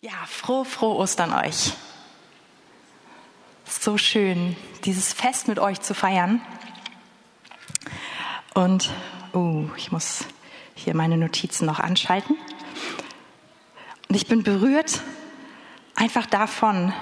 Ja, 0.00 0.12
froh, 0.28 0.62
froh 0.62 0.94
Ostern 0.94 1.32
euch. 1.32 1.72
So 3.64 3.98
schön, 3.98 4.56
dieses 4.84 5.12
Fest 5.12 5.48
mit 5.48 5.58
euch 5.58 5.80
zu 5.80 5.92
feiern. 5.92 6.40
Und, 8.54 8.92
oh, 9.32 9.64
ich 9.76 9.90
muss 9.90 10.20
hier 10.76 10.94
meine 10.94 11.16
Notizen 11.16 11.66
noch 11.66 11.80
anschalten. 11.80 12.36
Und 14.08 14.14
ich 14.14 14.28
bin 14.28 14.44
berührt 14.44 15.02
einfach 15.96 16.26
davon, 16.26 16.92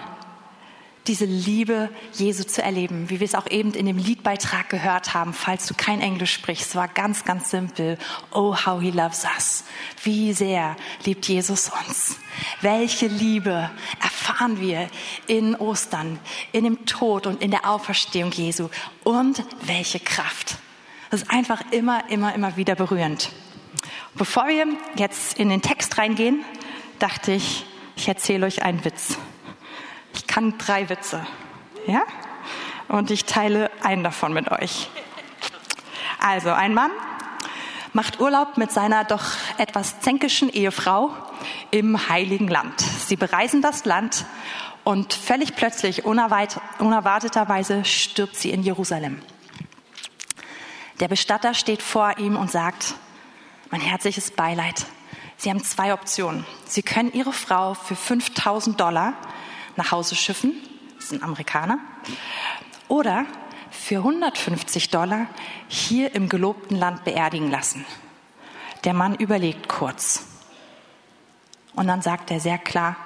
diese 1.06 1.24
Liebe 1.24 1.90
Jesu 2.12 2.44
zu 2.44 2.62
erleben, 2.62 3.10
wie 3.10 3.20
wir 3.20 3.24
es 3.24 3.34
auch 3.34 3.48
eben 3.48 3.72
in 3.74 3.86
dem 3.86 3.98
Liedbeitrag 3.98 4.68
gehört 4.68 5.14
haben, 5.14 5.32
falls 5.32 5.66
du 5.66 5.74
kein 5.74 6.00
Englisch 6.00 6.32
sprichst. 6.32 6.74
War 6.74 6.88
ganz, 6.88 7.24
ganz 7.24 7.50
simpel. 7.50 7.98
Oh, 8.32 8.56
how 8.56 8.80
he 8.80 8.90
loves 8.90 9.24
us. 9.24 9.64
Wie 10.02 10.32
sehr 10.32 10.76
liebt 11.04 11.26
Jesus 11.26 11.70
uns. 11.86 12.16
Welche 12.60 13.06
Liebe 13.06 13.70
erfahren 14.02 14.60
wir 14.60 14.88
in 15.26 15.54
Ostern, 15.54 16.18
in 16.52 16.64
dem 16.64 16.86
Tod 16.86 17.26
und 17.26 17.42
in 17.42 17.50
der 17.50 17.68
Auferstehung 17.68 18.32
Jesu. 18.32 18.68
Und 19.04 19.44
welche 19.62 20.00
Kraft. 20.00 20.56
Das 21.10 21.22
ist 21.22 21.30
einfach 21.30 21.62
immer, 21.70 22.10
immer, 22.10 22.34
immer 22.34 22.56
wieder 22.56 22.74
berührend. 22.74 23.30
Bevor 24.14 24.48
wir 24.48 24.66
jetzt 24.96 25.38
in 25.38 25.48
den 25.48 25.62
Text 25.62 25.98
reingehen, 25.98 26.44
dachte 26.98 27.32
ich, 27.32 27.64
ich 27.96 28.08
erzähle 28.08 28.46
euch 28.46 28.62
einen 28.62 28.84
Witz. 28.84 29.18
Ich 30.16 30.26
kann 30.26 30.56
drei 30.56 30.88
Witze. 30.88 31.26
Ja? 31.86 32.02
Und 32.88 33.10
ich 33.10 33.26
teile 33.26 33.70
einen 33.82 34.02
davon 34.02 34.32
mit 34.32 34.50
euch. 34.50 34.88
Also, 36.18 36.50
ein 36.50 36.72
Mann 36.72 36.90
macht 37.92 38.18
Urlaub 38.18 38.56
mit 38.56 38.72
seiner 38.72 39.04
doch 39.04 39.24
etwas 39.58 40.00
zänkischen 40.00 40.48
Ehefrau 40.48 41.10
im 41.70 42.08
Heiligen 42.08 42.48
Land. 42.48 42.80
Sie 42.80 43.16
bereisen 43.16 43.60
das 43.60 43.84
Land 43.84 44.24
und 44.84 45.12
völlig 45.12 45.54
plötzlich, 45.54 46.04
unerwarteterweise, 46.06 47.84
stirbt 47.84 48.36
sie 48.36 48.50
in 48.50 48.62
Jerusalem. 48.62 49.20
Der 51.00 51.08
Bestatter 51.08 51.52
steht 51.52 51.82
vor 51.82 52.16
ihm 52.18 52.36
und 52.36 52.50
sagt, 52.50 52.94
mein 53.70 53.82
herzliches 53.82 54.30
Beileid. 54.30 54.86
Sie 55.36 55.50
haben 55.50 55.62
zwei 55.62 55.92
Optionen. 55.92 56.46
Sie 56.66 56.82
können 56.82 57.12
Ihre 57.12 57.34
Frau 57.34 57.74
für 57.74 57.96
5000 57.96 58.80
Dollar 58.80 59.12
nach 59.76 59.92
Hause 59.92 60.14
schiffen, 60.14 60.54
das 60.98 61.12
ein 61.12 61.22
Amerikaner, 61.22 61.78
oder 62.88 63.26
für 63.70 63.98
150 63.98 64.90
Dollar 64.90 65.26
hier 65.68 66.14
im 66.14 66.28
gelobten 66.28 66.76
Land 66.76 67.04
beerdigen 67.04 67.50
lassen. 67.50 67.84
Der 68.84 68.94
Mann 68.94 69.14
überlegt 69.14 69.68
kurz. 69.68 70.26
Und 71.74 71.88
dann 71.88 72.02
sagt 72.02 72.30
er 72.30 72.40
sehr 72.40 72.58
klar, 72.58 72.96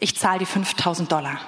ich 0.00 0.16
zahle 0.16 0.40
die 0.40 0.46
5000 0.46 1.10
Dollar. 1.10 1.38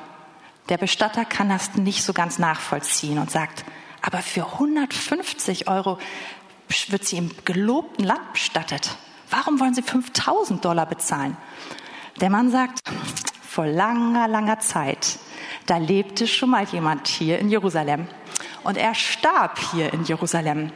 Der 0.68 0.78
Bestatter 0.78 1.24
kann 1.24 1.48
das 1.48 1.74
nicht 1.74 2.02
so 2.02 2.12
ganz 2.12 2.38
nachvollziehen 2.38 3.18
und 3.18 3.30
sagt, 3.30 3.64
aber 4.02 4.18
für 4.18 4.44
150 4.52 5.68
Euro 5.68 5.98
wird 6.88 7.04
sie 7.04 7.16
im 7.16 7.30
gelobten 7.44 8.04
Land 8.04 8.32
bestattet. 8.32 8.96
Warum 9.30 9.58
wollen 9.60 9.74
Sie 9.74 9.82
5000 9.82 10.64
Dollar 10.64 10.86
bezahlen? 10.86 11.36
Der 12.20 12.30
Mann 12.30 12.50
sagt, 12.50 12.80
vor 13.56 13.66
langer, 13.66 14.28
langer 14.28 14.60
Zeit, 14.60 15.18
da 15.64 15.78
lebte 15.78 16.26
schon 16.26 16.50
mal 16.50 16.64
jemand 16.64 17.08
hier 17.08 17.38
in 17.38 17.48
Jerusalem. 17.48 18.06
Und 18.64 18.76
er 18.76 18.94
starb 18.94 19.58
hier 19.72 19.94
in 19.94 20.04
Jerusalem. 20.04 20.72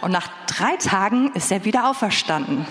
Und 0.00 0.10
nach 0.10 0.28
drei 0.46 0.76
Tagen 0.76 1.32
ist 1.34 1.52
er 1.52 1.66
wieder 1.66 1.86
auferstanden. 1.86 2.66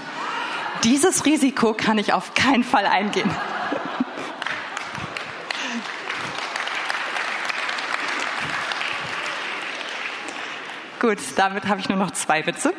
Dieses 0.84 1.28
Risiko 1.28 1.76
kann 1.76 2.00
ich 2.00 2.14
auf 2.14 2.34
keinen 2.34 2.64
Fall 2.64 2.88
eingehen. 2.88 3.30
Gut, 11.00 11.20
damit 11.36 11.68
habe 11.68 11.80
ich 11.80 11.90
nur 11.90 12.00
noch 12.00 12.10
zwei 12.10 12.44
Witze. 12.48 12.74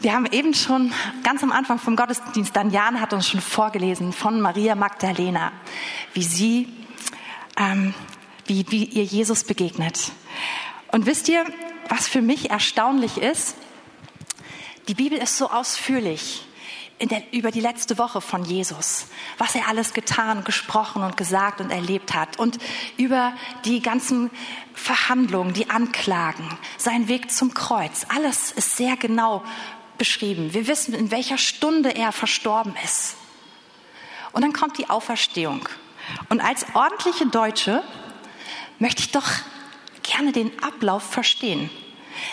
Wir 0.00 0.12
haben 0.12 0.26
eben 0.26 0.54
schon 0.54 0.92
ganz 1.24 1.42
am 1.42 1.50
Anfang 1.50 1.80
vom 1.80 1.96
Gottesdienst, 1.96 2.54
dann 2.54 2.70
Jan 2.70 3.00
hat 3.00 3.12
uns 3.12 3.28
schon 3.28 3.40
vorgelesen 3.40 4.12
von 4.12 4.40
Maria 4.40 4.76
Magdalena, 4.76 5.50
wie 6.14 6.22
sie, 6.22 6.72
ähm, 7.56 7.92
wie, 8.46 8.64
wie 8.68 8.84
ihr 8.84 9.02
Jesus 9.02 9.42
begegnet. 9.42 10.12
Und 10.92 11.06
wisst 11.06 11.28
ihr, 11.28 11.44
was 11.88 12.06
für 12.06 12.22
mich 12.22 12.48
erstaunlich 12.50 13.18
ist? 13.18 13.56
Die 14.86 14.94
Bibel 14.94 15.18
ist 15.18 15.36
so 15.36 15.50
ausführlich 15.50 16.44
der, 17.00 17.32
über 17.32 17.50
die 17.50 17.60
letzte 17.60 17.98
Woche 17.98 18.20
von 18.20 18.44
Jesus, 18.44 19.06
was 19.36 19.56
er 19.56 19.66
alles 19.66 19.94
getan, 19.94 20.44
gesprochen 20.44 21.02
und 21.02 21.16
gesagt 21.16 21.60
und 21.60 21.70
erlebt 21.70 22.14
hat 22.14 22.38
und 22.38 22.58
über 22.96 23.32
die 23.64 23.80
ganzen 23.80 24.30
Verhandlungen, 24.74 25.54
die 25.54 25.70
Anklagen, 25.70 26.48
sein 26.76 27.08
Weg 27.08 27.32
zum 27.32 27.52
Kreuz. 27.52 28.06
Alles 28.14 28.52
ist 28.52 28.76
sehr 28.76 28.96
genau 28.96 29.42
beschrieben. 29.98 30.54
Wir 30.54 30.66
wissen, 30.66 30.94
in 30.94 31.10
welcher 31.10 31.38
Stunde 31.38 31.94
er 31.94 32.12
verstorben 32.12 32.74
ist. 32.84 33.16
Und 34.32 34.42
dann 34.42 34.52
kommt 34.52 34.78
die 34.78 34.88
Auferstehung. 34.88 35.68
Und 36.28 36.40
als 36.40 36.66
ordentliche 36.74 37.26
Deutsche 37.26 37.82
möchte 38.78 39.02
ich 39.02 39.10
doch 39.10 39.28
gerne 40.02 40.32
den 40.32 40.50
Ablauf 40.62 41.02
verstehen. 41.02 41.70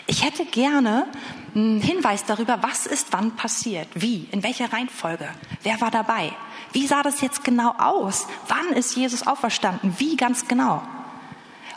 Ich 0.08 0.24
hätte 0.24 0.46
gerne 0.46 1.08
einen 1.54 1.82
Hinweis 1.82 2.26
darüber, 2.26 2.62
was 2.62 2.86
ist 2.86 3.08
wann 3.12 3.36
passiert, 3.36 3.88
wie, 3.94 4.28
in 4.32 4.44
welcher 4.44 4.72
Reihenfolge, 4.72 5.30
wer 5.64 5.80
war 5.82 5.92
dabei, 5.92 6.32
wie 6.74 6.88
sah 6.88 7.04
das 7.04 7.22
jetzt 7.22 7.44
genau 7.44 7.74
aus, 7.78 8.28
wann 8.48 8.76
ist 8.76 8.96
Jesus 8.96 9.26
auferstanden, 9.26 9.96
wie 9.98 10.18
ganz 10.18 10.48
genau. 10.48 10.82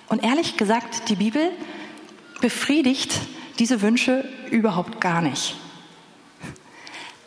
Und 0.08 0.24
ehrlich 0.24 0.56
gesagt, 0.56 1.08
die 1.08 1.16
Bibel 1.16 1.52
befriedigt 2.40 3.20
diese 3.58 3.82
Wünsche 3.82 4.28
überhaupt 4.50 5.00
gar 5.00 5.20
nicht. 5.20 5.56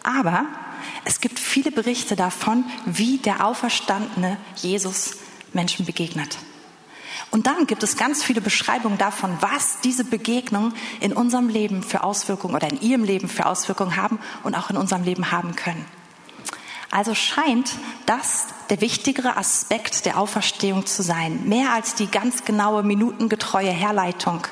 Aber 0.03 0.45
es 1.05 1.19
gibt 1.21 1.39
viele 1.39 1.71
Berichte 1.71 2.15
davon, 2.15 2.65
wie 2.85 3.17
der 3.17 3.45
auferstandene 3.45 4.37
Jesus 4.55 5.17
Menschen 5.53 5.85
begegnet. 5.85 6.37
Und 7.29 7.47
dann 7.47 7.65
gibt 7.65 7.81
es 7.83 7.95
ganz 7.95 8.23
viele 8.23 8.41
Beschreibungen 8.41 8.97
davon, 8.97 9.37
was 9.39 9.79
diese 9.81 10.03
Begegnungen 10.03 10.73
in 10.99 11.13
unserem 11.13 11.47
Leben 11.47 11.81
für 11.81 12.03
Auswirkungen 12.03 12.55
oder 12.55 12.69
in 12.69 12.81
ihrem 12.81 13.05
Leben 13.05 13.29
für 13.29 13.45
Auswirkungen 13.45 13.95
haben 13.95 14.19
und 14.43 14.55
auch 14.55 14.69
in 14.69 14.77
unserem 14.77 15.03
Leben 15.03 15.31
haben 15.31 15.55
können. 15.55 15.85
Also 16.89 17.15
scheint 17.15 17.71
das 18.05 18.47
der 18.69 18.81
wichtigere 18.81 19.37
Aspekt 19.37 20.05
der 20.05 20.17
Auferstehung 20.17 20.85
zu 20.85 21.03
sein, 21.03 21.47
mehr 21.47 21.71
als 21.71 21.95
die 21.95 22.07
ganz 22.07 22.43
genaue 22.43 22.83
minutengetreue 22.83 23.71
Herleitung 23.71 24.45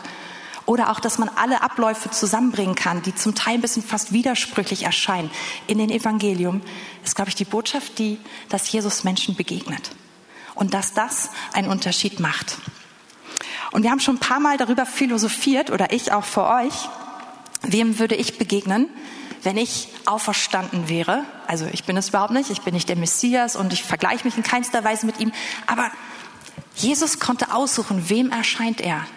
oder 0.69 0.91
auch, 0.91 0.99
dass 0.99 1.17
man 1.17 1.29
alle 1.29 1.63
Abläufe 1.63 2.11
zusammenbringen 2.11 2.75
kann, 2.75 3.01
die 3.01 3.15
zum 3.15 3.33
Teil 3.33 3.55
ein 3.55 3.61
bisschen 3.61 3.81
fast 3.81 4.13
widersprüchlich 4.13 4.83
erscheinen 4.83 5.31
in 5.65 5.79
den 5.79 5.89
Evangelium, 5.89 6.61
ist, 7.03 7.15
glaube 7.15 7.29
ich, 7.29 7.35
die 7.35 7.43
Botschaft, 7.43 7.97
die, 7.97 8.19
dass 8.49 8.71
Jesus 8.71 9.03
Menschen 9.03 9.35
begegnet. 9.35 9.89
Und 10.53 10.75
dass 10.75 10.93
das 10.93 11.31
einen 11.53 11.69
Unterschied 11.69 12.19
macht. 12.19 12.59
Und 13.71 13.81
wir 13.81 13.89
haben 13.89 13.99
schon 13.99 14.17
ein 14.17 14.19
paar 14.19 14.39
Mal 14.39 14.57
darüber 14.57 14.85
philosophiert, 14.85 15.71
oder 15.71 15.91
ich 15.91 16.11
auch 16.11 16.23
für 16.23 16.45
euch, 16.45 16.87
wem 17.63 17.97
würde 17.97 18.13
ich 18.13 18.37
begegnen, 18.37 18.89
wenn 19.41 19.57
ich 19.57 19.87
auferstanden 20.05 20.87
wäre? 20.87 21.23
Also 21.47 21.65
ich 21.71 21.85
bin 21.85 21.97
es 21.97 22.09
überhaupt 22.09 22.33
nicht, 22.33 22.51
ich 22.51 22.61
bin 22.61 22.75
nicht 22.75 22.89
der 22.89 22.95
Messias 22.95 23.55
und 23.55 23.73
ich 23.73 23.81
vergleiche 23.81 24.23
mich 24.23 24.37
in 24.37 24.43
keinster 24.43 24.83
Weise 24.83 25.07
mit 25.07 25.19
ihm, 25.19 25.31
aber 25.65 25.89
Jesus 26.75 27.19
konnte 27.19 27.55
aussuchen, 27.55 28.07
wem 28.11 28.29
erscheint 28.29 28.81
er. 28.81 29.07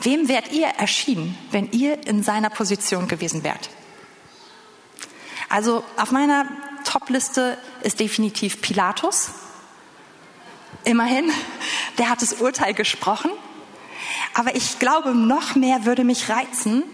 Wem 0.00 0.28
wärt 0.28 0.52
ihr 0.52 0.66
erschienen, 0.66 1.36
wenn 1.50 1.70
ihr 1.72 2.06
in 2.06 2.22
seiner 2.22 2.50
Position 2.50 3.08
gewesen 3.08 3.42
wärt? 3.42 3.68
Also 5.48 5.82
auf 5.96 6.12
meiner 6.12 6.46
Top-Liste 6.84 7.58
ist 7.82 8.00
definitiv 8.00 8.60
Pilatus. 8.60 9.30
Immerhin, 10.84 11.30
der 11.98 12.10
hat 12.10 12.22
das 12.22 12.34
Urteil 12.34 12.74
gesprochen. 12.74 13.30
Aber 14.34 14.54
ich 14.54 14.78
glaube, 14.78 15.14
noch 15.14 15.54
mehr 15.56 15.84
würde 15.84 16.04
mich 16.04 16.28
reizen, 16.28 16.84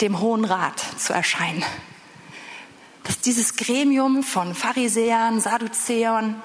dem 0.00 0.20
Hohen 0.20 0.44
Rat 0.44 0.84
zu 0.98 1.12
erscheinen. 1.14 1.64
Dass 3.04 3.20
dieses 3.20 3.56
Gremium 3.56 4.22
von 4.22 4.54
Pharisäern, 4.54 5.40
Sadduzäern, 5.40 6.42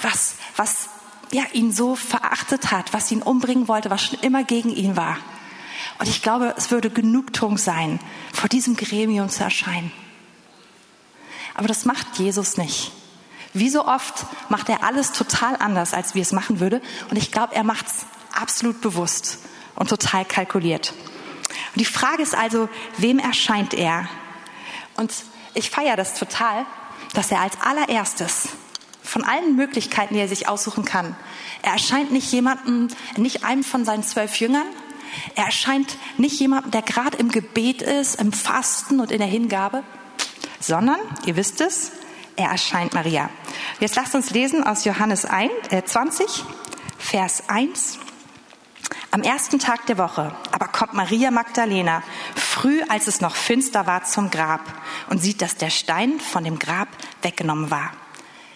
was, 0.00 0.36
was 0.54 0.90
ja, 1.32 1.44
ihn 1.52 1.72
so 1.72 1.94
verachtet 1.94 2.70
hat, 2.70 2.92
was 2.92 3.10
ihn 3.10 3.22
umbringen 3.22 3.68
wollte, 3.68 3.90
was 3.90 4.02
schon 4.02 4.18
immer 4.20 4.44
gegen 4.44 4.70
ihn 4.70 4.96
war. 4.96 5.18
Und 5.98 6.08
ich 6.08 6.22
glaube, 6.22 6.54
es 6.56 6.70
würde 6.70 6.90
Genugtuung 6.90 7.58
sein, 7.58 8.00
vor 8.32 8.48
diesem 8.48 8.76
Gremium 8.76 9.28
zu 9.28 9.42
erscheinen. 9.42 9.92
Aber 11.54 11.66
das 11.66 11.84
macht 11.84 12.18
Jesus 12.18 12.56
nicht. 12.56 12.92
Wie 13.52 13.68
so 13.68 13.86
oft 13.86 14.26
macht 14.48 14.68
er 14.68 14.84
alles 14.84 15.12
total 15.12 15.56
anders, 15.56 15.94
als 15.94 16.14
wir 16.14 16.22
es 16.22 16.32
machen 16.32 16.60
würde. 16.60 16.80
Und 17.10 17.16
ich 17.16 17.32
glaube, 17.32 17.54
er 17.54 17.64
macht 17.64 17.86
es 17.86 18.06
absolut 18.32 18.80
bewusst 18.80 19.38
und 19.74 19.88
total 19.88 20.24
kalkuliert. 20.24 20.92
Und 21.74 21.80
die 21.80 21.84
Frage 21.84 22.22
ist 22.22 22.34
also, 22.34 22.68
wem 22.98 23.18
erscheint 23.18 23.74
er? 23.74 24.08
Und 24.96 25.12
ich 25.54 25.70
feiere 25.70 25.96
das 25.96 26.14
total, 26.14 26.66
dass 27.14 27.30
er 27.32 27.40
als 27.40 27.60
allererstes 27.60 28.50
von 29.08 29.24
allen 29.24 29.56
Möglichkeiten, 29.56 30.14
die 30.14 30.20
er 30.20 30.28
sich 30.28 30.48
aussuchen 30.48 30.84
kann, 30.84 31.16
er 31.62 31.72
erscheint 31.72 32.12
nicht 32.12 32.30
jemandem, 32.30 32.88
nicht 33.16 33.44
einem 33.44 33.64
von 33.64 33.84
seinen 33.84 34.02
zwölf 34.02 34.36
Jüngern, 34.36 34.66
er 35.34 35.46
erscheint 35.46 35.96
nicht 36.18 36.38
jemandem, 36.38 36.70
der 36.70 36.82
gerade 36.82 37.16
im 37.16 37.30
Gebet 37.30 37.82
ist, 37.82 38.20
im 38.20 38.32
Fasten 38.32 39.00
und 39.00 39.10
in 39.10 39.18
der 39.18 39.26
Hingabe, 39.26 39.82
sondern, 40.60 40.98
ihr 41.24 41.36
wisst 41.36 41.60
es, 41.60 41.92
er 42.36 42.50
erscheint 42.50 42.94
Maria. 42.94 43.30
Jetzt 43.80 43.96
lasst 43.96 44.14
uns 44.14 44.30
lesen 44.30 44.62
aus 44.62 44.84
Johannes 44.84 45.24
1, 45.24 45.50
äh 45.70 45.82
20, 45.82 46.44
Vers 46.98 47.44
1. 47.48 47.98
Am 49.10 49.22
ersten 49.22 49.58
Tag 49.58 49.86
der 49.86 49.96
Woche 49.96 50.34
aber 50.52 50.68
kommt 50.68 50.92
Maria 50.92 51.30
Magdalena 51.30 52.02
früh, 52.34 52.82
als 52.88 53.06
es 53.06 53.20
noch 53.22 53.36
finster 53.36 53.86
war, 53.86 54.04
zum 54.04 54.30
Grab 54.30 54.60
und 55.08 55.18
sieht, 55.22 55.40
dass 55.40 55.56
der 55.56 55.70
Stein 55.70 56.20
von 56.20 56.44
dem 56.44 56.58
Grab 56.58 56.88
weggenommen 57.22 57.70
war. 57.70 57.90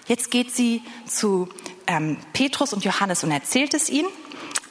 Jetzt 0.07 0.31
geht 0.31 0.55
sie 0.55 0.83
zu 1.07 1.49
ähm, 1.87 2.17
Petrus 2.33 2.73
und 2.73 2.85
Johannes 2.85 3.23
und 3.25 3.31
erzählt 3.31 3.75
es 3.75 3.89
ihnen 3.89 4.09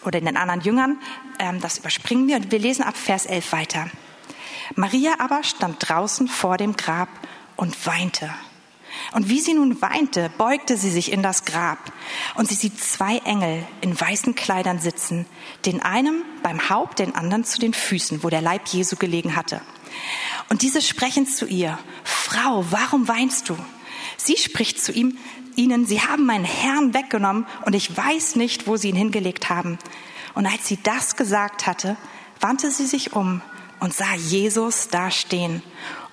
oder 0.03 0.19
den 0.19 0.35
anderen 0.35 0.61
Jüngern. 0.61 0.99
Ähm, 1.39 1.61
das 1.61 1.77
überspringen 1.77 2.27
wir 2.27 2.37
und 2.37 2.51
wir 2.51 2.59
lesen 2.59 2.83
ab 2.83 2.97
Vers 2.97 3.25
11 3.25 3.51
weiter. 3.51 3.89
Maria 4.75 5.15
aber 5.19 5.43
stand 5.43 5.77
draußen 5.79 6.27
vor 6.27 6.57
dem 6.57 6.75
Grab 6.75 7.09
und 7.55 7.85
weinte. 7.85 8.29
Und 9.13 9.29
wie 9.29 9.39
sie 9.39 9.53
nun 9.53 9.81
weinte, 9.81 10.29
beugte 10.37 10.77
sie 10.77 10.89
sich 10.89 11.11
in 11.11 11.23
das 11.23 11.45
Grab 11.45 11.79
und 12.35 12.47
sie 12.49 12.55
sieht 12.55 12.81
zwei 12.81 13.17
Engel 13.19 13.65
in 13.79 13.99
weißen 13.99 14.35
Kleidern 14.35 14.79
sitzen, 14.79 15.25
den 15.65 15.81
einen 15.81 16.23
beim 16.43 16.69
Haupt, 16.69 16.99
den 16.99 17.15
anderen 17.15 17.45
zu 17.45 17.59
den 17.59 17.73
Füßen, 17.73 18.23
wo 18.23 18.29
der 18.29 18.41
Leib 18.41 18.67
Jesu 18.67 18.97
gelegen 18.97 19.35
hatte. 19.35 19.61
Und 20.49 20.61
diese 20.61 20.81
sprechen 20.81 21.25
zu 21.25 21.45
ihr, 21.45 21.79
Frau, 22.03 22.65
warum 22.69 23.07
weinst 23.07 23.49
du? 23.49 23.57
Sie 24.23 24.37
spricht 24.37 24.83
zu 24.83 24.91
ihm, 24.91 25.17
ihnen, 25.55 25.85
sie 25.85 26.01
haben 26.01 26.25
meinen 26.25 26.45
Herrn 26.45 26.93
weggenommen 26.93 27.47
und 27.65 27.73
ich 27.73 27.95
weiß 27.95 28.35
nicht, 28.35 28.67
wo 28.67 28.77
sie 28.77 28.89
ihn 28.89 28.95
hingelegt 28.95 29.49
haben. 29.49 29.79
Und 30.35 30.45
als 30.45 30.67
sie 30.67 30.77
das 30.81 31.15
gesagt 31.15 31.65
hatte, 31.65 31.97
wandte 32.39 32.69
sie 32.71 32.85
sich 32.85 33.13
um 33.13 33.41
und 33.79 33.93
sah 33.93 34.13
Jesus 34.15 34.89
da 34.89 35.09
stehen 35.09 35.63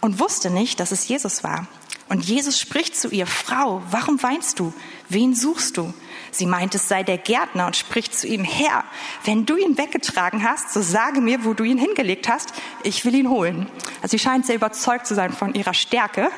und 0.00 0.20
wusste 0.20 0.50
nicht, 0.50 0.80
dass 0.80 0.90
es 0.90 1.06
Jesus 1.06 1.44
war. 1.44 1.66
Und 2.08 2.24
Jesus 2.24 2.58
spricht 2.58 2.96
zu 2.96 3.10
ihr, 3.10 3.26
Frau, 3.26 3.82
warum 3.90 4.22
weinst 4.22 4.58
du? 4.58 4.72
Wen 5.10 5.34
suchst 5.34 5.76
du? 5.76 5.92
Sie 6.30 6.46
meint, 6.46 6.74
es 6.74 6.88
sei 6.88 7.02
der 7.02 7.18
Gärtner 7.18 7.66
und 7.66 7.76
spricht 7.76 8.18
zu 8.18 8.26
ihm, 8.26 8.44
Herr, 8.44 8.84
wenn 9.24 9.44
du 9.44 9.56
ihn 9.56 9.76
weggetragen 9.76 10.42
hast, 10.42 10.72
so 10.72 10.80
sage 10.80 11.20
mir, 11.20 11.44
wo 11.44 11.52
du 11.52 11.64
ihn 11.64 11.76
hingelegt 11.76 12.28
hast, 12.28 12.54
ich 12.82 13.04
will 13.04 13.14
ihn 13.14 13.28
holen. 13.28 13.68
Also 14.00 14.12
sie 14.12 14.18
scheint 14.18 14.46
sehr 14.46 14.56
überzeugt 14.56 15.06
zu 15.06 15.14
sein 15.14 15.32
von 15.32 15.54
ihrer 15.54 15.74
Stärke. 15.74 16.30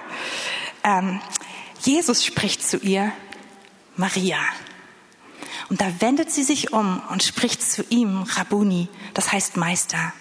Ähm, 0.83 1.21
Jesus 1.83 2.25
spricht 2.25 2.63
zu 2.63 2.77
ihr, 2.79 3.13
Maria. 3.97 4.39
Und 5.69 5.81
da 5.81 6.01
wendet 6.01 6.31
sie 6.31 6.43
sich 6.43 6.73
um 6.73 7.01
und 7.11 7.23
spricht 7.23 7.63
zu 7.63 7.85
ihm, 7.91 8.23
Rabuni, 8.23 8.89
das 9.15 9.33
heißt 9.33 9.57
Meister. 9.57 10.13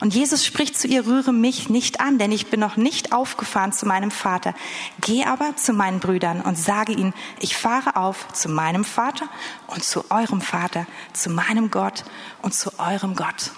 Und 0.00 0.14
Jesus 0.14 0.44
spricht 0.44 0.78
zu 0.78 0.86
ihr, 0.86 1.06
rühre 1.06 1.32
mich 1.32 1.68
nicht 1.68 2.00
an, 2.00 2.18
denn 2.18 2.32
ich 2.32 2.48
bin 2.48 2.60
noch 2.60 2.76
nicht 2.76 3.12
aufgefahren 3.12 3.72
zu 3.72 3.86
meinem 3.86 4.10
Vater. 4.10 4.54
Geh 5.00 5.24
aber 5.24 5.56
zu 5.56 5.72
meinen 5.72 6.00
Brüdern 6.00 6.40
und 6.40 6.56
sage 6.56 6.92
ihnen, 6.92 7.14
ich 7.40 7.56
fahre 7.56 7.96
auf 7.96 8.32
zu 8.32 8.48
meinem 8.48 8.84
Vater 8.84 9.28
und 9.66 9.84
zu 9.84 10.10
eurem 10.10 10.40
Vater, 10.40 10.86
zu 11.12 11.30
meinem 11.30 11.70
Gott 11.70 12.04
und 12.42 12.54
zu 12.54 12.78
eurem 12.78 13.16
Gott. 13.16 13.52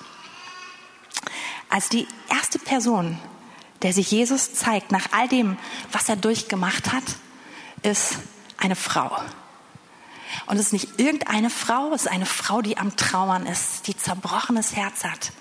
Als 1.69 1.89
die 1.89 2.09
erste 2.29 2.59
Person, 2.59 3.19
der 3.83 3.93
sich 3.93 4.11
Jesus 4.11 4.53
zeigt, 4.55 4.93
nach 4.93 5.07
all 5.13 5.29
dem, 5.29 5.57
was 5.93 6.09
er 6.09 6.17
durchgemacht 6.17 6.93
hat, 6.93 7.05
ist 7.83 8.19
eine 8.57 8.77
Frau. 8.77 9.11
Und 10.47 10.57
es 10.57 10.67
ist 10.67 10.73
nicht 10.73 11.01
irgendeine 11.01 11.51
Frau, 11.51 11.93
es 11.93 12.03
ist 12.03 12.11
eine 12.11 12.27
Frau, 12.27 12.63
die 12.63 12.79
am 12.79 12.97
Trauern 12.97 13.47
ist, 13.47 13.87
die 13.87 13.97
zerbrochenes 13.97 14.77
Herz 14.77 15.05
hat. 15.05 15.33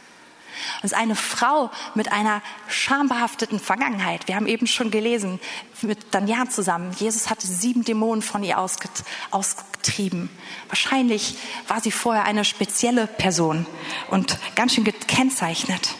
Es 0.79 0.91
ist 0.91 0.97
eine 0.97 1.15
Frau 1.15 1.71
mit 1.95 2.11
einer 2.11 2.41
schambehafteten 2.67 3.59
Vergangenheit. 3.59 4.27
Wir 4.27 4.35
haben 4.35 4.47
eben 4.47 4.67
schon 4.67 4.91
gelesen 4.91 5.39
mit 5.81 6.13
Daniel 6.13 6.49
zusammen. 6.49 6.93
Jesus 6.99 7.29
hatte 7.29 7.47
sieben 7.47 7.83
Dämonen 7.83 8.21
von 8.21 8.43
ihr 8.43 8.57
ausgetrieben. 8.59 10.29
Wahrscheinlich 10.67 11.37
war 11.67 11.81
sie 11.81 11.91
vorher 11.91 12.25
eine 12.25 12.43
spezielle 12.45 13.07
Person 13.07 13.65
und 14.09 14.37
ganz 14.55 14.73
schön 14.73 14.83
gekennzeichnet. 14.83 15.95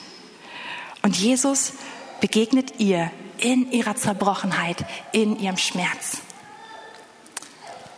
Und 1.01 1.15
Jesus 1.15 1.73
begegnet 2.19 2.79
ihr 2.79 3.11
in 3.37 3.71
ihrer 3.71 3.95
Zerbrochenheit, 3.95 4.85
in 5.13 5.39
ihrem 5.39 5.57
Schmerz. 5.57 6.17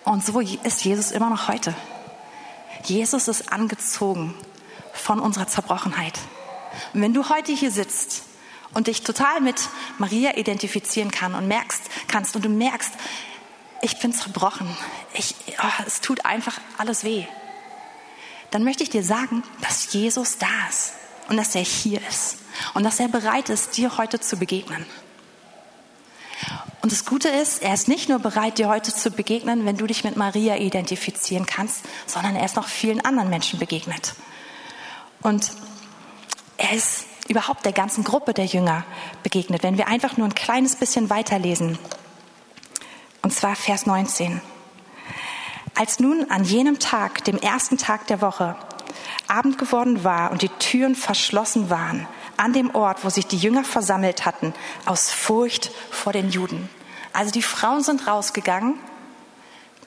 Und 0.04 0.26
so 0.26 0.40
ist 0.40 0.84
Jesus 0.84 1.12
immer 1.12 1.30
noch 1.30 1.48
heute. 1.48 1.76
Jesus 2.86 3.28
ist 3.28 3.52
angezogen 3.52 4.34
von 4.94 5.20
unserer 5.20 5.48
Zerbrochenheit. 5.48 6.18
Und 6.94 7.02
wenn 7.02 7.14
du 7.14 7.30
heute 7.30 7.52
hier 7.52 7.72
sitzt 7.72 8.24
und 8.74 8.88
dich 8.88 9.04
total 9.04 9.42
mit 9.42 9.70
Maria 9.98 10.38
identifizieren 10.38 11.12
kann 11.12 11.36
und 11.36 11.48
merkst, 11.48 11.84
kannst 12.08 12.36
und 12.36 12.46
du 12.46 12.50
merkst, 12.50 12.94
ich 13.82 14.00
bin 14.00 14.14
zerbrochen, 14.14 14.76
ich, 15.14 15.36
oh, 15.62 15.84
es 15.86 16.02
tut 16.02 16.26
einfach 16.26 16.60
alles 16.78 17.04
weh, 17.04 17.26
dann 18.52 18.64
möchte 18.64 18.84
ich 18.84 18.90
dir 18.90 19.04
sagen, 19.04 19.44
dass 19.62 19.94
Jesus 19.94 20.38
da 20.38 20.48
ist 20.70 20.94
und 21.30 21.38
dass 21.38 21.56
er 21.56 21.64
hier 21.64 22.02
ist 22.08 22.38
und 22.74 22.84
dass 22.84 23.00
er 23.00 23.08
bereit 23.08 23.50
ist, 23.50 23.78
dir 23.78 23.98
heute 23.98 24.20
zu 24.20 24.38
begegnen. 24.38 24.86
Und 26.82 26.92
das 26.92 27.06
Gute 27.06 27.30
ist, 27.30 27.62
er 27.62 27.74
ist 27.74 27.88
nicht 27.88 28.10
nur 28.10 28.20
bereit, 28.20 28.58
dir 28.58 28.68
heute 28.68 28.94
zu 28.94 29.12
begegnen, 29.12 29.66
wenn 29.66 29.78
du 29.78 29.86
dich 29.86 30.04
mit 30.04 30.18
Maria 30.18 30.58
identifizieren 30.58 31.46
kannst, 31.46 31.82
sondern 32.08 32.36
er 32.36 32.46
ist 32.46 32.56
noch 32.56 32.68
vielen 32.68 33.02
anderen 33.06 33.30
Menschen 33.30 33.60
begegnet. 33.60 34.16
Und 35.22 35.52
er 36.58 36.74
ist 36.74 37.06
überhaupt 37.28 37.66
der 37.66 37.72
ganzen 37.72 38.04
Gruppe 38.04 38.34
der 38.34 38.46
Jünger 38.46 38.84
begegnet, 39.22 39.62
wenn 39.62 39.78
wir 39.78 39.88
einfach 39.88 40.18
nur 40.18 40.28
ein 40.28 40.34
kleines 40.36 40.76
bisschen 40.76 41.12
weiterlesen. 41.12 41.78
Und 43.22 43.32
zwar 43.32 43.56
Vers 43.56 43.86
19. 43.86 44.42
Als 45.76 46.00
nun 46.00 46.30
an 46.32 46.44
jenem 46.44 46.80
Tag, 46.80 47.24
dem 47.26 47.38
ersten 47.38 47.78
Tag 47.78 48.08
der 48.08 48.22
Woche, 48.22 48.56
Abend 49.28 49.58
geworden 49.58 50.04
war 50.04 50.32
und 50.32 50.42
die 50.42 50.50
Türen 50.50 50.96
verschlossen 50.96 51.70
waren, 51.70 52.08
an 52.42 52.54
dem 52.54 52.74
Ort, 52.74 53.06
wo 53.06 53.10
sich 53.10 53.28
die 53.28 53.38
Jünger 53.38 53.64
versammelt 53.64 54.26
hatten, 54.26 54.56
aus 54.86 55.12
Furcht 55.12 55.70
vor 55.92 56.12
den 56.12 56.32
Juden. 56.32 56.70
Also 57.14 57.32
die 57.32 57.44
Frauen 57.44 57.84
sind 57.84 58.08
rausgegangen, 58.08 58.80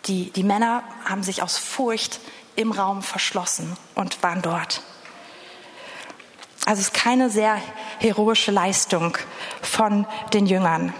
die, 0.07 0.31
die 0.31 0.45
Männer 0.45 0.85
haben 1.05 1.25
sich 1.25 1.43
aus 1.43 1.59
Furcht 1.59 2.21
im 2.55 2.71
Raum 2.71 3.03
verschlossen 3.03 3.77
und 3.97 4.23
waren 4.23 4.41
dort. 4.41 4.83
Also 6.65 6.81
es 6.81 6.89
ist 6.89 6.95
keine 6.95 7.29
sehr 7.29 7.61
heroische 7.99 8.53
Leistung 8.53 9.19
von 9.61 10.07
den 10.33 10.47
Jüngern. 10.47 10.95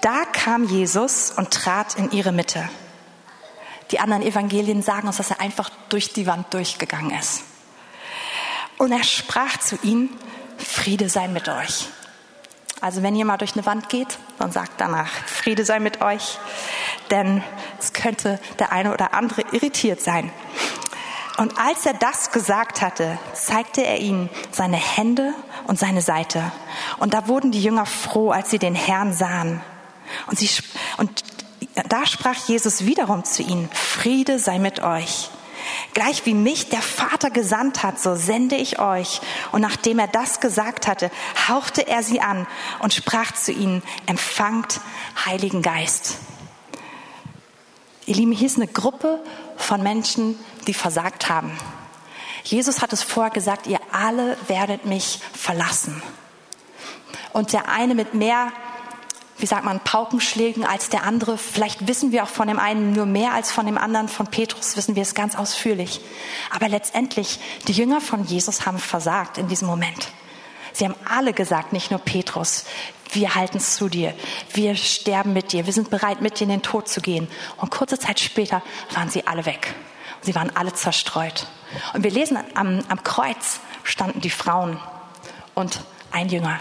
Da 0.00 0.24
kam 0.26 0.64
Jesus 0.64 1.32
und 1.32 1.50
trat 1.50 1.96
in 1.96 2.12
ihre 2.12 2.30
Mitte. 2.30 2.68
Die 3.90 3.98
anderen 3.98 4.22
Evangelien 4.22 4.82
sagen 4.82 5.08
uns, 5.08 5.16
dass 5.16 5.30
er 5.30 5.40
einfach 5.40 5.70
durch 5.88 6.12
die 6.12 6.28
Wand 6.28 6.54
durchgegangen 6.54 7.10
ist. 7.18 7.42
Und 8.80 8.92
er 8.92 9.04
sprach 9.04 9.58
zu 9.58 9.78
ihnen, 9.82 10.08
Friede 10.56 11.10
sei 11.10 11.28
mit 11.28 11.50
euch. 11.50 11.88
Also 12.80 13.02
wenn 13.02 13.14
ihr 13.14 13.26
mal 13.26 13.36
durch 13.36 13.52
eine 13.52 13.66
Wand 13.66 13.90
geht, 13.90 14.18
dann 14.38 14.52
sagt 14.52 14.80
danach, 14.80 15.10
Friede 15.26 15.66
sei 15.66 15.80
mit 15.80 16.00
euch, 16.00 16.38
denn 17.10 17.44
es 17.78 17.92
könnte 17.92 18.40
der 18.58 18.72
eine 18.72 18.94
oder 18.94 19.12
andere 19.12 19.42
irritiert 19.52 20.00
sein. 20.00 20.32
Und 21.36 21.58
als 21.58 21.84
er 21.84 21.92
das 21.92 22.30
gesagt 22.30 22.80
hatte, 22.80 23.18
zeigte 23.34 23.84
er 23.84 23.98
ihnen 23.98 24.30
seine 24.50 24.78
Hände 24.78 25.34
und 25.66 25.78
seine 25.78 26.00
Seite. 26.00 26.50
Und 27.00 27.12
da 27.12 27.28
wurden 27.28 27.52
die 27.52 27.62
Jünger 27.62 27.84
froh, 27.84 28.30
als 28.30 28.48
sie 28.48 28.58
den 28.58 28.74
Herrn 28.74 29.12
sahen. 29.12 29.60
Und, 30.26 30.38
sie, 30.38 30.48
und 30.96 31.22
da 31.90 32.06
sprach 32.06 32.48
Jesus 32.48 32.86
wiederum 32.86 33.24
zu 33.26 33.42
ihnen, 33.42 33.68
Friede 33.74 34.38
sei 34.38 34.58
mit 34.58 34.80
euch. 34.80 35.28
Gleich 35.92 36.24
wie 36.24 36.34
mich 36.34 36.68
der 36.68 36.82
Vater 36.82 37.30
gesandt 37.30 37.82
hat, 37.82 38.00
so 38.00 38.14
sende 38.14 38.56
ich 38.56 38.78
euch. 38.78 39.20
Und 39.52 39.60
nachdem 39.60 39.98
er 39.98 40.06
das 40.06 40.40
gesagt 40.40 40.86
hatte, 40.86 41.10
hauchte 41.48 41.86
er 41.86 42.02
sie 42.02 42.20
an 42.20 42.46
und 42.78 42.94
sprach 42.94 43.32
zu 43.32 43.52
ihnen, 43.52 43.82
empfangt 44.06 44.80
Heiligen 45.26 45.62
Geist. 45.62 46.18
Ihr 48.06 48.14
Lieben, 48.14 48.32
hier 48.32 48.46
ist 48.46 48.56
eine 48.56 48.68
Gruppe 48.68 49.22
von 49.56 49.82
Menschen, 49.82 50.38
die 50.66 50.74
versagt 50.74 51.28
haben. 51.28 51.56
Jesus 52.44 52.82
hat 52.82 52.92
es 52.92 53.02
vorher 53.02 53.30
gesagt, 53.30 53.66
ihr 53.66 53.80
alle 53.92 54.36
werdet 54.48 54.86
mich 54.86 55.20
verlassen. 55.32 56.02
Und 57.32 57.52
der 57.52 57.68
eine 57.68 57.94
mit 57.94 58.14
mehr, 58.14 58.52
wie 59.40 59.46
sagt 59.46 59.64
man, 59.64 59.80
Paukenschlägen 59.80 60.64
als 60.64 60.88
der 60.88 61.04
andere. 61.04 61.38
Vielleicht 61.38 61.86
wissen 61.86 62.12
wir 62.12 62.24
auch 62.24 62.28
von 62.28 62.48
dem 62.48 62.58
einen 62.58 62.92
nur 62.92 63.06
mehr 63.06 63.32
als 63.32 63.50
von 63.50 63.66
dem 63.66 63.78
anderen. 63.78 64.08
Von 64.08 64.26
Petrus 64.26 64.76
wissen 64.76 64.96
wir 64.96 65.02
es 65.02 65.14
ganz 65.14 65.34
ausführlich. 65.36 66.00
Aber 66.50 66.68
letztendlich, 66.68 67.40
die 67.66 67.72
Jünger 67.72 68.00
von 68.00 68.24
Jesus 68.24 68.66
haben 68.66 68.78
versagt 68.78 69.38
in 69.38 69.48
diesem 69.48 69.68
Moment. 69.68 70.08
Sie 70.72 70.84
haben 70.84 70.94
alle 71.08 71.32
gesagt, 71.32 71.72
nicht 71.72 71.90
nur 71.90 72.00
Petrus, 72.00 72.64
wir 73.12 73.34
halten 73.34 73.58
zu 73.58 73.88
dir, 73.88 74.14
wir 74.52 74.76
sterben 74.76 75.32
mit 75.32 75.52
dir, 75.52 75.66
wir 75.66 75.72
sind 75.72 75.90
bereit, 75.90 76.20
mit 76.20 76.38
dir 76.38 76.44
in 76.44 76.50
den 76.50 76.62
Tod 76.62 76.88
zu 76.88 77.00
gehen. 77.00 77.28
Und 77.56 77.70
kurze 77.70 77.98
Zeit 77.98 78.20
später 78.20 78.62
waren 78.94 79.10
sie 79.10 79.26
alle 79.26 79.46
weg. 79.46 79.74
Sie 80.22 80.34
waren 80.34 80.54
alle 80.54 80.72
zerstreut. 80.72 81.46
Und 81.94 82.04
wir 82.04 82.10
lesen, 82.10 82.38
am, 82.54 82.84
am 82.88 83.02
Kreuz 83.02 83.60
standen 83.82 84.20
die 84.20 84.30
Frauen 84.30 84.78
und 85.54 85.80
ein 86.12 86.28
Jünger. 86.28 86.60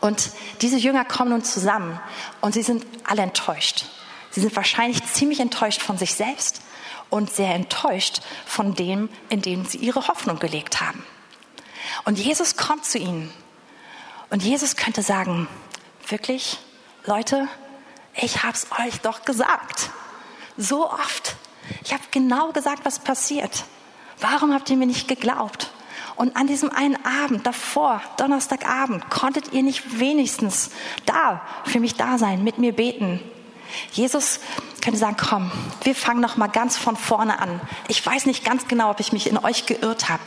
Und 0.00 0.30
diese 0.60 0.76
Jünger 0.76 1.04
kommen 1.04 1.30
nun 1.30 1.44
zusammen 1.44 1.98
und 2.40 2.54
sie 2.54 2.62
sind 2.62 2.84
alle 3.04 3.22
enttäuscht. 3.22 3.86
Sie 4.30 4.40
sind 4.40 4.54
wahrscheinlich 4.56 5.04
ziemlich 5.04 5.40
enttäuscht 5.40 5.82
von 5.82 5.96
sich 5.96 6.14
selbst 6.14 6.60
und 7.10 7.32
sehr 7.32 7.54
enttäuscht 7.54 8.20
von 8.46 8.74
dem, 8.74 9.08
in 9.28 9.42
dem 9.42 9.64
sie 9.64 9.78
ihre 9.78 10.08
Hoffnung 10.08 10.38
gelegt 10.38 10.80
haben. 10.80 11.04
Und 12.04 12.18
Jesus 12.18 12.56
kommt 12.56 12.84
zu 12.84 12.98
ihnen. 12.98 13.32
Und 14.30 14.42
Jesus 14.42 14.76
könnte 14.76 15.02
sagen, 15.02 15.46
wirklich, 16.08 16.58
Leute, 17.04 17.48
ich 18.14 18.42
hab's 18.42 18.66
euch 18.84 19.00
doch 19.00 19.24
gesagt. 19.24 19.90
So 20.56 20.90
oft. 20.90 21.36
Ich 21.84 21.92
habe 21.92 22.02
genau 22.10 22.52
gesagt, 22.52 22.84
was 22.84 22.98
passiert. 22.98 23.64
Warum 24.20 24.52
habt 24.52 24.70
ihr 24.70 24.76
mir 24.76 24.86
nicht 24.86 25.08
geglaubt? 25.08 25.70
Und 26.16 26.36
an 26.36 26.46
diesem 26.46 26.70
einen 26.70 26.96
Abend 27.04 27.46
davor, 27.46 28.00
Donnerstagabend, 28.18 29.10
konntet 29.10 29.52
ihr 29.52 29.62
nicht 29.62 29.98
wenigstens 29.98 30.70
da 31.06 31.42
für 31.64 31.80
mich 31.80 31.94
da 31.94 32.18
sein, 32.18 32.44
mit 32.44 32.58
mir 32.58 32.72
beten. 32.72 33.20
Jesus 33.92 34.40
könnte 34.80 34.98
sagen, 34.98 35.16
komm, 35.18 35.50
wir 35.82 35.94
fangen 35.94 36.20
noch 36.20 36.36
mal 36.36 36.46
ganz 36.46 36.76
von 36.76 36.96
vorne 36.96 37.40
an. 37.40 37.60
Ich 37.88 38.04
weiß 38.04 38.26
nicht 38.26 38.44
ganz 38.44 38.68
genau, 38.68 38.90
ob 38.90 39.00
ich 39.00 39.12
mich 39.12 39.28
in 39.28 39.38
euch 39.38 39.66
geirrt 39.66 40.08
habe. 40.08 40.22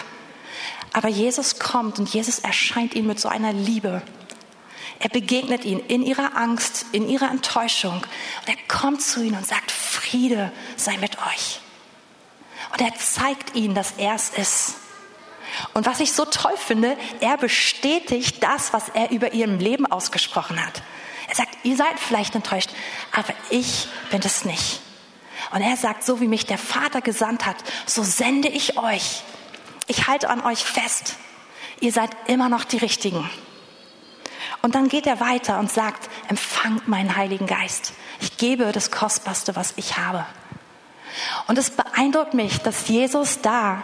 Aber 0.93 1.07
Jesus 1.07 1.59
kommt 1.59 1.99
und 1.99 2.09
Jesus 2.09 2.39
erscheint 2.39 2.95
ihnen 2.95 3.07
mit 3.07 3.19
so 3.19 3.29
einer 3.29 3.53
Liebe. 3.53 4.01
Er 4.99 5.09
begegnet 5.09 5.63
ihnen 5.63 5.81
in 5.81 6.01
ihrer 6.01 6.35
Angst, 6.35 6.87
in 6.91 7.07
ihrer 7.07 7.29
Enttäuschung. 7.29 7.93
Und 7.93 8.47
er 8.47 8.57
kommt 8.67 9.01
zu 9.01 9.21
ihnen 9.21 9.37
und 9.37 9.45
sagt, 9.45 9.71
Friede 9.71 10.51
sei 10.75 10.97
mit 10.97 11.17
euch. 11.19 11.61
Und 12.73 12.81
er 12.81 12.93
zeigt 12.95 13.55
ihnen, 13.55 13.75
dass 13.75 13.93
er 13.97 14.15
es 14.15 14.29
ist. 14.29 14.75
Und 15.73 15.85
was 15.85 15.99
ich 15.99 16.13
so 16.13 16.25
toll 16.25 16.55
finde, 16.57 16.97
er 17.19 17.37
bestätigt 17.37 18.43
das, 18.43 18.73
was 18.73 18.89
er 18.89 19.11
über 19.11 19.33
ihrem 19.33 19.59
Leben 19.59 19.85
ausgesprochen 19.85 20.63
hat. 20.63 20.81
Er 21.29 21.35
sagt, 21.35 21.57
ihr 21.63 21.75
seid 21.75 21.99
vielleicht 21.99 22.35
enttäuscht, 22.35 22.69
aber 23.11 23.33
ich 23.49 23.87
bin 24.11 24.21
es 24.23 24.45
nicht. 24.45 24.81
Und 25.51 25.61
er 25.61 25.77
sagt, 25.77 26.03
so 26.03 26.19
wie 26.19 26.27
mich 26.27 26.45
der 26.45 26.57
Vater 26.57 27.01
gesandt 27.01 27.45
hat, 27.45 27.57
so 27.85 28.03
sende 28.03 28.47
ich 28.47 28.77
euch. 28.77 29.23
Ich 29.87 30.07
halte 30.07 30.29
an 30.29 30.43
euch 30.43 30.63
fest. 30.63 31.15
Ihr 31.79 31.91
seid 31.91 32.09
immer 32.27 32.49
noch 32.49 32.63
die 32.63 32.77
Richtigen. 32.77 33.29
Und 34.61 34.75
dann 34.75 34.89
geht 34.89 35.05
er 35.05 35.19
weiter 35.19 35.59
und 35.59 35.71
sagt, 35.71 36.09
empfangt 36.27 36.87
meinen 36.87 37.15
Heiligen 37.15 37.45
Geist. 37.45 37.93
Ich 38.19 38.37
gebe 38.37 38.71
das 38.71 38.91
Kostbarste, 38.91 39.55
was 39.55 39.73
ich 39.77 39.97
habe. 39.97 40.25
Und 41.47 41.57
es 41.57 41.71
beeindruckt 41.71 42.33
mich, 42.33 42.59
dass 42.59 42.87
Jesus 42.87 43.41
da 43.41 43.83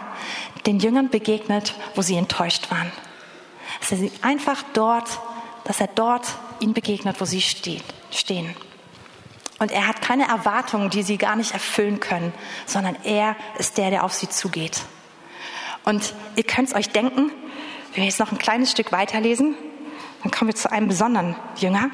den 0.66 0.78
Jüngern 0.78 1.10
begegnet, 1.10 1.74
wo 1.94 2.02
sie 2.02 2.16
enttäuscht 2.16 2.70
waren. 2.70 2.92
Dass 3.80 3.92
er 3.92 3.98
sie 3.98 4.12
einfach 4.22 4.62
dort, 4.72 5.20
dass 5.64 5.80
er 5.80 5.88
dort 5.88 6.26
ihnen 6.60 6.74
begegnet, 6.74 7.20
wo 7.20 7.24
sie 7.24 7.40
stehen. 7.40 8.54
Und 9.58 9.70
er 9.70 9.86
hat 9.86 10.02
keine 10.02 10.28
Erwartungen, 10.28 10.90
die 10.90 11.02
sie 11.02 11.16
gar 11.16 11.36
nicht 11.36 11.52
erfüllen 11.52 12.00
können, 12.00 12.32
sondern 12.66 12.96
er 13.04 13.36
ist 13.58 13.78
der, 13.78 13.90
der 13.90 14.04
auf 14.04 14.12
sie 14.12 14.28
zugeht. 14.28 14.82
Und 15.84 16.14
ihr 16.36 16.44
könnt 16.44 16.68
es 16.68 16.74
euch 16.74 16.90
denken, 16.90 17.30
wenn 17.92 18.02
wir 18.02 18.04
jetzt 18.04 18.20
noch 18.20 18.32
ein 18.32 18.38
kleines 18.38 18.70
Stück 18.70 18.90
weiterlesen, 18.90 19.54
dann 20.22 20.30
kommen 20.30 20.48
wir 20.48 20.56
zu 20.56 20.72
einem 20.72 20.88
besonderen 20.88 21.36
Jünger. 21.56 21.90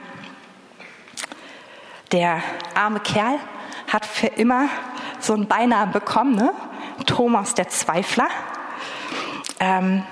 Der 2.12 2.42
arme 2.75 3.00
Kerl 3.00 3.38
hat 3.88 4.06
für 4.06 4.28
immer 4.28 4.68
so 5.22 5.34
einen 5.34 5.46
Beinamen 5.46 5.92
bekommen, 5.92 6.34
ne? 6.34 6.52
Thomas 7.06 7.54
der 7.54 7.68
Zweifler. 7.68 8.28
Ähm, 9.58 10.04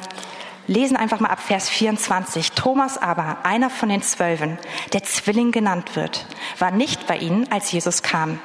lesen 0.67 0.97
einfach 0.97 1.21
mal 1.21 1.31
ab 1.31 1.41
Vers 1.41 1.69
24. 1.69 2.53
Thomas 2.53 2.99
aber, 2.99 3.39
einer 3.43 3.71
von 3.71 3.89
den 3.89 4.03
Zwölfen, 4.03 4.59
der 4.93 5.03
Zwilling 5.03 5.51
genannt 5.51 5.97
wird, 5.97 6.27
war 6.59 6.71
nicht 6.71 7.07
bei 7.07 7.17
ihnen, 7.17 7.51
als 7.51 7.73
Jesus 7.73 8.03
kam. 8.03 8.39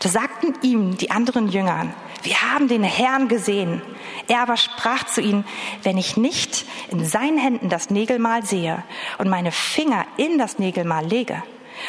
Da 0.00 0.08
sagten 0.08 0.54
ihm 0.62 0.96
die 0.96 1.10
anderen 1.10 1.48
Jüngern, 1.48 1.94
wir 2.22 2.42
haben 2.42 2.66
den 2.68 2.82
Herrn 2.82 3.28
gesehen. 3.28 3.80
Er 4.26 4.40
aber 4.40 4.56
sprach 4.56 5.04
zu 5.04 5.20
ihnen, 5.20 5.44
wenn 5.82 5.98
ich 5.98 6.16
nicht 6.16 6.66
in 6.90 7.04
seinen 7.04 7.38
Händen 7.38 7.68
das 7.68 7.90
Nägelmal 7.90 8.44
sehe 8.44 8.82
und 9.18 9.28
meine 9.28 9.52
Finger 9.52 10.04
in 10.16 10.38
das 10.38 10.58
Nägelmal 10.58 11.06
lege 11.06 11.42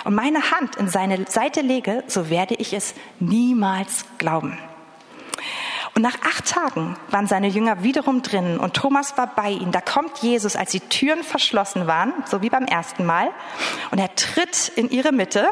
und 0.04 0.16
meine 0.16 0.52
Hand 0.52 0.76
in 0.76 0.88
seine 0.88 1.26
Seite 1.28 1.62
lege, 1.62 2.04
so 2.08 2.30
werde 2.30 2.56
ich 2.56 2.74
es 2.74 2.94
niemals 3.20 4.06
glauben. 4.18 4.58
Und 5.96 6.04
nach 6.04 6.22
acht 6.22 6.46
Tagen 6.46 6.96
waren 7.10 7.28
seine 7.28 7.48
Jünger 7.48 7.84
wiederum 7.84 8.22
drinnen 8.22 8.60
und 8.60 8.74
Thomas 8.74 9.18
war 9.18 9.28
bei 9.28 9.50
ihnen. 9.50 9.72
Da 9.72 9.82
kommt 9.82 10.20
Jesus, 10.20 10.56
als 10.56 10.72
die 10.72 10.80
Türen 10.80 11.24
verschlossen 11.24 11.88
waren, 11.88 12.14
so 12.26 12.42
wie 12.42 12.50
beim 12.50 12.66
ersten 12.66 13.06
Mal, 13.06 13.30
und 13.92 14.00
er 14.00 14.16
tritt 14.16 14.72
in 14.76 14.90
ihre 14.90 15.12
Mitte, 15.12 15.50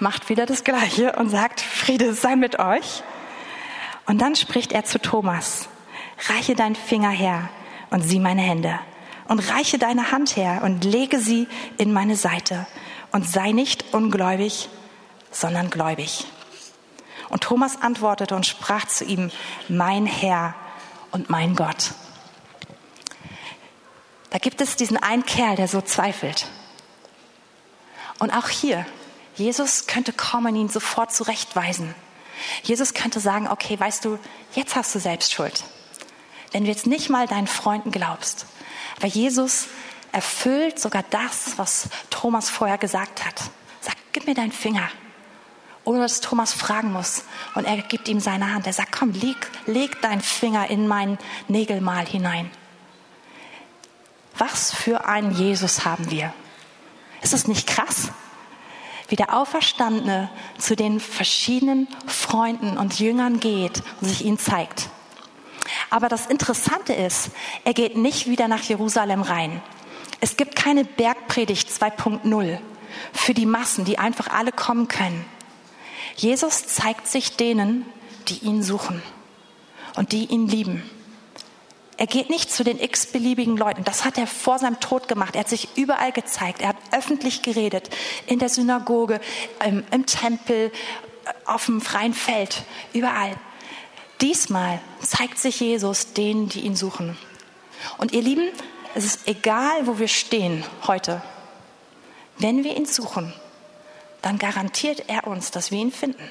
macht 0.00 0.28
wieder 0.28 0.44
das 0.44 0.64
Gleiche 0.64 1.12
und 1.12 1.30
sagt, 1.30 1.60
Friede 1.60 2.12
sei 2.14 2.36
mit 2.36 2.58
euch. 2.58 3.02
Und 4.06 4.20
dann 4.20 4.36
spricht 4.36 4.72
er 4.72 4.84
zu 4.84 5.00
Thomas, 5.00 5.68
reiche 6.28 6.54
deinen 6.54 6.74
Finger 6.76 7.10
her 7.10 7.48
und 7.90 8.02
sieh 8.02 8.18
meine 8.18 8.42
Hände 8.42 8.78
und 9.28 9.38
reiche 9.50 9.78
deine 9.78 10.12
Hand 10.12 10.36
her 10.36 10.60
und 10.62 10.84
lege 10.84 11.18
sie 11.18 11.48
in 11.78 11.92
meine 11.92 12.16
Seite 12.16 12.66
und 13.14 13.30
sei 13.30 13.52
nicht 13.52 13.94
ungläubig, 13.94 14.68
sondern 15.30 15.70
gläubig. 15.70 16.26
Und 17.28 17.44
Thomas 17.44 17.80
antwortete 17.80 18.34
und 18.34 18.44
sprach 18.44 18.86
zu 18.86 19.04
ihm, 19.04 19.30
mein 19.68 20.04
Herr 20.04 20.56
und 21.12 21.30
mein 21.30 21.54
Gott. 21.54 21.92
Da 24.30 24.38
gibt 24.38 24.60
es 24.60 24.74
diesen 24.74 24.96
einen 24.96 25.24
Kerl, 25.24 25.54
der 25.54 25.68
so 25.68 25.80
zweifelt. 25.80 26.48
Und 28.18 28.32
auch 28.32 28.48
hier, 28.48 28.84
Jesus 29.36 29.86
könnte 29.86 30.12
kommen 30.12 30.52
und 30.52 30.60
ihn 30.62 30.68
sofort 30.68 31.12
zurechtweisen. 31.12 31.94
Jesus 32.64 32.94
könnte 32.94 33.20
sagen, 33.20 33.46
okay, 33.46 33.78
weißt 33.78 34.04
du, 34.04 34.18
jetzt 34.56 34.74
hast 34.74 34.92
du 34.92 34.98
selbst 34.98 35.32
Schuld. 35.32 35.62
Wenn 36.50 36.64
du 36.64 36.68
jetzt 36.68 36.88
nicht 36.88 37.10
mal 37.10 37.28
deinen 37.28 37.46
Freunden 37.46 37.92
glaubst. 37.92 38.46
Aber 38.96 39.06
Jesus 39.06 39.68
erfüllt 40.14 40.78
sogar 40.78 41.04
das, 41.10 41.58
was 41.58 41.88
Thomas 42.10 42.48
vorher 42.48 42.78
gesagt 42.78 43.24
hat. 43.24 43.42
Sagt, 43.80 43.98
gib 44.12 44.26
mir 44.26 44.34
deinen 44.34 44.52
Finger. 44.52 44.88
Ohne 45.84 46.00
dass 46.00 46.20
Thomas 46.20 46.54
fragen 46.54 46.92
muss. 46.92 47.24
Und 47.54 47.66
er 47.66 47.76
gibt 47.82 48.08
ihm 48.08 48.20
seine 48.20 48.54
Hand. 48.54 48.66
Er 48.66 48.72
sagt, 48.72 48.92
komm, 48.92 49.12
leg, 49.12 49.36
leg 49.66 50.00
deinen 50.00 50.22
Finger 50.22 50.70
in 50.70 50.88
mein 50.88 51.18
Nägelmal 51.48 52.06
hinein. 52.06 52.50
Was 54.38 54.74
für 54.74 55.06
einen 55.06 55.32
Jesus 55.32 55.84
haben 55.84 56.10
wir? 56.10 56.32
Ist 57.20 57.34
es 57.34 57.46
nicht 57.46 57.66
krass? 57.66 58.10
wie 59.08 59.16
der 59.16 59.36
Auferstandene 59.36 60.30
zu 60.58 60.76
den 60.76 60.98
verschiedenen 60.98 61.88
Freunden 62.06 62.78
und 62.78 62.98
Jüngern 62.98 63.38
geht 63.38 63.82
und 64.00 64.08
sich 64.08 64.24
ihnen 64.24 64.38
zeigt. 64.38 64.88
Aber 65.90 66.08
das 66.08 66.26
Interessante 66.26 66.92
ist, 66.92 67.30
er 67.64 67.74
geht 67.74 67.96
nicht 67.96 68.26
wieder 68.26 68.48
nach 68.48 68.62
Jerusalem 68.62 69.22
rein. 69.22 69.62
Es 70.24 70.38
gibt 70.38 70.56
keine 70.56 70.86
Bergpredigt 70.86 71.68
2.0 71.68 72.58
für 73.12 73.34
die 73.34 73.44
Massen, 73.44 73.84
die 73.84 73.98
einfach 73.98 74.28
alle 74.28 74.52
kommen 74.52 74.88
können. 74.88 75.22
Jesus 76.16 76.66
zeigt 76.66 77.08
sich 77.08 77.36
denen, 77.36 77.84
die 78.28 78.38
ihn 78.38 78.62
suchen 78.62 79.02
und 79.96 80.12
die 80.12 80.24
ihn 80.24 80.48
lieben. 80.48 80.82
Er 81.98 82.06
geht 82.06 82.30
nicht 82.30 82.50
zu 82.50 82.64
den 82.64 82.80
x-beliebigen 82.80 83.58
Leuten. 83.58 83.84
Das 83.84 84.06
hat 84.06 84.16
er 84.16 84.26
vor 84.26 84.58
seinem 84.58 84.80
Tod 84.80 85.08
gemacht. 85.08 85.34
Er 85.34 85.40
hat 85.40 85.50
sich 85.50 85.68
überall 85.76 86.10
gezeigt. 86.10 86.62
Er 86.62 86.68
hat 86.68 86.78
öffentlich 86.90 87.42
geredet. 87.42 87.90
In 88.26 88.38
der 88.38 88.48
Synagoge, 88.48 89.20
im, 89.62 89.84
im 89.90 90.06
Tempel, 90.06 90.72
auf 91.44 91.66
dem 91.66 91.82
freien 91.82 92.14
Feld, 92.14 92.62
überall. 92.94 93.36
Diesmal 94.22 94.80
zeigt 95.02 95.36
sich 95.36 95.60
Jesus 95.60 96.14
denen, 96.14 96.48
die 96.48 96.60
ihn 96.60 96.76
suchen. 96.76 97.18
Und 97.98 98.12
ihr 98.12 98.22
Lieben, 98.22 98.48
es 98.94 99.04
ist 99.04 99.28
egal, 99.28 99.86
wo 99.86 99.98
wir 99.98 100.08
stehen 100.08 100.64
heute. 100.86 101.22
Wenn 102.38 102.64
wir 102.64 102.76
ihn 102.76 102.86
suchen, 102.86 103.32
dann 104.22 104.38
garantiert 104.38 105.04
er 105.08 105.26
uns, 105.26 105.50
dass 105.50 105.70
wir 105.70 105.78
ihn 105.78 105.92
finden 105.92 106.28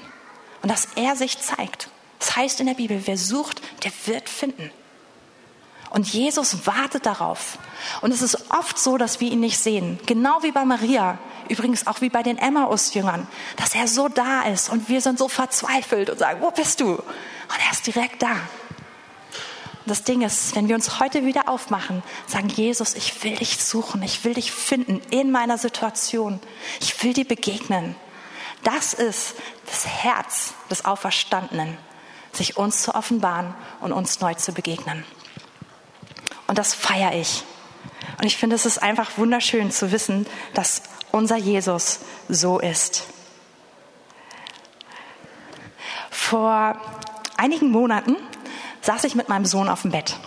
und 0.61 0.69
dass 0.69 0.87
er 0.95 1.15
sich 1.15 1.39
zeigt. 1.39 1.89
Das 2.19 2.35
heißt 2.35 2.59
in 2.59 2.67
der 2.67 2.73
Bibel, 2.73 3.01
wer 3.05 3.17
sucht, 3.17 3.61
der 3.83 3.91
wird 4.05 4.29
finden. 4.29 4.71
Und 5.89 6.11
Jesus 6.11 6.65
wartet 6.65 7.05
darauf. 7.05 7.59
Und 8.01 8.11
es 8.11 8.23
ist 8.23 8.49
oft 8.49 8.79
so, 8.79 8.97
dass 8.97 9.19
wir 9.19 9.31
ihn 9.31 9.41
nicht 9.41 9.59
sehen. 9.59 9.99
Genau 10.07 10.41
wie 10.41 10.51
bei 10.51 10.65
Maria. 10.65 11.19
Übrigens 11.49 11.85
auch 11.85 12.01
wie 12.01 12.09
bei 12.09 12.23
den 12.23 12.39
Emmaus-Jüngern. 12.39 13.27
Dass 13.57 13.75
er 13.75 13.87
so 13.87 14.07
da 14.07 14.41
ist 14.43 14.69
und 14.69 14.89
wir 14.89 15.01
sind 15.01 15.19
so 15.19 15.27
verzweifelt 15.27 16.09
und 16.09 16.17
sagen, 16.17 16.41
wo 16.41 16.49
bist 16.49 16.79
du? 16.79 16.93
Und 16.93 17.59
er 17.63 17.71
ist 17.71 17.85
direkt 17.85 18.23
da. 18.23 18.37
Das 19.85 20.03
Ding 20.03 20.21
ist, 20.21 20.55
wenn 20.55 20.67
wir 20.67 20.75
uns 20.75 20.99
heute 20.99 21.25
wieder 21.25 21.49
aufmachen, 21.49 22.03
sagen, 22.27 22.49
Jesus, 22.49 22.95
ich 22.95 23.23
will 23.23 23.35
dich 23.35 23.61
suchen, 23.63 24.01
ich 24.03 24.23
will 24.23 24.33
dich 24.33 24.51
finden 24.51 25.01
in 25.09 25.31
meiner 25.31 25.57
Situation, 25.57 26.39
ich 26.79 27.03
will 27.03 27.13
dir 27.13 27.27
begegnen. 27.27 27.95
Das 28.63 28.93
ist 28.93 29.35
das 29.65 29.85
Herz 29.85 30.53
des 30.69 30.85
Auferstandenen, 30.85 31.77
sich 32.31 32.55
uns 32.55 32.81
zu 32.81 32.95
offenbaren 32.95 33.53
und 33.81 33.91
uns 33.91 34.21
neu 34.21 34.33
zu 34.35 34.53
begegnen. 34.53 35.03
Und 36.47 36.57
das 36.57 36.73
feiere 36.73 37.15
ich. 37.15 37.43
Und 38.19 38.25
ich 38.25 38.37
finde, 38.37 38.55
es 38.55 38.65
ist 38.65 38.81
einfach 38.81 39.17
wunderschön 39.17 39.71
zu 39.71 39.91
wissen, 39.91 40.25
dass 40.53 40.83
unser 41.11 41.35
Jesus 41.35 41.99
so 42.29 42.59
ist. 42.59 43.07
Vor 46.09 46.79
einigen 47.37 47.69
Monaten 47.69 48.15
saß 48.83 49.03
ich 49.05 49.15
mit 49.15 49.29
meinem 49.29 49.45
Sohn 49.45 49.67
auf 49.67 49.81
dem 49.81 49.91
Bett. 49.91 50.17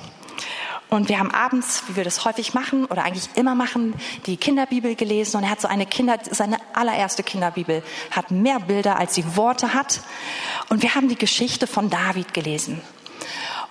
Und 0.88 1.08
wir 1.08 1.18
haben 1.18 1.32
abends, 1.32 1.82
wie 1.88 1.96
wir 1.96 2.04
das 2.04 2.24
häufig 2.24 2.54
machen 2.54 2.84
oder 2.86 3.04
eigentlich 3.04 3.28
immer 3.34 3.54
machen, 3.54 3.94
die 4.26 4.36
Kinderbibel 4.36 4.94
gelesen. 4.94 5.36
Und 5.36 5.42
er 5.42 5.50
hat 5.50 5.60
so 5.60 5.68
eine 5.68 5.84
Kinder, 5.84 6.18
seine 6.30 6.58
allererste 6.74 7.22
Kinderbibel, 7.22 7.82
hat 8.12 8.30
mehr 8.30 8.60
Bilder 8.60 8.96
als 8.96 9.14
sie 9.14 9.36
Worte 9.36 9.74
hat. 9.74 10.00
Und 10.68 10.82
wir 10.82 10.94
haben 10.94 11.08
die 11.08 11.16
Geschichte 11.16 11.66
von 11.66 11.90
David 11.90 12.34
gelesen. 12.34 12.80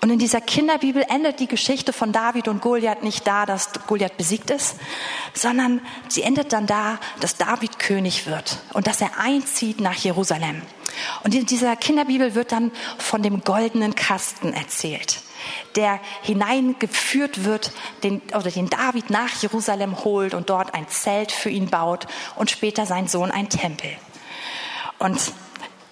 Und 0.06 0.12
in 0.12 0.20
dieser 0.20 0.40
Kinderbibel 0.40 1.04
endet 1.10 1.40
die 1.40 1.48
Geschichte 1.48 1.92
von 1.92 2.12
David 2.12 2.48
und 2.48 2.62
Goliath 2.62 3.02
nicht 3.02 3.26
da, 3.26 3.48
dass 3.48 3.72
Goliath 3.88 4.18
besiegt 4.18 4.52
ist, 4.52 4.76
sondern 5.34 5.82
sie 6.10 6.22
endet 6.22 6.54
dann 6.54 6.68
da, 6.68 7.00
dass 7.22 7.38
David 7.38 7.80
König 7.80 8.28
wird 8.28 8.60
und 8.74 8.86
dass 8.86 9.02
er 9.02 9.20
einzieht 9.20 9.82
nach 9.82 9.96
Jerusalem. 9.96 10.62
Und 11.24 11.34
in 11.34 11.48
dieser 11.48 11.76
Kinderbibel 11.76 12.36
wird 12.36 12.52
dann 12.52 12.72
von 13.00 13.24
dem 13.24 13.42
goldenen 13.42 13.96
Kasten 13.96 14.54
erzählt, 14.54 15.22
der 15.76 16.00
hineingeführt 16.22 17.44
wird, 17.44 17.72
den, 18.04 18.22
oder 18.38 18.52
den 18.52 18.70
David 18.70 19.10
nach 19.10 19.34
Jerusalem 19.42 20.04
holt 20.04 20.36
und 20.36 20.52
dort 20.52 20.76
ein 20.76 20.88
Zelt 20.88 21.32
für 21.32 21.50
ihn 21.50 21.72
baut 21.72 22.06
und 22.36 22.52
später 22.52 22.86
sein 22.86 23.08
Sohn 23.08 23.32
ein 23.32 23.50
Tempel. 23.50 23.90
Und 25.00 25.20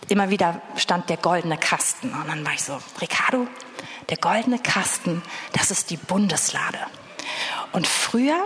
immer 0.08 0.30
wieder 0.30 0.62
stand 0.76 1.10
der 1.10 1.18
goldene 1.18 1.58
Kasten. 1.58 2.14
Und 2.14 2.28
dann 2.28 2.46
war 2.46 2.54
ich 2.54 2.62
so, 2.62 2.78
Ricardo, 3.02 3.48
der 4.10 4.18
goldene 4.18 4.60
Kasten, 4.60 5.22
das 5.54 5.72
ist 5.72 5.90
die 5.90 5.98
Bundeslade. 5.98 6.80
Und 7.72 7.88
früher, 7.88 8.46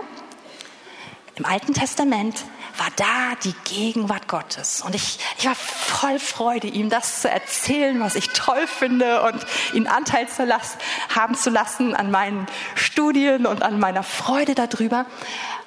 im 1.36 1.44
Alten 1.44 1.74
Testament, 1.74 2.44
war 2.78 2.88
da 2.96 3.34
die 3.42 3.54
Gegenwart 3.64 4.28
Gottes. 4.28 4.82
Und 4.82 4.94
ich, 4.94 5.18
ich 5.38 5.46
war 5.46 5.54
voll 5.54 6.18
Freude, 6.18 6.68
ihm 6.68 6.90
das 6.90 7.20
zu 7.20 7.28
erzählen, 7.28 8.00
was 8.00 8.14
ich 8.14 8.28
toll 8.30 8.66
finde 8.66 9.22
und 9.22 9.44
ihn 9.74 9.86
Anteil 9.86 10.28
zu 10.28 10.44
lassen, 10.44 10.78
haben 11.14 11.34
zu 11.34 11.50
lassen 11.50 11.94
an 11.94 12.10
meinen 12.10 12.46
Studien 12.76 13.46
und 13.46 13.62
an 13.62 13.80
meiner 13.80 14.04
Freude 14.04 14.54
darüber. 14.54 15.06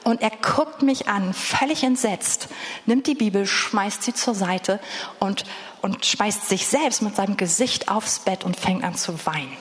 Und 0.04 0.22
er 0.22 0.32
guckt 0.32 0.82
mich 0.82 1.08
an, 1.08 1.34
völlig 1.34 1.84
entsetzt, 1.84 2.48
nimmt 2.86 3.08
die 3.08 3.14
Bibel, 3.16 3.46
schmeißt 3.46 4.02
sie 4.02 4.14
zur 4.14 4.34
Seite 4.34 4.80
und, 5.20 5.44
und 5.82 6.06
schmeißt 6.06 6.48
sich 6.48 6.66
selbst 6.66 7.02
mit 7.02 7.16
seinem 7.16 7.38
Gesicht 7.38 7.90
aufs 7.90 8.20
Bett 8.20 8.44
und 8.44 8.60
fängt 8.60 8.84
an 8.84 8.96
zu 8.96 9.26
weinen. 9.26 9.56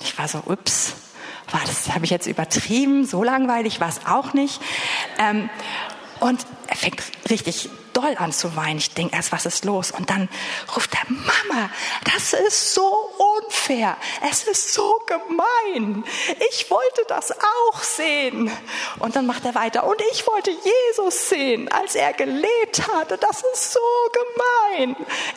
Ich 0.00 0.16
war 0.18 0.28
so, 0.28 0.42
ups, 0.46 0.94
war 1.50 1.60
das, 1.64 1.90
habe 1.94 2.04
ich 2.04 2.10
jetzt 2.10 2.26
übertrieben? 2.26 3.06
So 3.06 3.22
langweilig 3.22 3.80
war 3.80 3.88
es 3.88 4.00
auch 4.06 4.32
nicht. 4.32 4.60
Ähm, 5.18 5.48
und 6.20 6.44
er 6.66 6.76
fängt 6.76 7.02
richtig 7.30 7.70
doll 7.92 8.16
an 8.18 8.32
zu 8.32 8.54
weinen. 8.54 8.78
Ich 8.78 8.94
denke 8.94 9.16
erst, 9.16 9.32
was 9.32 9.46
ist 9.46 9.64
los? 9.64 9.90
Und 9.90 10.10
dann 10.10 10.28
ruft 10.74 10.94
er, 10.94 11.04
Mama, 11.08 11.70
das 12.12 12.32
ist 12.32 12.74
so 12.74 12.86
unfair. 13.36 13.96
Es 14.30 14.44
ist 14.44 14.74
so 14.74 15.00
gemein. 15.06 16.04
Ich 16.50 16.70
wollte 16.70 17.02
das 17.08 17.32
auch 17.32 17.82
sehen. 17.82 18.50
Und 18.98 19.16
dann 19.16 19.26
macht 19.26 19.44
er 19.44 19.54
weiter. 19.54 19.84
Und 19.84 20.00
ich 20.12 20.26
wollte 20.26 20.50
Jesus 20.50 21.28
sehen, 21.28 21.70
als 21.72 21.94
er 21.94 22.12
gelebt 22.12 22.88
hatte. 22.92 23.18
Das 23.18 23.42
ist 23.54 23.72
so 23.72 23.80
gemein. 24.76 24.96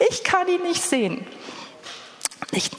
Ich 0.09 0.23
kann 0.23 0.47
ihn 0.47 0.63
nicht 0.63 0.83
sehen. 0.83 1.25
Ich, 2.51 2.69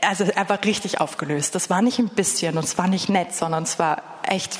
also 0.00 0.24
er 0.24 0.48
war 0.48 0.62
richtig 0.64 1.00
aufgelöst. 1.00 1.54
Das 1.54 1.70
war 1.70 1.82
nicht 1.82 1.98
ein 1.98 2.08
bisschen 2.08 2.56
und 2.56 2.64
es 2.64 2.78
war 2.78 2.88
nicht 2.88 3.08
nett, 3.08 3.34
sondern 3.34 3.64
es 3.64 3.78
war 3.78 4.02
echt 4.22 4.58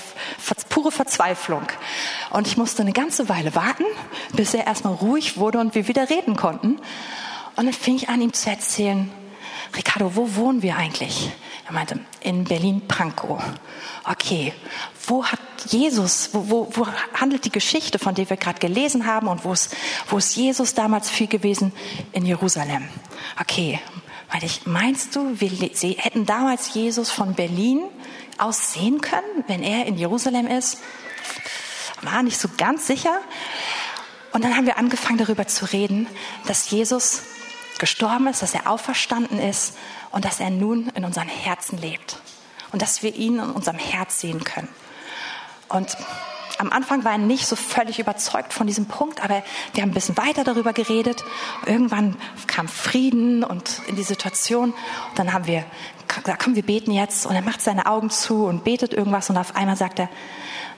pure 0.68 0.92
Verzweiflung. 0.92 1.66
Und 2.30 2.46
ich 2.46 2.56
musste 2.56 2.82
eine 2.82 2.92
ganze 2.92 3.28
Weile 3.28 3.54
warten, 3.54 3.84
bis 4.34 4.54
er 4.54 4.66
erstmal 4.66 4.94
ruhig 4.94 5.38
wurde 5.38 5.58
und 5.58 5.74
wir 5.74 5.88
wieder 5.88 6.10
reden 6.10 6.36
konnten. 6.36 6.78
Und 7.56 7.66
dann 7.66 7.72
fing 7.72 7.96
ich 7.96 8.08
an, 8.08 8.20
ihm 8.20 8.32
zu 8.32 8.50
erzählen, 8.50 9.10
Ricardo, 9.74 10.14
wo 10.14 10.34
wohnen 10.36 10.62
wir 10.62 10.76
eigentlich? 10.76 11.30
Er 11.66 11.72
meinte, 11.72 11.98
in 12.20 12.44
Berlin-Pankow. 12.44 13.42
Okay, 14.04 14.52
wo 15.06 15.24
hat 15.24 15.40
Jesus, 15.66 16.30
wo, 16.32 16.48
wo, 16.48 16.68
wo 16.72 16.86
handelt 17.18 17.44
die 17.44 17.50
Geschichte, 17.50 17.98
von 17.98 18.14
der 18.14 18.30
wir 18.30 18.36
gerade 18.36 18.60
gelesen 18.60 19.06
haben 19.06 19.26
und 19.26 19.44
wo 19.44 19.52
ist, 19.52 19.74
wo 20.08 20.18
ist 20.18 20.36
Jesus 20.36 20.74
damals 20.74 21.10
viel 21.10 21.26
gewesen? 21.26 21.72
In 22.12 22.24
Jerusalem. 22.24 22.88
Okay, 23.40 23.80
weil 24.30 24.44
ich, 24.44 24.66
meinst 24.66 25.14
du, 25.14 25.40
wir 25.40 25.50
hätten 25.50 26.26
damals 26.26 26.74
Jesus 26.74 27.10
von 27.10 27.34
Berlin 27.34 27.82
aus 28.38 28.72
sehen 28.72 29.00
können, 29.00 29.44
wenn 29.46 29.62
er 29.62 29.86
in 29.86 29.96
Jerusalem 29.96 30.46
ist? 30.46 30.78
War 32.02 32.22
nicht 32.22 32.38
so 32.38 32.48
ganz 32.56 32.86
sicher. 32.86 33.20
Und 34.32 34.44
dann 34.44 34.56
haben 34.56 34.66
wir 34.66 34.78
angefangen 34.78 35.18
darüber 35.18 35.46
zu 35.46 35.64
reden, 35.72 36.06
dass 36.46 36.70
Jesus 36.70 37.22
gestorben 37.78 38.26
ist, 38.26 38.42
dass 38.42 38.54
er 38.54 38.68
auferstanden 38.68 39.38
ist 39.38 39.76
und 40.10 40.24
dass 40.24 40.40
er 40.40 40.50
nun 40.50 40.88
in 40.94 41.04
unseren 41.04 41.28
Herzen 41.28 41.78
lebt. 41.78 42.20
Und 42.72 42.82
dass 42.82 43.02
wir 43.02 43.14
ihn 43.14 43.38
in 43.38 43.50
unserem 43.50 43.78
Herz 43.78 44.20
sehen 44.20 44.44
können. 44.44 44.68
Und 45.68 45.96
am 46.58 46.72
Anfang 46.72 47.04
war 47.04 47.12
er 47.12 47.18
nicht 47.18 47.46
so 47.46 47.56
völlig 47.56 47.98
überzeugt 47.98 48.52
von 48.52 48.66
diesem 48.66 48.86
Punkt, 48.86 49.22
aber 49.22 49.42
wir 49.74 49.82
haben 49.82 49.90
ein 49.90 49.94
bisschen 49.94 50.16
weiter 50.16 50.44
darüber 50.44 50.72
geredet. 50.72 51.24
Irgendwann 51.66 52.16
kam 52.46 52.68
Frieden 52.68 53.44
und 53.44 53.82
in 53.86 53.96
die 53.96 54.02
Situation. 54.02 54.70
Und 54.70 55.18
dann 55.18 55.32
haben 55.32 55.46
wir 55.46 55.64
gesagt, 56.06 56.42
komm, 56.42 56.54
wir 56.54 56.62
beten 56.62 56.92
jetzt. 56.92 57.26
Und 57.26 57.34
er 57.34 57.42
macht 57.42 57.60
seine 57.60 57.86
Augen 57.86 58.10
zu 58.10 58.46
und 58.46 58.64
betet 58.64 58.92
irgendwas. 58.92 59.28
Und 59.30 59.36
auf 59.36 59.54
einmal 59.56 59.76
sagt 59.76 59.98
er, 59.98 60.08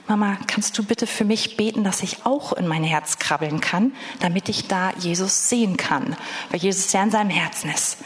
Mama, 0.07 0.37
kannst 0.47 0.75
du 0.77 0.83
bitte 0.83 1.05
für 1.05 1.23
mich 1.23 1.55
beten, 1.55 1.83
dass 1.83 2.01
ich 2.01 2.25
auch 2.25 2.53
in 2.53 2.67
mein 2.67 2.83
Herz 2.83 3.19
krabbeln 3.19 3.61
kann, 3.61 3.93
damit 4.19 4.49
ich 4.49 4.67
da 4.67 4.91
Jesus 4.97 5.49
sehen 5.49 5.77
kann, 5.77 6.17
weil 6.49 6.59
Jesus 6.59 6.91
ja 6.91 7.03
in 7.03 7.11
seinem 7.11 7.29
Herzen 7.29 7.69
ist. 7.69 7.97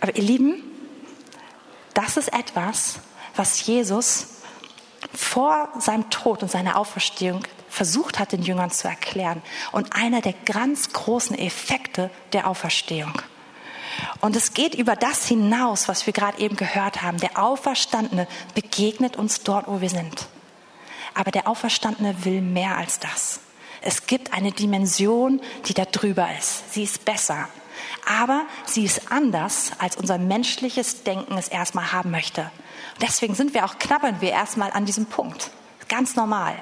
Aber 0.00 0.16
ihr 0.16 0.22
Lieben, 0.22 0.62
das 1.92 2.16
ist 2.16 2.32
etwas, 2.32 2.98
was 3.36 3.66
Jesus 3.66 4.35
vor 5.16 5.68
seinem 5.78 6.08
Tod 6.10 6.42
und 6.42 6.50
seiner 6.50 6.76
Auferstehung 6.76 7.42
versucht 7.68 8.18
hat, 8.18 8.32
den 8.32 8.42
Jüngern 8.42 8.70
zu 8.70 8.88
erklären. 8.88 9.42
Und 9.72 9.94
einer 9.94 10.20
der 10.20 10.34
ganz 10.44 10.92
großen 10.92 11.36
Effekte 11.38 12.10
der 12.32 12.46
Auferstehung. 12.46 13.12
Und 14.20 14.36
es 14.36 14.52
geht 14.52 14.74
über 14.74 14.94
das 14.94 15.26
hinaus, 15.26 15.88
was 15.88 16.06
wir 16.06 16.12
gerade 16.12 16.38
eben 16.38 16.56
gehört 16.56 17.02
haben. 17.02 17.18
Der 17.18 17.42
Auferstandene 17.42 18.26
begegnet 18.54 19.16
uns 19.16 19.42
dort, 19.42 19.68
wo 19.68 19.80
wir 19.80 19.90
sind. 19.90 20.26
Aber 21.14 21.30
der 21.30 21.48
Auferstandene 21.48 22.24
will 22.24 22.42
mehr 22.42 22.76
als 22.76 22.98
das. 22.98 23.40
Es 23.80 24.06
gibt 24.06 24.32
eine 24.32 24.52
Dimension, 24.52 25.40
die 25.66 25.74
da 25.74 25.84
drüber 25.84 26.28
ist. 26.38 26.74
Sie 26.74 26.82
ist 26.82 27.04
besser. 27.04 27.48
Aber 28.04 28.44
sie 28.64 28.84
ist 28.84 29.10
anders, 29.10 29.72
als 29.78 29.96
unser 29.96 30.18
menschliches 30.18 31.04
Denken 31.04 31.38
es 31.38 31.48
erstmal 31.48 31.92
haben 31.92 32.10
möchte. 32.10 32.50
Deswegen 33.00 33.34
sind 33.34 33.54
wir 33.54 33.64
auch, 33.64 33.78
knabbern 33.78 34.20
wir 34.20 34.30
erstmal 34.30 34.70
an 34.70 34.86
diesem 34.86 35.06
Punkt. 35.06 35.50
Ganz 35.88 36.16
normal. 36.16 36.56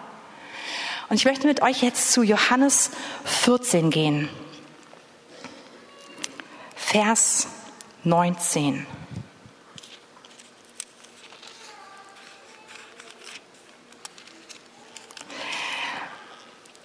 Und 1.08 1.16
ich 1.16 1.24
möchte 1.24 1.46
mit 1.46 1.62
euch 1.62 1.82
jetzt 1.82 2.12
zu 2.12 2.22
Johannes 2.22 2.90
14 3.24 3.90
gehen. 3.90 4.28
Vers 6.74 7.46
19. 8.04 8.86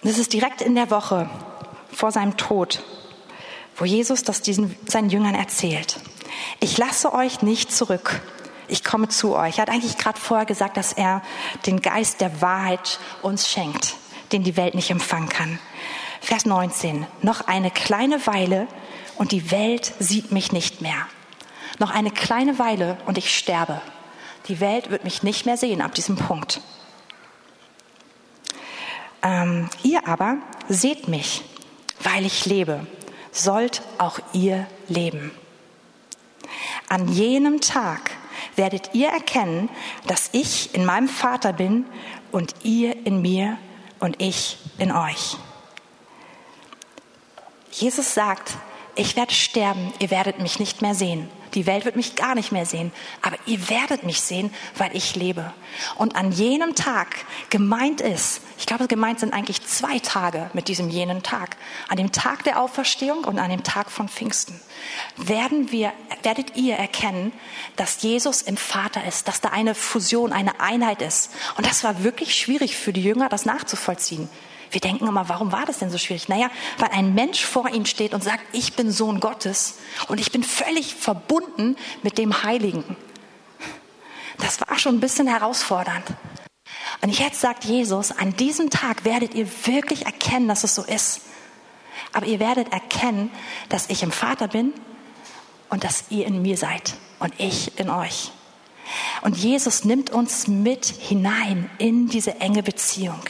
Das 0.02 0.18
ist 0.18 0.32
direkt 0.32 0.62
in 0.62 0.74
der 0.74 0.90
Woche 0.90 1.28
vor 1.92 2.10
seinem 2.10 2.36
Tod, 2.36 2.82
wo 3.76 3.84
Jesus 3.84 4.22
das 4.22 4.40
diesen, 4.40 4.74
seinen 4.86 5.10
Jüngern 5.10 5.34
erzählt. 5.34 6.00
Ich 6.60 6.78
lasse 6.78 7.12
euch 7.12 7.42
nicht 7.42 7.70
zurück 7.72 8.22
ich 8.70 8.84
komme 8.84 9.08
zu 9.08 9.34
euch. 9.34 9.58
Er 9.58 9.62
hat 9.62 9.70
eigentlich 9.70 9.98
gerade 9.98 10.18
vorher 10.18 10.46
gesagt, 10.46 10.76
dass 10.76 10.92
er 10.92 11.22
den 11.66 11.82
Geist 11.82 12.20
der 12.20 12.40
Wahrheit 12.40 12.98
uns 13.22 13.48
schenkt, 13.48 13.96
den 14.32 14.42
die 14.42 14.56
Welt 14.56 14.74
nicht 14.74 14.90
empfangen 14.90 15.28
kann. 15.28 15.58
Vers 16.20 16.46
19. 16.46 17.06
Noch 17.22 17.46
eine 17.46 17.70
kleine 17.70 18.26
Weile 18.26 18.66
und 19.16 19.32
die 19.32 19.50
Welt 19.50 19.92
sieht 19.98 20.32
mich 20.32 20.52
nicht 20.52 20.80
mehr. 20.80 21.06
Noch 21.78 21.90
eine 21.90 22.10
kleine 22.10 22.58
Weile 22.58 22.98
und 23.06 23.18
ich 23.18 23.36
sterbe. 23.36 23.80
Die 24.48 24.60
Welt 24.60 24.90
wird 24.90 25.04
mich 25.04 25.22
nicht 25.22 25.46
mehr 25.46 25.56
sehen 25.56 25.80
ab 25.80 25.94
diesem 25.94 26.16
Punkt. 26.16 26.60
Ähm, 29.22 29.68
ihr 29.82 30.06
aber 30.06 30.38
seht 30.68 31.08
mich, 31.08 31.42
weil 32.02 32.24
ich 32.24 32.46
lebe, 32.46 32.86
sollt 33.32 33.82
auch 33.98 34.18
ihr 34.32 34.66
leben. 34.88 35.30
An 36.88 37.08
jenem 37.08 37.60
Tag 37.60 38.10
werdet 38.56 38.90
ihr 38.94 39.08
erkennen, 39.08 39.68
dass 40.06 40.30
ich 40.32 40.74
in 40.74 40.84
meinem 40.84 41.08
Vater 41.08 41.52
bin 41.52 41.86
und 42.32 42.54
ihr 42.62 43.06
in 43.06 43.22
mir 43.22 43.58
und 43.98 44.20
ich 44.20 44.58
in 44.78 44.92
euch. 44.92 45.36
Jesus 47.72 48.14
sagt, 48.14 48.56
ich 48.96 49.16
werde 49.16 49.32
sterben, 49.32 49.92
ihr 49.98 50.10
werdet 50.10 50.40
mich 50.40 50.58
nicht 50.58 50.82
mehr 50.82 50.94
sehen. 50.94 51.28
Die 51.54 51.66
Welt 51.66 51.84
wird 51.84 51.96
mich 51.96 52.16
gar 52.16 52.34
nicht 52.34 52.52
mehr 52.52 52.66
sehen, 52.66 52.92
aber 53.22 53.36
ihr 53.46 53.68
werdet 53.68 54.04
mich 54.04 54.20
sehen, 54.20 54.52
weil 54.76 54.94
ich 54.94 55.16
lebe. 55.16 55.52
Und 55.96 56.16
an 56.16 56.32
jenem 56.32 56.74
Tag 56.74 57.08
gemeint 57.50 58.00
ist, 58.00 58.40
ich 58.58 58.66
glaube, 58.66 58.86
gemeint 58.86 59.20
sind 59.20 59.32
eigentlich 59.32 59.66
zwei 59.66 59.98
Tage 59.98 60.50
mit 60.52 60.68
diesem 60.68 60.90
jenen 60.90 61.22
Tag. 61.22 61.56
An 61.88 61.96
dem 61.96 62.12
Tag 62.12 62.44
der 62.44 62.60
Auferstehung 62.60 63.24
und 63.24 63.38
an 63.38 63.50
dem 63.50 63.62
Tag 63.62 63.90
von 63.90 64.08
Pfingsten 64.08 64.60
werden 65.16 65.72
wir, 65.72 65.92
werdet 66.22 66.56
ihr 66.56 66.76
erkennen, 66.76 67.32
dass 67.76 68.02
Jesus 68.02 68.42
im 68.42 68.56
Vater 68.56 69.04
ist, 69.04 69.28
dass 69.28 69.40
da 69.40 69.50
eine 69.50 69.74
Fusion, 69.74 70.32
eine 70.32 70.60
Einheit 70.60 71.02
ist. 71.02 71.30
Und 71.56 71.66
das 71.66 71.84
war 71.84 72.04
wirklich 72.04 72.36
schwierig 72.36 72.76
für 72.76 72.92
die 72.92 73.02
Jünger, 73.02 73.28
das 73.28 73.44
nachzuvollziehen. 73.44 74.28
Wir 74.70 74.80
denken 74.80 75.06
immer, 75.06 75.28
warum 75.28 75.52
war 75.52 75.66
das 75.66 75.78
denn 75.78 75.90
so 75.90 75.98
schwierig? 75.98 76.28
Naja, 76.28 76.50
weil 76.78 76.90
ein 76.90 77.14
Mensch 77.14 77.44
vor 77.44 77.68
ihnen 77.68 77.86
steht 77.86 78.14
und 78.14 78.22
sagt, 78.22 78.42
ich 78.52 78.74
bin 78.74 78.90
Sohn 78.92 79.20
Gottes 79.20 79.78
und 80.08 80.20
ich 80.20 80.30
bin 80.30 80.42
völlig 80.42 80.94
verbunden 80.94 81.76
mit 82.02 82.18
dem 82.18 82.42
Heiligen. 82.42 82.96
Das 84.38 84.60
war 84.60 84.78
schon 84.78 84.96
ein 84.96 85.00
bisschen 85.00 85.26
herausfordernd. 85.26 86.06
Und 87.02 87.18
jetzt 87.18 87.40
sagt 87.40 87.64
Jesus, 87.64 88.12
an 88.12 88.36
diesem 88.36 88.70
Tag 88.70 89.04
werdet 89.04 89.34
ihr 89.34 89.48
wirklich 89.66 90.06
erkennen, 90.06 90.48
dass 90.48 90.64
es 90.64 90.74
so 90.74 90.82
ist. 90.82 91.22
Aber 92.12 92.26
ihr 92.26 92.40
werdet 92.40 92.72
erkennen, 92.72 93.30
dass 93.68 93.88
ich 93.88 94.02
im 94.02 94.12
Vater 94.12 94.48
bin 94.48 94.72
und 95.68 95.84
dass 95.84 96.04
ihr 96.10 96.26
in 96.26 96.42
mir 96.42 96.56
seid 96.56 96.94
und 97.18 97.32
ich 97.38 97.78
in 97.78 97.90
euch. 97.90 98.32
Und 99.22 99.36
Jesus 99.36 99.84
nimmt 99.84 100.10
uns 100.10 100.48
mit 100.48 100.86
hinein 100.86 101.70
in 101.78 102.08
diese 102.08 102.40
enge 102.40 102.62
Beziehung. 102.62 103.20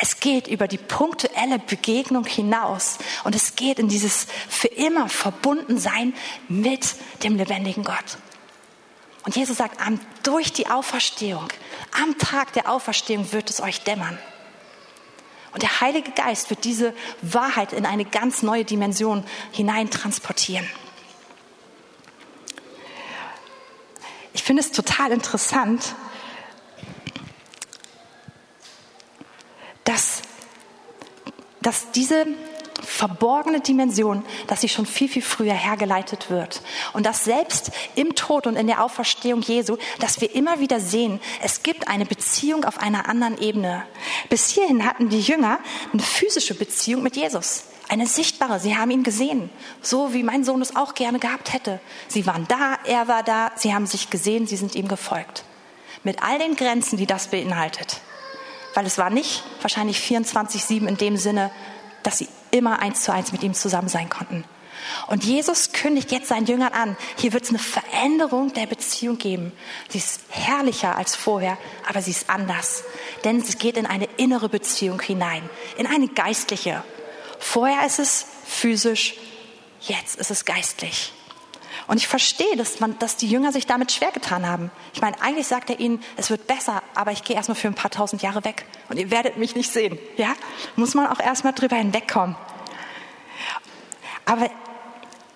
Es 0.00 0.20
geht 0.20 0.46
über 0.46 0.68
die 0.68 0.78
punktuelle 0.78 1.58
Begegnung 1.58 2.24
hinaus 2.24 2.98
und 3.24 3.34
es 3.34 3.56
geht 3.56 3.78
in 3.78 3.88
dieses 3.88 4.26
für 4.48 4.68
immer 4.68 5.08
verbunden 5.08 5.78
sein 5.78 6.14
mit 6.48 6.94
dem 7.22 7.36
lebendigen 7.36 7.84
Gott. 7.84 8.18
Und 9.24 9.34
Jesus 9.34 9.56
sagt, 9.56 9.80
durch 10.22 10.52
die 10.52 10.68
Auferstehung, 10.68 11.48
am 12.02 12.16
Tag 12.18 12.52
der 12.52 12.70
Auferstehung 12.70 13.32
wird 13.32 13.50
es 13.50 13.60
euch 13.60 13.82
dämmern. 13.82 14.18
Und 15.52 15.62
der 15.62 15.80
Heilige 15.80 16.12
Geist 16.12 16.50
wird 16.50 16.64
diese 16.64 16.94
Wahrheit 17.22 17.72
in 17.72 17.86
eine 17.86 18.04
ganz 18.04 18.42
neue 18.42 18.64
Dimension 18.64 19.24
hinein 19.52 19.90
transportieren. 19.90 20.68
Ich 24.32 24.42
finde 24.42 24.62
es 24.62 24.70
total 24.70 25.12
interessant, 25.12 25.94
dass, 29.86 30.20
dass 31.62 31.90
diese 31.92 32.26
verborgene 32.82 33.60
Dimension, 33.60 34.24
dass 34.48 34.60
sie 34.60 34.68
schon 34.68 34.84
viel, 34.84 35.08
viel 35.08 35.22
früher 35.22 35.54
hergeleitet 35.54 36.28
wird. 36.28 36.60
Und 36.92 37.06
dass 37.06 37.24
selbst 37.24 37.70
im 37.94 38.14
Tod 38.14 38.46
und 38.46 38.56
in 38.56 38.66
der 38.66 38.82
Auferstehung 38.82 39.40
Jesu, 39.40 39.78
dass 39.98 40.20
wir 40.20 40.34
immer 40.34 40.60
wieder 40.60 40.80
sehen, 40.80 41.20
es 41.42 41.62
gibt 41.62 41.88
eine 41.88 42.04
Beziehung 42.04 42.64
auf 42.64 42.78
einer 42.78 43.08
anderen 43.08 43.38
Ebene. 43.38 43.84
Bis 44.28 44.50
hierhin 44.50 44.84
hatten 44.84 45.08
die 45.08 45.20
Jünger 45.20 45.58
eine 45.92 46.02
physische 46.02 46.54
Beziehung 46.54 47.02
mit 47.02 47.16
Jesus. 47.16 47.64
Eine 47.88 48.06
sichtbare. 48.06 48.58
Sie 48.58 48.76
haben 48.76 48.90
ihn 48.90 49.04
gesehen. 49.04 49.48
So 49.80 50.12
wie 50.12 50.24
mein 50.24 50.44
Sohn 50.44 50.60
es 50.60 50.74
auch 50.74 50.94
gerne 50.94 51.20
gehabt 51.20 51.52
hätte. 51.52 51.80
Sie 52.08 52.26
waren 52.26 52.46
da, 52.48 52.78
er 52.84 53.06
war 53.06 53.22
da, 53.22 53.52
sie 53.54 53.72
haben 53.72 53.86
sich 53.86 54.10
gesehen, 54.10 54.46
sie 54.46 54.56
sind 54.56 54.74
ihm 54.74 54.88
gefolgt. 54.88 55.44
Mit 56.02 56.22
all 56.22 56.38
den 56.38 56.56
Grenzen, 56.56 56.96
die 56.96 57.06
das 57.06 57.28
beinhaltet 57.28 58.00
weil 58.76 58.86
es 58.86 58.98
war 58.98 59.08
nicht 59.08 59.42
wahrscheinlich 59.62 59.98
24-7 59.98 60.86
in 60.86 60.98
dem 60.98 61.16
Sinne, 61.16 61.50
dass 62.02 62.18
sie 62.18 62.28
immer 62.50 62.80
eins 62.80 63.02
zu 63.02 63.12
eins 63.12 63.32
mit 63.32 63.42
ihm 63.42 63.54
zusammen 63.54 63.88
sein 63.88 64.10
konnten. 64.10 64.44
Und 65.06 65.24
Jesus 65.24 65.72
kündigt 65.72 66.12
jetzt 66.12 66.28
seinen 66.28 66.46
Jüngern 66.46 66.74
an, 66.74 66.96
hier 67.16 67.32
wird 67.32 67.44
es 67.44 67.48
eine 67.48 67.58
Veränderung 67.58 68.52
der 68.52 68.66
Beziehung 68.66 69.16
geben. 69.16 69.52
Sie 69.88 69.98
ist 69.98 70.20
herrlicher 70.28 70.96
als 70.96 71.16
vorher, 71.16 71.56
aber 71.88 72.02
sie 72.02 72.10
ist 72.10 72.28
anders. 72.28 72.84
Denn 73.24 73.40
es 73.40 73.58
geht 73.58 73.78
in 73.78 73.86
eine 73.86 74.08
innere 74.18 74.50
Beziehung 74.50 75.00
hinein, 75.00 75.48
in 75.78 75.86
eine 75.86 76.08
geistliche. 76.08 76.84
Vorher 77.38 77.86
ist 77.86 77.98
es 77.98 78.26
physisch, 78.44 79.14
jetzt 79.80 80.16
ist 80.16 80.30
es 80.30 80.44
geistlich. 80.44 81.12
Und 81.86 81.98
ich 81.98 82.08
verstehe, 82.08 82.56
dass, 82.56 82.80
man, 82.80 82.98
dass 82.98 83.16
die 83.16 83.28
Jünger 83.28 83.52
sich 83.52 83.66
damit 83.66 83.92
schwer 83.92 84.10
getan 84.10 84.46
haben. 84.46 84.70
Ich 84.92 85.00
meine, 85.00 85.20
eigentlich 85.22 85.46
sagt 85.46 85.70
er 85.70 85.78
ihnen, 85.78 86.02
es 86.16 86.30
wird 86.30 86.46
besser, 86.46 86.82
aber 86.94 87.12
ich 87.12 87.22
gehe 87.22 87.36
erstmal 87.36 87.56
für 87.56 87.68
ein 87.68 87.74
paar 87.74 87.90
tausend 87.90 88.22
Jahre 88.22 88.44
weg 88.44 88.66
und 88.88 88.98
ihr 88.98 89.10
werdet 89.10 89.36
mich 89.36 89.54
nicht 89.54 89.70
sehen. 89.70 89.98
Ja? 90.16 90.34
Muss 90.74 90.94
man 90.94 91.06
auch 91.06 91.20
erstmal 91.20 91.52
drüber 91.52 91.76
hinwegkommen. 91.76 92.34
Aber 94.24 94.50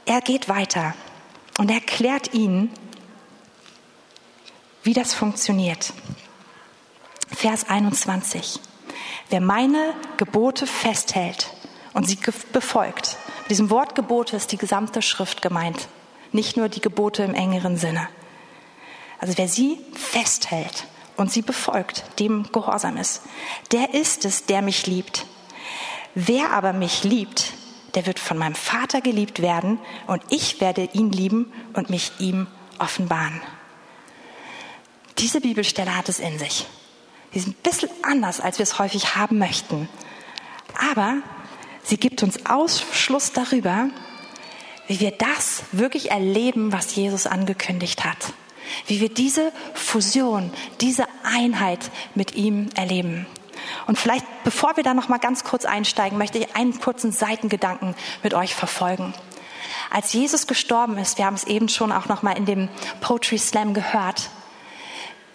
er 0.06 0.20
geht 0.22 0.48
weiter 0.48 0.94
und 1.58 1.70
erklärt 1.70 2.34
ihnen, 2.34 2.72
wie 4.82 4.94
das 4.94 5.14
funktioniert. 5.14 5.92
Vers 7.28 7.68
21. 7.68 8.58
Wer 9.28 9.40
meine 9.40 9.94
Gebote 10.16 10.66
festhält 10.66 11.50
und 11.92 12.08
sie 12.08 12.18
befolgt, 12.52 13.18
mit 13.42 13.50
diesem 13.50 13.70
Wort 13.70 13.94
Gebote 13.94 14.36
ist 14.36 14.50
die 14.50 14.56
gesamte 14.56 15.00
Schrift 15.00 15.42
gemeint 15.42 15.88
nicht 16.32 16.56
nur 16.56 16.68
die 16.68 16.80
Gebote 16.80 17.22
im 17.22 17.34
engeren 17.34 17.76
Sinne. 17.76 18.08
Also 19.18 19.36
wer 19.36 19.48
sie 19.48 19.78
festhält 19.94 20.86
und 21.16 21.30
sie 21.30 21.42
befolgt, 21.42 22.04
dem 22.18 22.50
gehorsam 22.52 22.96
ist, 22.96 23.22
der 23.72 23.94
ist 23.94 24.24
es, 24.24 24.46
der 24.46 24.62
mich 24.62 24.86
liebt. 24.86 25.26
Wer 26.14 26.50
aber 26.52 26.72
mich 26.72 27.04
liebt, 27.04 27.52
der 27.94 28.06
wird 28.06 28.18
von 28.18 28.38
meinem 28.38 28.54
Vater 28.54 29.00
geliebt 29.00 29.42
werden 29.42 29.78
und 30.06 30.22
ich 30.30 30.60
werde 30.60 30.88
ihn 30.92 31.12
lieben 31.12 31.52
und 31.74 31.90
mich 31.90 32.12
ihm 32.18 32.46
offenbaren. 32.78 33.40
Diese 35.18 35.40
Bibelstelle 35.40 35.96
hat 35.96 36.08
es 36.08 36.18
in 36.18 36.38
sich. 36.38 36.66
Sie 37.32 37.38
ist 37.38 37.48
ein 37.48 37.54
bisschen 37.62 37.90
anders, 38.02 38.40
als 38.40 38.58
wir 38.58 38.64
es 38.64 38.78
häufig 38.78 39.16
haben 39.16 39.38
möchten. 39.38 39.88
Aber 40.90 41.18
sie 41.82 41.98
gibt 41.98 42.22
uns 42.22 42.46
Ausschluss 42.46 43.32
darüber, 43.32 43.90
wie 44.90 44.98
wir 44.98 45.12
das 45.12 45.62
wirklich 45.70 46.10
erleben, 46.10 46.72
was 46.72 46.96
Jesus 46.96 47.28
angekündigt 47.28 48.04
hat. 48.04 48.32
Wie 48.88 49.00
wir 49.00 49.08
diese 49.08 49.52
Fusion, 49.72 50.52
diese 50.80 51.06
Einheit 51.22 51.92
mit 52.16 52.34
ihm 52.34 52.70
erleben. 52.74 53.24
Und 53.86 54.00
vielleicht, 54.00 54.26
bevor 54.42 54.76
wir 54.76 54.82
da 54.82 54.92
noch 54.92 55.08
mal 55.08 55.18
ganz 55.18 55.44
kurz 55.44 55.64
einsteigen, 55.64 56.18
möchte 56.18 56.38
ich 56.38 56.56
einen 56.56 56.80
kurzen 56.80 57.12
Seitengedanken 57.12 57.94
mit 58.24 58.34
euch 58.34 58.56
verfolgen. 58.56 59.14
Als 59.92 60.12
Jesus 60.12 60.48
gestorben 60.48 60.98
ist, 60.98 61.18
wir 61.18 61.26
haben 61.26 61.36
es 61.36 61.44
eben 61.44 61.68
schon 61.68 61.92
auch 61.92 62.08
noch 62.08 62.24
mal 62.24 62.36
in 62.36 62.44
dem 62.44 62.68
Poetry 63.00 63.38
Slam 63.38 63.74
gehört, 63.74 64.28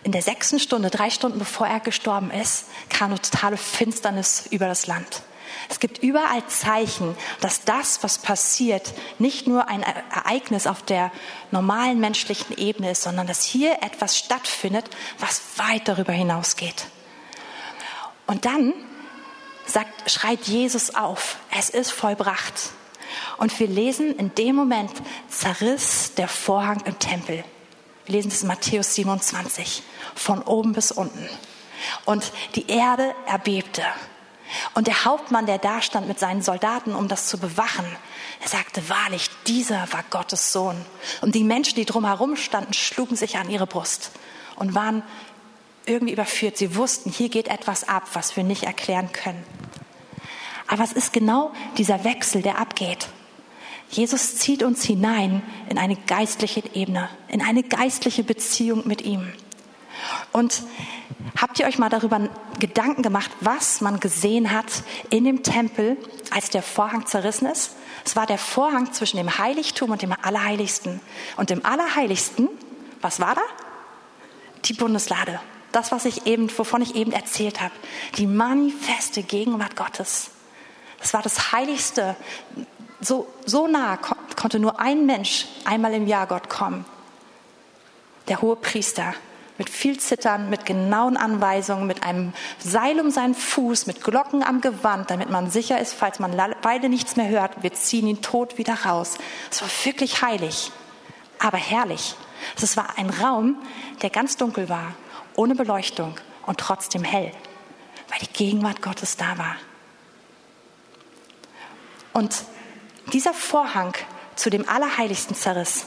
in 0.03 0.11
der 0.11 0.21
sechsten 0.21 0.59
Stunde, 0.59 0.89
drei 0.89 1.09
Stunden 1.09 1.39
bevor 1.39 1.65
er 1.65 1.79
gestorben 1.79 2.29
ist, 2.29 2.65
kam 2.89 3.11
eine 3.11 3.21
totale 3.21 3.55
Finsternis 3.55 4.47
über 4.51 4.67
das 4.67 4.85
Land. 4.85 5.23
Es 5.69 5.79
gibt 5.79 6.03
überall 6.03 6.45
Zeichen, 6.47 7.15
dass 7.41 7.63
das, 7.63 8.03
was 8.03 8.19
passiert, 8.19 8.93
nicht 9.19 9.47
nur 9.47 9.67
ein 9.67 9.83
Ereignis 9.83 10.67
auf 10.67 10.81
der 10.83 11.11
normalen 11.51 11.99
menschlichen 11.99 12.57
Ebene 12.57 12.91
ist, 12.91 13.03
sondern 13.03 13.27
dass 13.27 13.43
hier 13.43 13.81
etwas 13.81 14.17
stattfindet, 14.17 14.89
was 15.19 15.41
weit 15.57 15.87
darüber 15.87 16.13
hinausgeht. 16.13 16.85
Und 18.27 18.45
dann 18.45 18.73
sagt, 19.65 20.09
schreit 20.09 20.45
Jesus 20.45 20.95
auf, 20.95 21.37
es 21.57 21.69
ist 21.69 21.91
vollbracht. 21.91 22.71
Und 23.37 23.57
wir 23.59 23.67
lesen, 23.67 24.15
in 24.17 24.33
dem 24.35 24.55
Moment 24.55 24.91
zerriss 25.29 26.13
der 26.15 26.27
Vorhang 26.27 26.81
im 26.85 26.99
Tempel. 26.99 27.43
Wir 28.05 28.15
lesen 28.15 28.29
das 28.29 28.41
in 28.41 28.47
Matthäus 28.47 28.95
27, 28.95 29.83
von 30.13 30.41
oben 30.43 30.73
bis 30.73 30.91
unten. 30.91 31.27
Und 32.05 32.31
die 32.55 32.67
Erde 32.67 33.13
erbebte. 33.25 33.83
Und 34.73 34.87
der 34.87 35.05
Hauptmann, 35.05 35.45
der 35.45 35.57
da 35.57 35.81
stand 35.81 36.07
mit 36.07 36.19
seinen 36.19 36.41
Soldaten, 36.41 36.93
um 36.93 37.07
das 37.07 37.27
zu 37.27 37.37
bewachen, 37.37 37.85
er 38.41 38.47
sagte 38.47 38.87
wahrlich, 38.89 39.29
dieser 39.47 39.91
war 39.91 40.03
Gottes 40.09 40.51
Sohn. 40.51 40.75
Und 41.21 41.35
die 41.35 41.43
Menschen, 41.43 41.75
die 41.75 41.85
drumherum 41.85 42.35
standen, 42.35 42.73
schlugen 42.73 43.15
sich 43.15 43.37
an 43.37 43.49
ihre 43.49 43.67
Brust 43.67 44.11
und 44.55 44.75
waren 44.75 45.03
irgendwie 45.85 46.13
überführt. 46.13 46.57
Sie 46.57 46.75
wussten, 46.75 47.11
hier 47.11 47.29
geht 47.29 47.47
etwas 47.47 47.87
ab, 47.87 48.03
was 48.13 48.35
wir 48.35 48.43
nicht 48.43 48.63
erklären 48.63 49.11
können. 49.11 49.43
Aber 50.67 50.83
es 50.83 50.93
ist 50.93 51.13
genau 51.13 51.51
dieser 51.77 52.03
Wechsel, 52.03 52.41
der 52.41 52.57
abgeht. 52.59 53.07
Jesus 53.89 54.37
zieht 54.37 54.63
uns 54.63 54.83
hinein 54.83 55.43
in 55.69 55.77
eine 55.77 55.95
geistliche 55.95 56.63
Ebene, 56.73 57.09
in 57.27 57.41
eine 57.41 57.63
geistliche 57.63 58.23
Beziehung 58.23 58.87
mit 58.87 59.03
ihm. 59.03 59.31
Und 60.31 60.63
habt 61.39 61.59
ihr 61.59 61.65
euch 61.65 61.77
mal 61.77 61.89
darüber 61.89 62.29
Gedanken 62.59 63.01
gemacht, 63.01 63.31
was 63.41 63.81
man 63.81 63.99
gesehen 63.99 64.51
hat 64.51 64.83
in 65.09 65.23
dem 65.23 65.43
Tempel, 65.43 65.97
als 66.31 66.49
der 66.49 66.61
Vorhang 66.61 67.05
zerrissen 67.05 67.47
ist? 67.47 67.75
Es 68.05 68.15
war 68.15 68.25
der 68.25 68.37
Vorhang 68.37 68.93
zwischen 68.93 69.17
dem 69.17 69.37
Heiligtum 69.37 69.91
und 69.91 70.01
dem 70.01 70.13
Allerheiligsten. 70.21 71.01
Und 71.37 71.51
im 71.51 71.65
Allerheiligsten, 71.65 72.49
was 73.01 73.19
war 73.19 73.35
da? 73.35 73.41
die 74.67 74.73
Bundeslade. 74.73 75.39
Das, 75.71 75.91
was 75.91 76.05
ich 76.05 76.25
eben, 76.25 76.49
wovon 76.57 76.81
ich 76.81 76.95
eben 76.95 77.11
erzählt 77.11 77.61
habe. 77.61 77.73
Die 78.17 78.27
manifeste 78.27 79.23
Gegenwart 79.23 79.75
Gottes. 79.75 80.31
Das 80.99 81.13
war 81.13 81.21
das 81.21 81.51
Heiligste. 81.51 82.15
So, 83.01 83.27
so 83.45 83.67
nah 83.67 83.97
konnte 83.97 84.59
nur 84.59 84.79
ein 84.79 85.05
Mensch 85.05 85.47
einmal 85.65 85.93
im 85.93 86.07
Jahr 86.07 86.27
Gott 86.27 86.49
kommen. 86.49 86.85
Der 88.27 88.41
hohe 88.41 88.55
Priester 88.55 89.13
mit 89.57 89.69
viel 89.69 89.97
Zittern, 89.99 90.49
mit 90.49 90.65
genauen 90.65 91.17
Anweisungen, 91.17 91.87
mit 91.87 92.03
einem 92.03 92.33
Seil 92.59 92.99
um 92.99 93.09
seinen 93.09 93.35
Fuß, 93.35 93.87
mit 93.87 94.03
Glocken 94.03 94.43
am 94.43 94.61
Gewand, 94.61 95.09
damit 95.09 95.29
man 95.29 95.49
sicher 95.49 95.79
ist, 95.79 95.93
falls 95.93 96.19
man 96.19 96.35
beide 96.61 96.89
nichts 96.89 97.15
mehr 97.15 97.29
hört, 97.29 97.63
wir 97.63 97.73
ziehen 97.73 98.07
ihn 98.07 98.21
tot 98.21 98.57
wieder 98.57 98.85
raus. 98.85 99.17
Es 99.49 99.61
war 99.61 99.69
wirklich 99.83 100.21
heilig, 100.21 100.71
aber 101.39 101.57
herrlich. 101.57 102.15
Es 102.61 102.75
war 102.75 102.97
ein 102.97 103.09
Raum, 103.09 103.57
der 104.01 104.09
ganz 104.09 104.35
dunkel 104.37 104.67
war, 104.67 104.93
ohne 105.35 105.55
Beleuchtung 105.55 106.15
und 106.45 106.59
trotzdem 106.59 107.03
hell, 107.03 107.31
weil 108.09 108.19
die 108.19 108.33
Gegenwart 108.33 108.81
Gottes 108.81 109.15
da 109.17 109.37
war. 109.37 109.55
Und 112.13 112.43
dieser 113.13 113.33
Vorhang 113.33 113.93
zu 114.35 114.49
dem 114.49 114.67
Allerheiligsten 114.67 115.35
zerriss. 115.35 115.85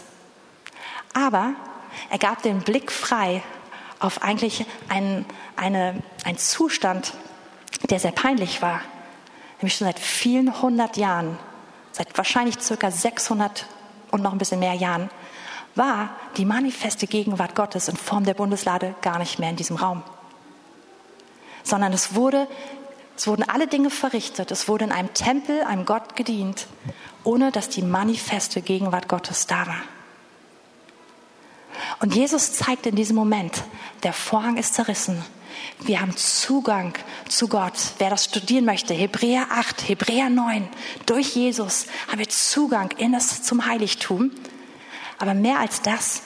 Aber 1.14 1.54
er 2.11 2.18
gab 2.18 2.42
den 2.42 2.61
Blick 2.61 2.92
frei 2.92 3.42
auf 4.01 4.23
eigentlich 4.23 4.65
einen, 4.89 5.27
eine, 5.57 6.03
einen 6.25 6.39
Zustand, 6.39 7.15
der 7.91 7.99
sehr 7.99 8.13
peinlich 8.13 8.63
war. 8.63 8.81
Nämlich 9.61 9.77
schon 9.77 9.87
seit 9.87 9.99
vielen 9.99 10.61
hundert 10.63 10.97
Jahren, 10.97 11.39
seit 11.93 12.17
wahrscheinlich 12.17 12.61
circa 12.61 12.91
600 12.91 13.67
und 14.11 14.23
noch 14.23 14.33
ein 14.33 14.39
bisschen 14.39 14.61
mehr 14.61 14.75
Jahren, 14.75 15.11
war 15.75 16.11
die 16.37 16.45
manifeste 16.45 17.07
Gegenwart 17.07 17.55
Gottes 17.55 17.89
in 17.89 17.97
Form 17.97 18.25
der 18.25 18.35
Bundeslade 18.35 18.95
gar 19.01 19.19
nicht 19.19 19.39
mehr 19.39 19.51
in 19.51 19.57
diesem 19.57 19.77
Raum. 19.77 20.03
Sondern 21.63 21.93
es 21.93 22.15
wurde, 22.15 22.49
es 23.17 23.27
wurden 23.27 23.49
alle 23.49 23.67
Dinge 23.67 23.91
verrichtet. 23.91 24.51
Es 24.51 24.69
wurde 24.69 24.85
in 24.85 24.93
einem 24.93 25.13
Tempel, 25.15 25.63
einem 25.63 25.85
Gott 25.85 26.17
gedient, 26.17 26.67
ohne 27.25 27.53
dass 27.53 27.69
die 27.69 27.83
manifeste 27.83 28.63
Gegenwart 28.63 29.09
Gottes 29.09 29.47
da 29.47 29.67
war. 29.67 29.83
Und 32.01 32.15
Jesus 32.15 32.53
zeigt 32.53 32.87
in 32.87 32.95
diesem 32.95 33.17
Moment, 33.17 33.65
der 34.03 34.13
Vorhang 34.13 34.57
ist 34.57 34.75
zerrissen. 34.75 35.25
Wir 35.81 36.01
haben 36.01 36.17
Zugang 36.17 36.95
zu 37.29 37.49
Gott. 37.49 37.75
Wer 37.99 38.11
das 38.11 38.25
studieren 38.25 38.65
möchte, 38.65 38.95
Hebräer 38.95 39.47
8, 39.51 39.89
Hebräer 39.89 40.31
9, 40.31 40.69
durch 41.07 41.35
Jesus 41.35 41.87
haben 42.09 42.19
wir 42.19 42.29
Zugang 42.29 42.93
in 42.99 43.13
das, 43.13 43.43
zum 43.43 43.67
Heiligtum. 43.67 44.31
Aber 45.19 45.35
mehr 45.35 45.59
als 45.59 45.83
das, 45.83 46.23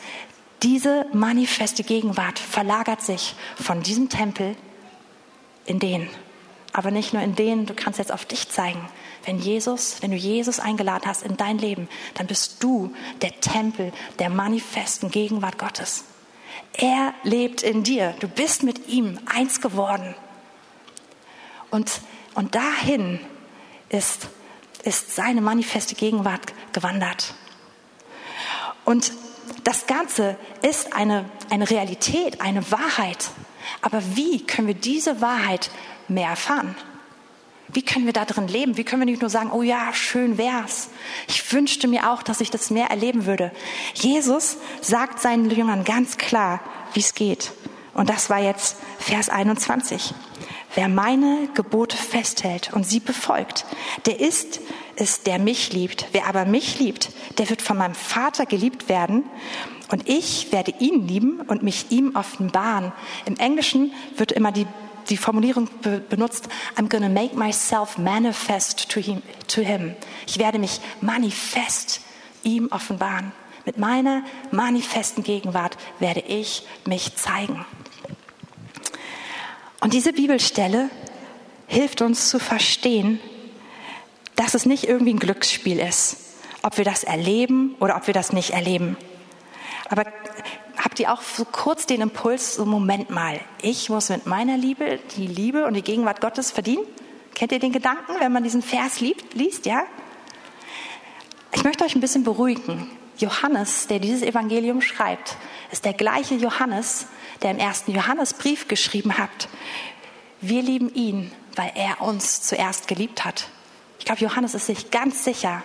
diese 0.63 1.07
manifeste 1.13 1.83
Gegenwart 1.83 2.39
verlagert 2.39 3.03
sich 3.03 3.35
von 3.61 3.83
diesem 3.83 4.09
Tempel 4.09 4.57
in 5.65 5.79
den. 5.79 6.09
Aber 6.73 6.91
nicht 6.91 7.13
nur 7.13 7.23
in 7.23 7.35
den, 7.35 7.67
du 7.67 7.75
kannst 7.75 7.99
jetzt 7.99 8.13
auf 8.13 8.25
dich 8.25 8.49
zeigen, 8.49 8.89
wenn 9.25 9.39
Jesus, 9.39 9.97
wenn 10.01 10.11
du 10.11 10.17
Jesus 10.17 10.61
eingeladen 10.61 11.07
hast 11.07 11.23
in 11.23 11.37
dein 11.37 11.59
Leben, 11.59 11.89
dann 12.15 12.27
bist 12.27 12.63
du 12.63 12.95
der 13.21 13.41
Tempel 13.41 13.93
der 14.19 14.31
manifesten 14.31 15.11
Gegenwart 15.11 15.59
Gottes. 15.59 16.05
Er 16.75 17.15
lebt 17.23 17.63
in 17.63 17.83
dir. 17.83 18.15
Du 18.21 18.29
bist 18.29 18.63
mit 18.63 18.89
ihm 18.89 19.19
eins 19.27 19.61
geworden. 19.61 20.15
Und, 21.71 22.01
und 22.35 22.55
dahin 22.55 23.21
ist, 23.89 24.29
ist 24.85 25.15
seine 25.15 25.41
manifeste 25.41 25.95
Gegenwart 25.95 26.53
gewandert. 26.73 27.35
Und 28.85 29.13
das 29.65 29.87
Ganze 29.87 30.37
ist 30.63 30.93
eine, 30.95 31.29
eine 31.51 31.69
Realität, 31.71 32.41
eine 32.41 32.71
Wahrheit. 32.71 33.31
Aber 33.81 34.03
wie 34.17 34.45
können 34.45 34.67
wir 34.67 34.75
diese 34.75 35.21
Wahrheit 35.21 35.71
mehr 36.09 36.31
erfahren? 36.31 36.75
Wie 37.73 37.83
können 37.83 38.05
wir 38.05 38.13
da 38.13 38.25
drin 38.25 38.49
leben? 38.49 38.77
Wie 38.77 38.85
können 38.85 39.03
wir 39.03 39.07
nicht 39.07 39.23
nur 39.23 39.31
sagen, 39.31 39.51
oh 39.51 39.63
ja, 39.63 39.95
schön 39.95 40.37
wär's. 40.37 40.91
Ich 41.27 41.53
wünschte 41.53 41.89
mir 41.89 42.11
auch, 42.11 42.23
dass 42.23 42.41
ich 42.41 42.51
das 42.51 42.71
mehr 42.71 42.91
erleben 42.91 43.25
würde. 43.25 43.51
Jesus 43.95 44.59
sagt 44.83 45.21
seinen 45.21 45.51
Jüngern 45.51 45.85
ganz 45.85 46.19
klar, 46.19 46.61
wie 46.93 47.01
es 47.01 47.15
geht. 47.15 47.53
Und 47.95 48.11
das 48.11 48.29
war 48.29 48.41
jetzt 48.41 48.77
Vers 48.99 49.31
21. 49.31 50.15
Wer 50.75 50.89
meine 50.89 51.49
Gebote 51.55 51.97
festhält 51.97 52.73
und 52.73 52.87
sie 52.87 53.01
befolgt, 53.01 53.67
der 54.07 54.21
ist 54.21 54.61
es, 54.97 55.23
der 55.23 55.39
mich 55.39 55.73
liebt. 55.73 56.07
Wer 56.13 56.27
aber 56.27 56.45
mich 56.45 56.79
liebt, 56.79 57.11
der 57.39 57.51
wird 57.51 57.63
von 57.63 57.77
meinem 57.77 57.95
Vater 57.95 58.47
geliebt 58.47 58.89
werden. 58.89 59.25
Und 59.91 60.09
ich 60.09 60.53
werde 60.53 60.73
ihn 60.79 61.07
lieben 61.07 61.41
und 61.41 61.63
mich 61.63 61.87
ihm 61.91 62.17
offenbaren. 62.17 62.93
Im 63.27 63.37
Englischen 63.37 63.93
wird 64.17 64.33
immer 64.33 64.53
die 64.53 64.67
die 65.09 65.17
Formulierung 65.17 65.69
be 65.83 66.01
benutzt, 66.01 66.49
I'm 66.77 66.89
gonna 66.89 67.09
make 67.09 67.37
myself 67.37 67.99
manifest 67.99 68.89
to 68.91 69.01
him, 69.01 69.23
to 69.49 69.63
him. 69.63 69.95
Ich 70.27 70.39
werde 70.39 70.59
mich 70.59 70.81
manifest 71.01 72.01
ihm 72.43 72.69
offenbaren. 72.71 73.33
Mit 73.65 73.79
meiner 73.79 74.25
manifesten 74.51 75.23
Gegenwart 75.23 75.77
werde 76.01 76.21
ich 76.21 76.67
mich 76.85 77.15
zeigen. 77.17 77.65
Und 79.81 79.93
diese 79.93 80.13
Bibelstelle 80.13 80.91
hilft 81.67 82.03
uns 82.03 82.29
zu 82.29 82.39
verstehen, 82.39 83.21
dass 84.37 84.55
es 84.55 84.67
nicht 84.67 84.85
irgendwie 84.85 85.15
ein 85.15 85.19
Glücksspiel 85.19 85.79
ist, 85.79 86.17
ob 86.63 86.79
wir 86.79 86.85
das 86.85 87.05
erleben 87.05 87.77
oder 87.81 87.97
ob 87.97 88.07
wir 88.07 88.15
das 88.15 88.33
nicht 88.33 88.51
erleben. 88.51 88.97
Aber 89.89 90.05
habt 90.83 90.99
ihr 91.01 91.13
auch 91.13 91.23
so 91.23 91.45
kurz 91.45 91.87
den 91.87 92.01
Impuls, 92.01 92.57
so 92.57 92.65
Moment 92.65 93.11
mal, 93.11 93.41
ich 93.63 93.89
muss 93.89 94.09
mit 94.09 94.27
meiner 94.27 94.57
Liebe 94.57 94.99
die 95.17 95.27
Liebe 95.27 95.67
und 95.67 95.75
die 95.75 95.83
Gegenwart 95.83 96.21
Gottes 96.21 96.51
verdienen? 96.51 96.85
Kennt 97.35 97.53
ihr 97.53 97.59
den 97.59 97.73
Gedanken, 97.73 98.13
wenn 98.19 98.33
man 98.33 98.43
diesen 98.43 98.63
Vers 98.63 99.01
liebt, 99.01 99.35
liest, 99.35 99.65
ja? 99.67 99.85
Ich 101.55 101.65
möchte 101.65 101.85
euch 101.85 101.95
ein 101.95 102.01
bisschen 102.01 102.25
beruhigen. 102.25 102.91
Johannes, 103.19 103.87
der 103.87 104.01
dieses 104.01 104.23
Evangelium 104.23 104.81
schreibt, 104.81 105.37
ist 105.71 105.85
der 105.85 105.93
gleiche 105.93 106.35
Johannes, 106.35 107.07
der 107.43 107.53
im 107.53 107.59
ersten 107.59 107.93
Johannesbrief 107.93 108.69
geschrieben 108.69 109.17
hat. 109.19 109.49
Wir 110.41 110.63
lieben 110.63 110.93
ihn, 110.95 111.31
weil 111.55 111.73
er 111.75 112.01
uns 112.01 112.43
zuerst 112.43 112.89
geliebt 112.89 113.25
hat. 113.25 113.49
Ich 113.99 114.05
glaube, 114.05 114.21
Johannes 114.21 114.55
ist 114.55 114.67
sich 114.67 114.91
ganz 114.91 115.25
sicher, 115.25 115.63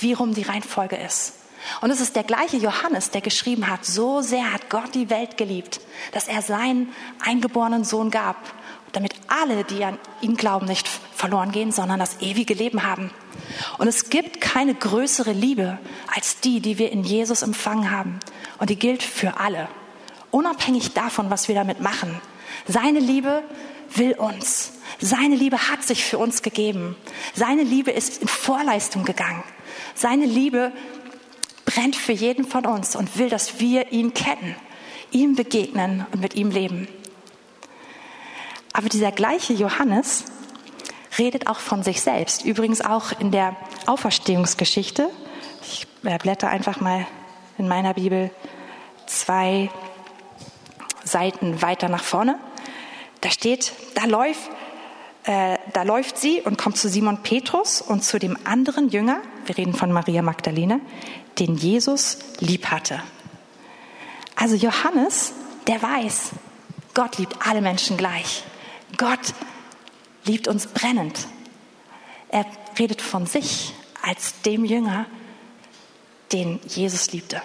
wie 0.00 0.12
rum 0.12 0.34
die 0.34 0.42
Reihenfolge 0.42 0.96
ist. 0.96 1.34
Und 1.80 1.90
es 1.90 2.00
ist 2.00 2.16
der 2.16 2.24
gleiche 2.24 2.56
Johannes, 2.56 3.10
der 3.10 3.20
geschrieben 3.20 3.68
hat, 3.68 3.84
so 3.84 4.20
sehr 4.20 4.52
hat 4.52 4.70
Gott 4.70 4.94
die 4.94 5.10
Welt 5.10 5.36
geliebt, 5.36 5.80
dass 6.12 6.28
er 6.28 6.42
seinen 6.42 6.92
eingeborenen 7.24 7.84
Sohn 7.84 8.10
gab, 8.10 8.36
damit 8.92 9.14
alle, 9.28 9.64
die 9.64 9.84
an 9.84 9.98
ihn 10.20 10.36
glauben, 10.36 10.66
nicht 10.66 10.88
verloren 10.88 11.52
gehen, 11.52 11.72
sondern 11.72 11.98
das 11.98 12.20
ewige 12.20 12.54
Leben 12.54 12.84
haben. 12.84 13.10
Und 13.78 13.86
es 13.88 14.10
gibt 14.10 14.40
keine 14.40 14.74
größere 14.74 15.32
Liebe 15.32 15.78
als 16.14 16.40
die, 16.40 16.60
die 16.60 16.78
wir 16.78 16.90
in 16.90 17.04
Jesus 17.04 17.42
empfangen 17.42 17.90
haben. 17.90 18.18
Und 18.58 18.70
die 18.70 18.78
gilt 18.78 19.02
für 19.02 19.38
alle, 19.38 19.68
unabhängig 20.30 20.94
davon, 20.94 21.30
was 21.30 21.48
wir 21.48 21.54
damit 21.54 21.80
machen. 21.80 22.20
Seine 22.66 22.98
Liebe 22.98 23.42
will 23.94 24.12
uns. 24.14 24.72
Seine 25.00 25.36
Liebe 25.36 25.70
hat 25.70 25.82
sich 25.82 26.04
für 26.04 26.18
uns 26.18 26.42
gegeben. 26.42 26.96
Seine 27.34 27.62
Liebe 27.62 27.90
ist 27.90 28.20
in 28.20 28.28
Vorleistung 28.28 29.04
gegangen. 29.04 29.44
Seine 29.94 30.26
Liebe 30.26 30.72
brennt 31.78 31.94
für 31.94 32.12
jeden 32.12 32.44
von 32.44 32.66
uns 32.66 32.96
und 32.96 33.18
will, 33.18 33.28
dass 33.28 33.60
wir 33.60 33.92
ihn 33.92 34.12
kennen, 34.12 34.56
ihm 35.12 35.36
begegnen 35.36 36.06
und 36.12 36.20
mit 36.20 36.34
ihm 36.34 36.50
leben. 36.50 36.88
Aber 38.72 38.88
dieser 38.88 39.12
gleiche 39.12 39.52
Johannes 39.52 40.24
redet 41.18 41.46
auch 41.46 41.60
von 41.60 41.84
sich 41.84 42.00
selbst. 42.00 42.44
Übrigens 42.44 42.80
auch 42.80 43.12
in 43.20 43.30
der 43.30 43.54
Auferstehungsgeschichte. 43.86 45.08
Ich 45.62 45.86
äh, 46.02 46.18
blätter 46.18 46.48
einfach 46.48 46.80
mal 46.80 47.06
in 47.58 47.68
meiner 47.68 47.94
Bibel 47.94 48.32
zwei 49.06 49.70
Seiten 51.04 51.62
weiter 51.62 51.88
nach 51.88 52.02
vorne. 52.02 52.40
Da 53.20 53.30
steht, 53.30 53.72
da 53.94 54.06
läuft, 54.06 54.50
äh, 55.24 55.58
da 55.74 55.84
läuft 55.84 56.18
sie 56.18 56.40
und 56.42 56.58
kommt 56.58 56.76
zu 56.76 56.88
Simon 56.88 57.22
Petrus 57.22 57.80
und 57.80 58.02
zu 58.02 58.18
dem 58.18 58.36
anderen 58.44 58.88
Jünger, 58.88 59.20
wir 59.46 59.56
reden 59.56 59.74
von 59.74 59.92
Maria 59.92 60.22
Magdalene, 60.22 60.80
den 61.38 61.56
Jesus 61.56 62.18
lieb 62.40 62.66
hatte. 62.66 63.02
Also 64.34 64.54
Johannes, 64.54 65.32
der 65.66 65.82
weiß, 65.82 66.30
Gott 66.94 67.18
liebt 67.18 67.46
alle 67.46 67.60
Menschen 67.60 67.96
gleich. 67.96 68.44
Gott 68.96 69.34
liebt 70.24 70.48
uns 70.48 70.66
brennend. 70.66 71.26
Er 72.28 72.44
redet 72.78 73.00
von 73.02 73.26
sich 73.26 73.74
als 74.02 74.40
dem 74.42 74.64
Jünger, 74.64 75.06
den 76.32 76.60
Jesus 76.66 77.12
liebte. 77.12 77.42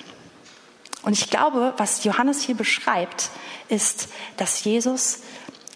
Und 1.04 1.14
ich 1.14 1.30
glaube, 1.30 1.74
was 1.78 2.04
Johannes 2.04 2.42
hier 2.42 2.56
beschreibt, 2.56 3.30
ist, 3.70 4.10
dass 4.38 4.64
Jesus 4.64 5.20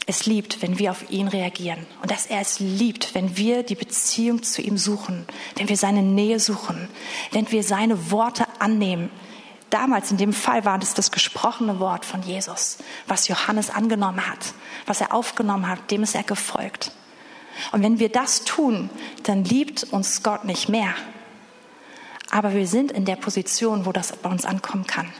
es 0.07 0.25
liebt, 0.25 0.61
wenn 0.61 0.79
wir 0.79 0.91
auf 0.91 1.09
ihn 1.11 1.27
reagieren 1.27 1.85
und 2.01 2.09
dass 2.09 2.25
er 2.25 2.41
es 2.41 2.59
liebt, 2.59 3.13
wenn 3.13 3.37
wir 3.37 3.63
die 3.63 3.75
Beziehung 3.75 4.41
zu 4.41 4.61
ihm 4.61 4.77
suchen, 4.77 5.25
wenn 5.55 5.69
wir 5.69 5.77
seine 5.77 6.01
Nähe 6.01 6.39
suchen, 6.39 6.87
wenn 7.31 7.51
wir 7.51 7.61
seine 7.61 8.09
Worte 8.09 8.45
annehmen 8.59 9.09
damals 9.69 10.11
in 10.11 10.17
dem 10.17 10.33
Fall 10.33 10.65
war 10.65 10.79
das 10.79 10.93
das 10.93 11.11
gesprochene 11.11 11.79
Wort 11.79 12.05
von 12.05 12.21
Jesus, 12.23 12.77
was 13.07 13.27
Johannes 13.27 13.69
angenommen 13.69 14.25
hat, 14.27 14.53
was 14.85 15.01
er 15.01 15.13
aufgenommen 15.13 15.67
hat, 15.67 15.91
dem 15.91 16.03
ist 16.03 16.15
er 16.15 16.23
gefolgt. 16.23 16.91
Und 17.71 17.81
wenn 17.81 17.99
wir 17.99 18.09
das 18.09 18.43
tun, 18.43 18.89
dann 19.23 19.43
liebt 19.43 19.83
uns 19.85 20.23
Gott 20.23 20.45
nicht 20.45 20.69
mehr. 20.69 20.93
Aber 22.29 22.53
wir 22.53 22.67
sind 22.67 22.91
in 22.91 23.05
der 23.05 23.15
Position, 23.15 23.85
wo 23.85 23.91
das 23.91 24.11
bei 24.11 24.29
uns 24.29 24.45
ankommen 24.45 24.85
kann, 24.85 25.11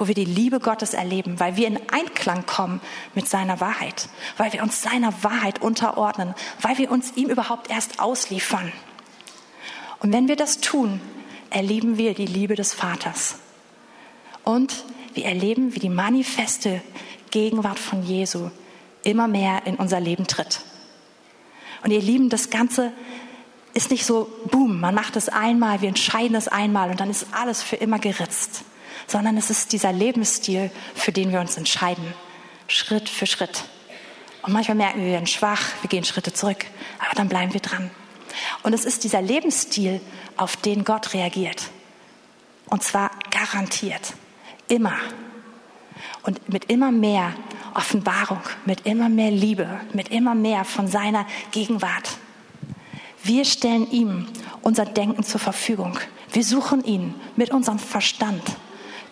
wo 0.00 0.08
wir 0.08 0.14
die 0.14 0.24
Liebe 0.24 0.60
Gottes 0.60 0.94
erleben, 0.94 1.38
weil 1.38 1.56
wir 1.56 1.68
in 1.68 1.78
Einklang 1.90 2.46
kommen 2.46 2.80
mit 3.14 3.28
seiner 3.28 3.60
Wahrheit, 3.60 4.08
weil 4.38 4.50
wir 4.54 4.62
uns 4.62 4.80
seiner 4.80 5.22
Wahrheit 5.22 5.60
unterordnen, 5.60 6.34
weil 6.62 6.78
wir 6.78 6.90
uns 6.90 7.12
ihm 7.16 7.28
überhaupt 7.28 7.70
erst 7.70 8.00
ausliefern. 8.00 8.72
Und 9.98 10.14
wenn 10.14 10.26
wir 10.26 10.36
das 10.36 10.62
tun, 10.62 11.02
erleben 11.50 11.98
wir 11.98 12.14
die 12.14 12.24
Liebe 12.24 12.54
des 12.54 12.72
Vaters. 12.72 13.36
Und 14.42 14.86
wir 15.12 15.26
erleben, 15.26 15.74
wie 15.74 15.80
die 15.80 15.90
manifeste 15.90 16.80
Gegenwart 17.30 17.78
von 17.78 18.02
Jesu 18.02 18.50
immer 19.02 19.28
mehr 19.28 19.66
in 19.66 19.74
unser 19.74 20.00
Leben 20.00 20.26
tritt. 20.26 20.62
Und 21.84 21.90
ihr 21.90 22.00
Lieben, 22.00 22.30
das 22.30 22.48
Ganze 22.48 22.92
ist 23.74 23.90
nicht 23.90 24.06
so, 24.06 24.30
boom, 24.50 24.80
man 24.80 24.94
macht 24.94 25.16
es 25.16 25.28
einmal, 25.28 25.82
wir 25.82 25.88
entscheiden 25.88 26.36
es 26.36 26.48
einmal 26.48 26.90
und 26.90 27.00
dann 27.00 27.10
ist 27.10 27.26
alles 27.32 27.62
für 27.62 27.76
immer 27.76 27.98
geritzt, 27.98 28.64
sondern 29.10 29.36
es 29.36 29.50
ist 29.50 29.72
dieser 29.72 29.92
Lebensstil, 29.92 30.70
für 30.94 31.12
den 31.12 31.32
wir 31.32 31.40
uns 31.40 31.56
entscheiden, 31.56 32.14
Schritt 32.68 33.08
für 33.08 33.26
Schritt. 33.26 33.64
Und 34.42 34.52
manchmal 34.52 34.76
merken 34.76 35.00
wir, 35.00 35.06
wir 35.06 35.12
werden 35.14 35.26
schwach, 35.26 35.62
wir 35.82 35.88
gehen 35.88 36.04
Schritte 36.04 36.32
zurück, 36.32 36.64
aber 36.98 37.14
dann 37.14 37.28
bleiben 37.28 37.52
wir 37.52 37.60
dran. 37.60 37.90
Und 38.62 38.72
es 38.72 38.84
ist 38.84 39.04
dieser 39.04 39.20
Lebensstil, 39.20 40.00
auf 40.36 40.56
den 40.56 40.84
Gott 40.84 41.12
reagiert. 41.12 41.64
Und 42.66 42.82
zwar 42.82 43.10
garantiert. 43.30 44.14
Immer. 44.68 44.94
Und 46.22 46.48
mit 46.48 46.70
immer 46.70 46.92
mehr 46.92 47.34
Offenbarung, 47.74 48.40
mit 48.64 48.86
immer 48.86 49.08
mehr 49.08 49.30
Liebe, 49.30 49.68
mit 49.92 50.08
immer 50.08 50.34
mehr 50.34 50.64
von 50.64 50.88
seiner 50.88 51.26
Gegenwart. 51.50 52.10
Wir 53.22 53.44
stellen 53.44 53.90
ihm 53.90 54.28
unser 54.62 54.86
Denken 54.86 55.24
zur 55.24 55.40
Verfügung. 55.40 55.98
Wir 56.32 56.44
suchen 56.44 56.84
ihn 56.84 57.14
mit 57.36 57.50
unserem 57.50 57.78
Verstand. 57.78 58.42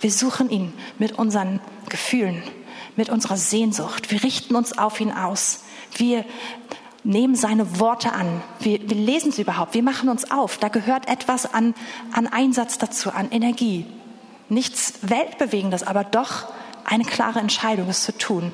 Wir 0.01 0.13
suchen 0.13 0.51
ihn 0.51 0.73
mit 0.99 1.13
unseren 1.19 1.61
Gefühlen, 1.89 2.43
mit 2.97 3.09
unserer 3.09 3.37
Sehnsucht. 3.37 4.11
Wir 4.11 4.23
richten 4.23 4.55
uns 4.55 4.77
auf 4.77 5.01
ihn 5.01 5.13
aus. 5.13 5.65
Wir 5.97 6.25
nehmen 7.05 7.35
seine 7.35 7.81
Worte 7.81 8.13
an. 8.13 8.43
Wir, 8.61 8.89
wir 8.89 8.97
lesen 8.97 9.33
sie 9.33 9.43
überhaupt. 9.43 9.75
Wir 9.75 9.83
machen 9.83 10.09
uns 10.09 10.31
auf. 10.31 10.59
Da 10.59 10.69
gehört 10.69 11.09
etwas 11.09 11.53
an, 11.53 11.75
an 12.13 12.27
Einsatz 12.27 12.79
dazu, 12.79 13.11
an 13.11 13.31
Energie. 13.31 13.87
Nichts 14.49 14.95
Weltbewegendes, 15.03 15.83
aber 15.83 16.05
doch 16.05 16.47
eine 16.85 17.05
klare 17.05 17.39
Entscheidung, 17.39 17.89
es 17.89 18.05
zu 18.05 18.17
tun. 18.17 18.53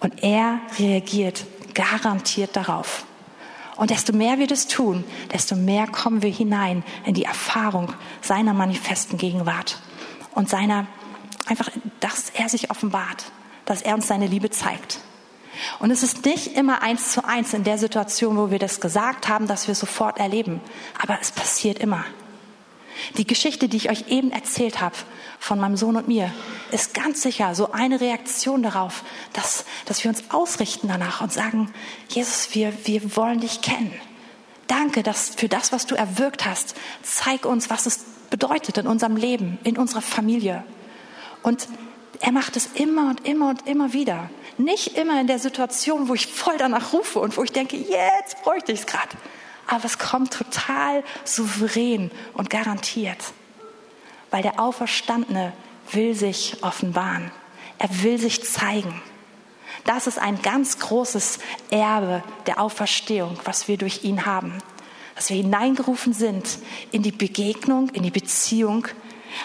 Und 0.00 0.22
er 0.22 0.60
reagiert 0.78 1.44
garantiert 1.76 2.56
darauf. 2.56 3.04
Und 3.76 3.90
desto 3.90 4.14
mehr 4.14 4.38
wir 4.38 4.46
das 4.46 4.66
tun, 4.66 5.04
desto 5.32 5.54
mehr 5.54 5.86
kommen 5.86 6.22
wir 6.22 6.30
hinein 6.30 6.82
in 7.04 7.12
die 7.12 7.24
Erfahrung 7.24 7.92
seiner 8.22 8.54
manifesten 8.54 9.18
Gegenwart 9.18 9.78
und 10.36 10.50
seiner, 10.50 10.86
einfach, 11.46 11.70
dass 11.98 12.30
er 12.30 12.48
sich 12.48 12.70
offenbart, 12.70 13.24
dass 13.64 13.82
er 13.82 13.94
uns 13.94 14.06
seine 14.06 14.26
Liebe 14.26 14.50
zeigt. 14.50 15.00
Und 15.78 15.90
es 15.90 16.02
ist 16.02 16.26
nicht 16.26 16.56
immer 16.56 16.82
eins 16.82 17.12
zu 17.12 17.24
eins 17.24 17.54
in 17.54 17.64
der 17.64 17.78
Situation, 17.78 18.36
wo 18.36 18.50
wir 18.50 18.58
das 18.58 18.80
gesagt 18.80 19.28
haben, 19.28 19.48
dass 19.48 19.66
wir 19.66 19.74
sofort 19.74 20.18
erleben. 20.18 20.60
Aber 21.02 21.18
es 21.18 21.32
passiert 21.32 21.78
immer. 21.78 22.04
Die 23.16 23.26
Geschichte, 23.26 23.66
die 23.68 23.78
ich 23.78 23.90
euch 23.90 24.08
eben 24.08 24.30
erzählt 24.30 24.80
habe 24.82 24.94
von 25.38 25.58
meinem 25.58 25.78
Sohn 25.78 25.96
und 25.96 26.06
mir, 26.06 26.30
ist 26.70 26.92
ganz 26.92 27.22
sicher 27.22 27.54
so 27.54 27.72
eine 27.72 28.02
Reaktion 28.02 28.62
darauf, 28.62 29.04
dass, 29.32 29.64
dass 29.86 30.04
wir 30.04 30.10
uns 30.10 30.24
ausrichten 30.30 30.88
danach 30.88 31.22
und 31.22 31.32
sagen, 31.32 31.72
Jesus, 32.10 32.54
wir, 32.54 32.74
wir 32.84 33.16
wollen 33.16 33.40
dich 33.40 33.62
kennen. 33.62 33.94
Danke 34.66 35.02
dass, 35.02 35.30
für 35.34 35.48
das, 35.48 35.72
was 35.72 35.86
du 35.86 35.94
erwirkt 35.94 36.44
hast. 36.44 36.74
Zeig 37.02 37.46
uns, 37.46 37.70
was 37.70 37.86
es 37.86 38.04
bedeutet 38.38 38.78
in 38.78 38.86
unserem 38.86 39.16
Leben, 39.16 39.58
in 39.64 39.76
unserer 39.76 40.02
Familie. 40.02 40.64
Und 41.42 41.68
er 42.20 42.32
macht 42.32 42.56
es 42.56 42.66
immer 42.74 43.10
und 43.10 43.26
immer 43.26 43.50
und 43.50 43.66
immer 43.66 43.92
wieder. 43.92 44.30
Nicht 44.58 44.96
immer 44.96 45.20
in 45.20 45.26
der 45.26 45.38
Situation, 45.38 46.08
wo 46.08 46.14
ich 46.14 46.26
voll 46.26 46.56
danach 46.58 46.92
rufe 46.92 47.18
und 47.20 47.36
wo 47.36 47.42
ich 47.42 47.52
denke, 47.52 47.76
jetzt 47.76 48.42
bräuchte 48.42 48.72
ich 48.72 48.80
es 48.80 48.86
gerade 48.86 49.16
aber 49.66 49.84
es 49.84 49.98
kommt 49.98 50.32
total 50.32 51.02
souverän 51.24 52.10
und 52.34 52.50
garantiert, 52.50 53.18
weil 54.30 54.42
der 54.42 54.60
Auferstandene 54.60 55.52
will 55.92 56.14
sich 56.14 56.62
offenbaren. 56.62 57.30
Er 57.78 58.02
will 58.02 58.18
sich 58.18 58.44
zeigen. 58.44 59.02
Das 59.84 60.06
ist 60.06 60.18
ein 60.18 60.40
ganz 60.42 60.78
großes 60.78 61.38
Erbe 61.70 62.22
der 62.46 62.60
Auferstehung, 62.60 63.38
was 63.44 63.68
wir 63.68 63.76
durch 63.76 64.04
ihn 64.04 64.26
haben. 64.26 64.58
Dass 65.16 65.30
wir 65.30 65.36
hineingerufen 65.36 66.12
sind 66.12 66.58
in 66.92 67.02
die 67.02 67.10
Begegnung, 67.10 67.88
in 67.88 68.04
die 68.04 68.10
Beziehung 68.10 68.86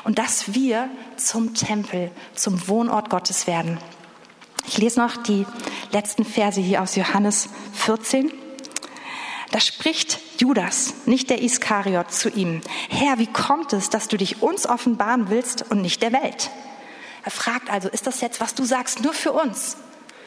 und 0.04 0.20
dass 0.20 0.54
wir 0.54 0.90
zum 1.18 1.54
Tempel, 1.54 2.12
zum 2.36 2.68
Wohnort 2.68 3.10
Gottes 3.10 3.48
werden. 3.48 3.80
Ich 4.68 4.78
lese 4.78 5.00
noch 5.00 5.18
die 5.18 5.46
letzten 5.92 6.24
Verse 6.24 6.62
hier 6.62 6.82
aus 6.82 6.96
Johannes 6.96 7.50
14. 7.74 8.32
Da 9.52 9.60
spricht 9.60 10.20
Judas, 10.40 10.94
nicht 11.06 11.30
der 11.30 11.42
Iskariot, 11.42 12.12
zu 12.12 12.30
ihm. 12.30 12.62
Herr, 12.90 13.18
wie 13.18 13.28
kommt 13.28 13.74
es, 13.74 13.90
dass 13.90 14.08
du 14.08 14.18
dich 14.18 14.42
uns 14.42 14.66
offenbaren 14.66 15.30
willst 15.30 15.70
und 15.70 15.82
nicht 15.82 16.02
der 16.02 16.14
Welt? 16.14 16.52
Er 17.24 17.32
fragt 17.32 17.70
also, 17.70 17.90
ist 17.90 18.08
das 18.08 18.22
jetzt, 18.22 18.40
was 18.40 18.56
du 18.56 18.64
sagst, 18.64 19.04
nur 19.04 19.14
für 19.14 19.34
uns? 19.34 19.78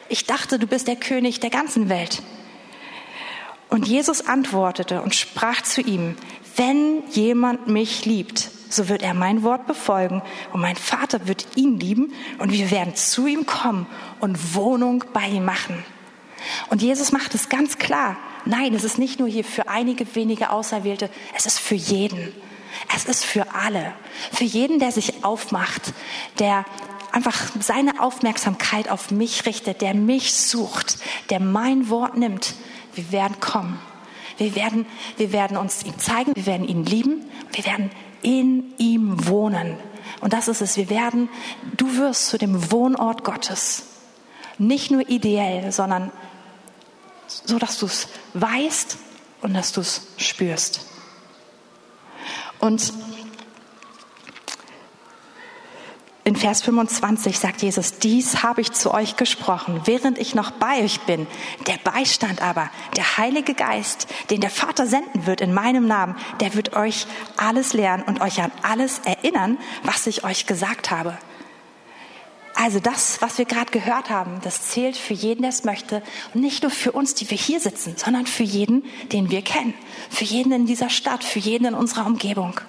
Ich 0.09 0.25
dachte, 0.25 0.59
du 0.59 0.67
bist 0.67 0.87
der 0.87 0.95
König 0.95 1.39
der 1.39 1.49
ganzen 1.49 1.89
Welt. 1.89 2.21
Und 3.75 3.89
Jesus 3.89 4.25
antwortete 4.25 5.01
und 5.01 5.15
sprach 5.15 5.61
zu 5.61 5.81
ihm, 5.81 6.15
wenn 6.55 7.03
jemand 7.09 7.67
mich 7.67 8.05
liebt, 8.05 8.49
so 8.69 8.87
wird 8.87 9.01
er 9.01 9.13
mein 9.13 9.43
Wort 9.43 9.67
befolgen 9.67 10.21
und 10.53 10.61
mein 10.61 10.77
Vater 10.77 11.27
wird 11.27 11.45
ihn 11.57 11.77
lieben 11.77 12.13
und 12.39 12.53
wir 12.53 12.71
werden 12.71 12.95
zu 12.95 13.27
ihm 13.27 13.45
kommen 13.45 13.85
und 14.21 14.55
Wohnung 14.55 15.03
bei 15.11 15.27
ihm 15.27 15.43
machen. 15.43 15.83
Und 16.69 16.83
Jesus 16.83 17.11
macht 17.11 17.35
es 17.35 17.49
ganz 17.49 17.77
klar. 17.77 18.15
Nein, 18.45 18.73
es 18.73 18.85
ist 18.85 18.97
nicht 18.97 19.19
nur 19.19 19.27
hier 19.27 19.43
für 19.43 19.67
einige 19.67 20.15
wenige 20.15 20.51
Auserwählte, 20.51 21.09
es 21.35 21.45
ist 21.45 21.59
für 21.59 21.75
jeden. 21.75 22.31
Es 22.95 23.03
ist 23.03 23.25
für 23.25 23.55
alle. 23.55 23.91
Für 24.31 24.45
jeden, 24.45 24.79
der 24.79 24.93
sich 24.93 25.25
aufmacht, 25.25 25.93
der 26.39 26.63
einfach 27.11 27.51
seine 27.59 27.99
Aufmerksamkeit 27.99 28.87
auf 28.87 29.11
mich 29.11 29.45
richtet, 29.45 29.81
der 29.81 29.93
mich 29.95 30.33
sucht, 30.33 30.97
der 31.29 31.41
mein 31.41 31.89
Wort 31.89 32.15
nimmt. 32.15 32.55
Wir 32.95 33.11
werden 33.11 33.39
kommen. 33.39 33.79
Wir 34.37 34.55
werden, 34.55 34.85
wir 35.17 35.31
werden 35.31 35.55
uns 35.55 35.83
ihm 35.83 35.97
zeigen, 35.97 36.35
wir 36.35 36.45
werden 36.45 36.67
ihn 36.67 36.83
lieben, 36.83 37.25
wir 37.53 37.65
werden 37.65 37.89
in 38.21 38.73
ihm 38.77 39.27
wohnen. 39.27 39.77
Und 40.21 40.33
das 40.33 40.47
ist 40.47 40.61
es. 40.61 40.77
Wir 40.77 40.89
werden, 40.89 41.29
du 41.77 41.97
wirst 41.97 42.27
zu 42.27 42.37
dem 42.37 42.71
Wohnort 42.71 43.23
Gottes. 43.23 43.83
Nicht 44.57 44.91
nur 44.91 45.07
ideell, 45.09 45.71
sondern 45.71 46.11
so 47.27 47.59
dass 47.59 47.79
du 47.79 47.85
es 47.85 48.07
weißt 48.33 48.97
und 49.41 49.53
dass 49.53 49.71
du 49.71 49.81
es 49.81 50.07
spürst. 50.17 50.85
Und 52.59 52.93
in 56.25 56.35
Vers 56.35 56.63
25 56.63 57.37
sagt 57.37 57.61
Jesus, 57.61 57.99
dies 57.99 58.41
habe 58.41 58.59
ich 58.59 58.71
zu 58.71 58.91
euch 58.91 59.15
gesprochen, 59.15 59.81
während 59.85 60.17
ich 60.17 60.33
noch 60.33 60.49
bei 60.49 60.83
euch 60.83 60.99
bin. 61.01 61.27
Der 61.67 61.77
Beistand 61.83 62.41
aber, 62.41 62.71
der 62.97 63.17
Heilige 63.17 63.53
Geist, 63.53 64.07
den 64.31 64.41
der 64.41 64.49
Vater 64.49 64.87
senden 64.87 65.27
wird 65.27 65.39
in 65.39 65.53
meinem 65.53 65.85
Namen, 65.87 66.15
der 66.39 66.55
wird 66.55 66.75
euch 66.75 67.05
alles 67.37 67.73
lernen 67.73 68.03
und 68.03 68.21
euch 68.21 68.41
an 68.41 68.51
alles 68.63 69.01
erinnern, 69.05 69.59
was 69.83 70.07
ich 70.07 70.23
euch 70.23 70.47
gesagt 70.47 70.89
habe. 70.89 71.15
Also 72.55 72.79
das, 72.79 73.21
was 73.21 73.37
wir 73.37 73.45
gerade 73.45 73.69
gehört 73.69 74.09
haben, 74.09 74.39
das 74.41 74.69
zählt 74.69 74.97
für 74.97 75.13
jeden, 75.13 75.43
der 75.43 75.49
es 75.49 75.63
möchte. 75.63 76.01
Und 76.33 76.41
nicht 76.41 76.63
nur 76.63 76.71
für 76.71 76.93
uns, 76.93 77.13
die 77.13 77.29
wir 77.29 77.37
hier 77.37 77.59
sitzen, 77.59 77.97
sondern 77.97 78.25
für 78.25 78.43
jeden, 78.43 78.83
den 79.11 79.29
wir 79.29 79.43
kennen. 79.43 79.75
Für 80.09 80.23
jeden 80.23 80.51
in 80.53 80.65
dieser 80.65 80.89
Stadt, 80.89 81.23
für 81.23 81.39
jeden 81.39 81.65
in 81.65 81.73
unserer 81.75 82.07
Umgebung. 82.07 82.59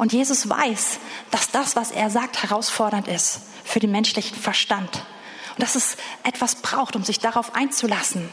Und 0.00 0.14
Jesus 0.14 0.48
weiß, 0.48 0.98
dass 1.30 1.50
das, 1.50 1.76
was 1.76 1.90
er 1.90 2.08
sagt, 2.08 2.42
herausfordernd 2.42 3.06
ist 3.06 3.40
für 3.64 3.80
den 3.80 3.90
menschlichen 3.90 4.34
Verstand. 4.34 5.04
Und 5.50 5.62
dass 5.62 5.74
es 5.74 5.98
etwas 6.22 6.54
braucht, 6.54 6.96
um 6.96 7.04
sich 7.04 7.18
darauf 7.18 7.54
einzulassen. 7.54 8.30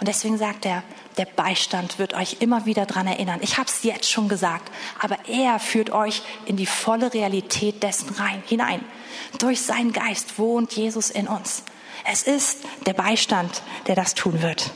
Und 0.00 0.08
deswegen 0.08 0.38
sagt 0.38 0.66
er, 0.66 0.82
der 1.16 1.26
Beistand 1.26 2.00
wird 2.00 2.14
euch 2.14 2.38
immer 2.40 2.66
wieder 2.66 2.84
daran 2.84 3.06
erinnern. 3.06 3.38
Ich 3.42 3.58
habe 3.58 3.68
es 3.68 3.84
jetzt 3.84 4.10
schon 4.10 4.28
gesagt, 4.28 4.72
aber 4.98 5.16
er 5.28 5.60
führt 5.60 5.90
euch 5.90 6.22
in 6.46 6.56
die 6.56 6.66
volle 6.66 7.14
Realität 7.14 7.84
dessen 7.84 8.08
rein, 8.16 8.42
hinein. 8.44 8.84
Durch 9.38 9.60
seinen 9.60 9.92
Geist 9.92 10.36
wohnt 10.40 10.72
Jesus 10.72 11.10
in 11.10 11.28
uns. 11.28 11.62
Es 12.04 12.24
ist 12.24 12.64
der 12.86 12.94
Beistand, 12.94 13.62
der 13.86 13.94
das 13.94 14.14
tun 14.14 14.42
wird. 14.42 14.72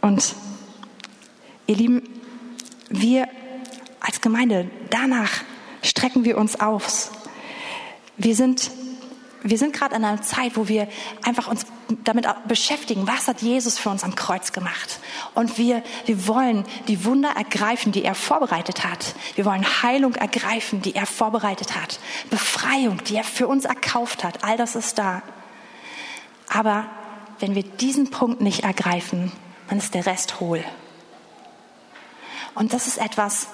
Und 0.00 0.34
ihr 1.66 1.76
Lieben, 1.76 2.21
wir 2.92 3.28
als 4.00 4.20
Gemeinde, 4.20 4.70
danach 4.90 5.30
strecken 5.82 6.24
wir 6.24 6.38
uns 6.38 6.60
aus. 6.60 7.10
Wir 8.16 8.36
sind, 8.36 8.70
wir 9.42 9.58
sind 9.58 9.72
gerade 9.72 9.96
in 9.96 10.04
einer 10.04 10.22
Zeit, 10.22 10.56
wo 10.56 10.68
wir 10.68 10.88
einfach 11.24 11.48
uns 11.48 11.66
damit 12.04 12.26
beschäftigen, 12.46 13.06
was 13.06 13.28
hat 13.28 13.42
Jesus 13.42 13.78
für 13.78 13.90
uns 13.90 14.04
am 14.04 14.14
Kreuz 14.14 14.52
gemacht. 14.52 15.00
Und 15.34 15.58
wir, 15.58 15.82
wir 16.06 16.26
wollen 16.26 16.64
die 16.88 17.04
Wunder 17.04 17.30
ergreifen, 17.30 17.92
die 17.92 18.04
er 18.04 18.14
vorbereitet 18.14 18.84
hat. 18.84 19.14
Wir 19.34 19.44
wollen 19.44 19.64
Heilung 19.82 20.14
ergreifen, 20.14 20.82
die 20.82 20.94
er 20.94 21.06
vorbereitet 21.06 21.74
hat. 21.74 21.98
Befreiung, 22.30 23.02
die 23.04 23.16
er 23.16 23.24
für 23.24 23.48
uns 23.48 23.64
erkauft 23.64 24.24
hat. 24.24 24.44
All 24.44 24.56
das 24.56 24.76
ist 24.76 24.98
da. 24.98 25.22
Aber 26.48 26.86
wenn 27.40 27.54
wir 27.54 27.62
diesen 27.62 28.10
Punkt 28.10 28.40
nicht 28.40 28.64
ergreifen, 28.64 29.32
dann 29.68 29.78
ist 29.78 29.94
der 29.94 30.06
Rest 30.06 30.40
hohl. 30.40 30.64
Und 32.54 32.72
das 32.72 32.86
ist 32.86 32.98
etwas, 32.98 33.48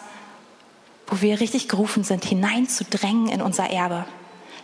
wo 1.06 1.20
wir 1.20 1.40
richtig 1.40 1.68
gerufen 1.68 2.04
sind, 2.04 2.24
hineinzudrängen 2.24 3.28
in 3.28 3.42
unser 3.42 3.70
Erbe. 3.70 4.04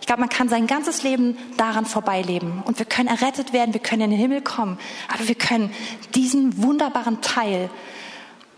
Ich 0.01 0.07
glaube, 0.07 0.21
man 0.21 0.29
kann 0.29 0.51
sein 0.51 0.67
ganzes 0.67 1.03
Leben 1.03 1.39
daran 1.57 1.87
vorbeileben 1.87 2.63
und 2.67 2.79
wir 2.79 2.85
können 2.85 3.09
errettet 3.09 3.55
werden, 3.55 3.73
wir 3.73 3.81
können 3.81 4.03
in 4.03 4.11
den 4.11 4.19
Himmel 4.19 4.43
kommen, 4.43 4.79
aber 5.09 5.27
wir 5.29 5.35
können 5.35 5.73
diesen 6.15 6.63
wunderbaren 6.63 7.23
Teil 7.23 7.71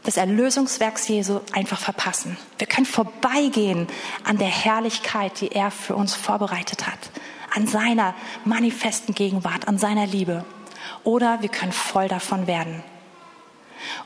des 0.04 0.16
Erlösungswerks 0.16 1.06
Jesu 1.06 1.40
einfach 1.52 1.78
verpassen. 1.78 2.36
Wir 2.58 2.66
können 2.66 2.86
vorbeigehen 2.86 3.86
an 4.24 4.38
der 4.38 4.48
Herrlichkeit, 4.48 5.40
die 5.40 5.52
er 5.52 5.70
für 5.70 5.94
uns 5.94 6.14
vorbereitet 6.14 6.86
hat, 6.86 6.98
an 7.54 7.68
seiner 7.68 8.14
manifesten 8.44 9.14
Gegenwart, 9.14 9.68
an 9.68 9.78
seiner 9.78 10.06
Liebe. 10.06 10.44
Oder 11.04 11.42
wir 11.42 11.48
können 11.48 11.72
voll 11.72 12.08
davon 12.08 12.48
werden. 12.48 12.82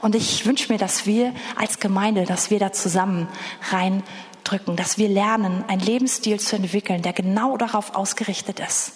Und 0.00 0.14
ich 0.14 0.46
wünsche 0.46 0.72
mir, 0.72 0.78
dass 0.78 1.06
wir 1.06 1.32
als 1.56 1.78
Gemeinde, 1.78 2.24
dass 2.24 2.50
wir 2.50 2.58
da 2.58 2.72
zusammen 2.72 3.28
reindrücken, 3.70 4.76
dass 4.76 4.98
wir 4.98 5.08
lernen, 5.08 5.64
einen 5.68 5.80
Lebensstil 5.80 6.40
zu 6.40 6.56
entwickeln, 6.56 7.02
der 7.02 7.12
genau 7.12 7.56
darauf 7.56 7.94
ausgerichtet 7.94 8.60
ist. 8.60 8.92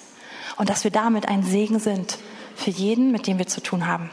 Und 0.57 0.68
dass 0.68 0.85
wir 0.85 0.91
damit 0.91 1.28
ein 1.28 1.43
Segen 1.43 1.78
sind 1.78 2.18
für 2.55 2.70
jeden, 2.70 3.11
mit 3.12 3.26
dem 3.26 3.39
wir 3.39 3.47
zu 3.47 3.61
tun 3.61 3.87
haben. 3.87 4.11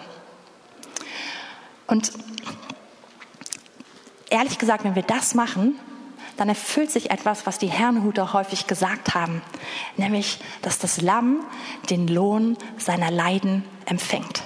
Und 1.87 2.11
ehrlich 4.29 4.57
gesagt, 4.57 4.83
wenn 4.83 4.95
wir 4.95 5.03
das 5.03 5.35
machen, 5.35 5.75
dann 6.37 6.49
erfüllt 6.49 6.89
sich 6.89 7.11
etwas, 7.11 7.45
was 7.45 7.59
die 7.59 7.67
Herrenhuter 7.67 8.33
häufig 8.33 8.65
gesagt 8.65 9.13
haben, 9.13 9.41
nämlich, 9.97 10.39
dass 10.61 10.79
das 10.79 11.01
Lamm 11.01 11.41
den 11.89 12.07
Lohn 12.07 12.57
seiner 12.77 13.11
Leiden 13.11 13.63
empfängt. 13.85 14.41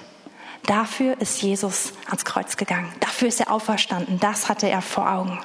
Dafür 0.65 1.21
ist 1.21 1.41
Jesus 1.41 1.93
ans 2.07 2.25
Kreuz 2.25 2.57
gegangen. 2.57 2.91
Dafür 2.99 3.27
ist 3.27 3.39
er 3.39 3.51
auferstanden. 3.51 4.19
Das 4.19 4.49
hatte 4.49 4.67
er 4.67 4.81
vor 4.81 5.11
Augen. 5.11 5.39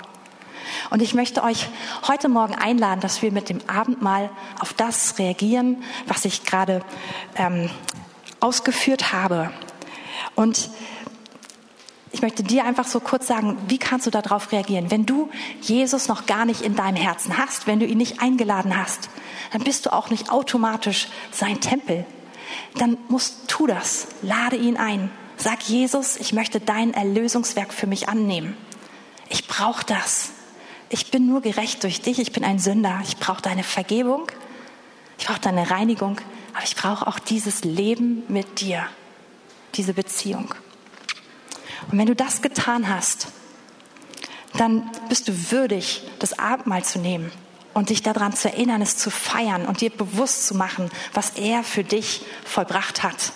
Und 0.88 1.02
ich 1.02 1.14
möchte 1.14 1.42
euch 1.42 1.68
heute 2.08 2.28
Morgen 2.28 2.54
einladen, 2.54 3.00
dass 3.00 3.20
wir 3.20 3.32
mit 3.32 3.48
dem 3.48 3.60
Abendmahl 3.68 4.30
auf 4.60 4.72
das 4.72 5.18
reagieren, 5.18 5.82
was 6.06 6.24
ich 6.24 6.44
gerade 6.44 6.82
ähm, 7.36 7.68
ausgeführt 8.40 9.12
habe. 9.12 9.50
Und 10.34 10.70
ich 12.12 12.22
möchte 12.22 12.42
dir 12.42 12.64
einfach 12.64 12.86
so 12.86 12.98
kurz 12.98 13.26
sagen, 13.26 13.58
wie 13.68 13.78
kannst 13.78 14.06
du 14.06 14.10
darauf 14.10 14.52
reagieren? 14.52 14.90
Wenn 14.90 15.06
du 15.06 15.30
Jesus 15.60 16.08
noch 16.08 16.26
gar 16.26 16.44
nicht 16.44 16.62
in 16.62 16.76
deinem 16.76 16.96
Herzen 16.96 17.36
hast, 17.36 17.66
wenn 17.66 17.78
du 17.78 17.86
ihn 17.86 17.98
nicht 17.98 18.22
eingeladen 18.22 18.76
hast, 18.76 19.10
dann 19.52 19.62
bist 19.62 19.86
du 19.86 19.92
auch 19.92 20.10
nicht 20.10 20.30
automatisch 20.32 21.08
sein 21.30 21.60
Tempel 21.60 22.06
dann 22.76 22.96
musst 23.08 23.48
tu 23.48 23.66
das. 23.66 24.08
Lade 24.22 24.56
ihn 24.56 24.76
ein. 24.76 25.10
Sag 25.36 25.62
Jesus, 25.62 26.16
ich 26.16 26.32
möchte 26.32 26.60
dein 26.60 26.94
Erlösungswerk 26.94 27.72
für 27.72 27.86
mich 27.86 28.08
annehmen. 28.08 28.56
Ich 29.28 29.46
brauche 29.46 29.84
das. 29.84 30.30
Ich 30.88 31.10
bin 31.10 31.26
nur 31.26 31.40
gerecht 31.40 31.82
durch 31.84 32.00
dich. 32.00 32.18
Ich 32.18 32.32
bin 32.32 32.44
ein 32.44 32.58
Sünder. 32.58 33.00
Ich 33.04 33.16
brauche 33.16 33.42
deine 33.42 33.62
Vergebung. 33.62 34.30
Ich 35.18 35.26
brauche 35.26 35.40
deine 35.40 35.70
Reinigung. 35.70 36.20
Aber 36.52 36.64
ich 36.64 36.76
brauche 36.76 37.06
auch 37.06 37.18
dieses 37.18 37.64
Leben 37.64 38.24
mit 38.28 38.60
dir. 38.60 38.86
Diese 39.76 39.94
Beziehung. 39.94 40.54
Und 41.90 41.98
wenn 41.98 42.06
du 42.06 42.16
das 42.16 42.42
getan 42.42 42.88
hast, 42.88 43.28
dann 44.54 44.90
bist 45.08 45.28
du 45.28 45.52
würdig, 45.52 46.02
das 46.18 46.38
Abendmahl 46.38 46.84
zu 46.84 46.98
nehmen 46.98 47.30
und 47.74 47.90
dich 47.90 48.02
daran 48.02 48.34
zu 48.34 48.48
erinnern, 48.48 48.82
es 48.82 48.96
zu 48.96 49.10
feiern 49.10 49.66
und 49.66 49.80
dir 49.80 49.90
bewusst 49.90 50.46
zu 50.46 50.54
machen, 50.54 50.90
was 51.12 51.30
er 51.30 51.62
für 51.62 51.84
dich 51.84 52.22
vollbracht 52.44 53.02
hat. 53.02 53.32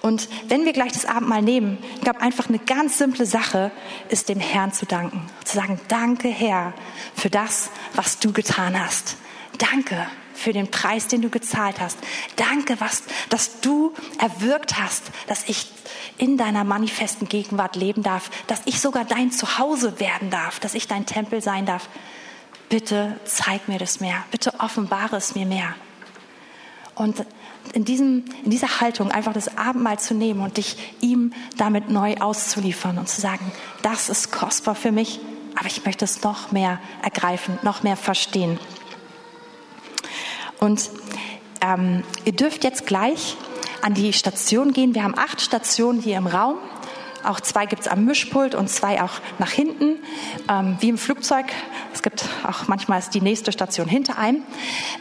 Und 0.00 0.28
wenn 0.48 0.64
wir 0.64 0.72
gleich 0.72 0.92
das 0.92 1.06
Abendmahl 1.06 1.42
nehmen, 1.42 1.78
ich 1.94 2.00
glaube, 2.00 2.20
einfach 2.20 2.48
eine 2.48 2.58
ganz 2.58 2.98
simple 2.98 3.24
Sache 3.24 3.70
ist, 4.08 4.28
dem 4.28 4.40
Herrn 4.40 4.72
zu 4.72 4.84
danken. 4.84 5.22
Zu 5.44 5.56
sagen, 5.56 5.80
danke 5.86 6.28
Herr 6.28 6.74
für 7.14 7.30
das, 7.30 7.70
was 7.94 8.18
du 8.18 8.32
getan 8.32 8.78
hast. 8.78 9.16
Danke 9.58 10.08
für 10.34 10.52
den 10.52 10.72
Preis, 10.72 11.06
den 11.06 11.22
du 11.22 11.30
gezahlt 11.30 11.80
hast. 11.80 11.98
Danke, 12.34 12.80
was, 12.80 13.04
dass 13.28 13.60
du 13.60 13.94
erwirkt 14.18 14.76
hast, 14.76 15.04
dass 15.28 15.48
ich 15.48 15.70
in 16.18 16.36
deiner 16.36 16.64
manifesten 16.64 17.28
Gegenwart 17.28 17.76
leben 17.76 18.02
darf, 18.02 18.28
dass 18.48 18.62
ich 18.64 18.80
sogar 18.80 19.04
dein 19.04 19.30
Zuhause 19.30 20.00
werden 20.00 20.30
darf, 20.30 20.58
dass 20.58 20.74
ich 20.74 20.88
dein 20.88 21.06
Tempel 21.06 21.42
sein 21.42 21.64
darf 21.64 21.88
bitte 22.72 23.20
zeig 23.26 23.68
mir 23.68 23.78
das 23.78 24.00
mehr, 24.00 24.24
bitte 24.30 24.54
offenbare 24.58 25.16
es 25.16 25.34
mir 25.34 25.44
mehr. 25.44 25.74
Und 26.94 27.26
in, 27.74 27.84
diesem, 27.84 28.24
in 28.44 28.50
dieser 28.50 28.80
Haltung 28.80 29.10
einfach 29.10 29.34
das 29.34 29.58
Abendmahl 29.58 29.98
zu 29.98 30.14
nehmen 30.14 30.40
und 30.40 30.56
dich 30.56 30.78
ihm 31.02 31.34
damit 31.58 31.90
neu 31.90 32.16
auszuliefern 32.16 32.96
und 32.96 33.10
zu 33.10 33.20
sagen, 33.20 33.52
das 33.82 34.08
ist 34.08 34.32
kostbar 34.32 34.74
für 34.74 34.90
mich, 34.90 35.20
aber 35.54 35.66
ich 35.66 35.84
möchte 35.84 36.06
es 36.06 36.22
noch 36.22 36.50
mehr 36.50 36.80
ergreifen, 37.02 37.58
noch 37.60 37.82
mehr 37.82 37.98
verstehen. 37.98 38.58
Und 40.58 40.88
ähm, 41.60 42.02
ihr 42.24 42.32
dürft 42.32 42.64
jetzt 42.64 42.86
gleich 42.86 43.36
an 43.82 43.92
die 43.92 44.14
Station 44.14 44.72
gehen. 44.72 44.94
Wir 44.94 45.02
haben 45.02 45.18
acht 45.18 45.42
Stationen 45.42 46.00
hier 46.00 46.16
im 46.16 46.26
Raum. 46.26 46.56
Auch 47.24 47.40
zwei 47.40 47.66
gibt 47.66 47.82
es 47.82 47.88
am 47.88 48.04
Mischpult 48.04 48.54
und 48.54 48.68
zwei 48.68 49.02
auch 49.02 49.20
nach 49.38 49.50
hinten, 49.50 49.98
ähm, 50.48 50.76
wie 50.80 50.88
im 50.88 50.98
Flugzeug. 50.98 51.46
Es 51.92 52.02
gibt 52.02 52.28
auch 52.46 52.68
manchmal 52.68 52.98
ist 52.98 53.14
die 53.14 53.20
nächste 53.20 53.52
Station 53.52 53.88
hinter 53.88 54.18
einem. 54.18 54.42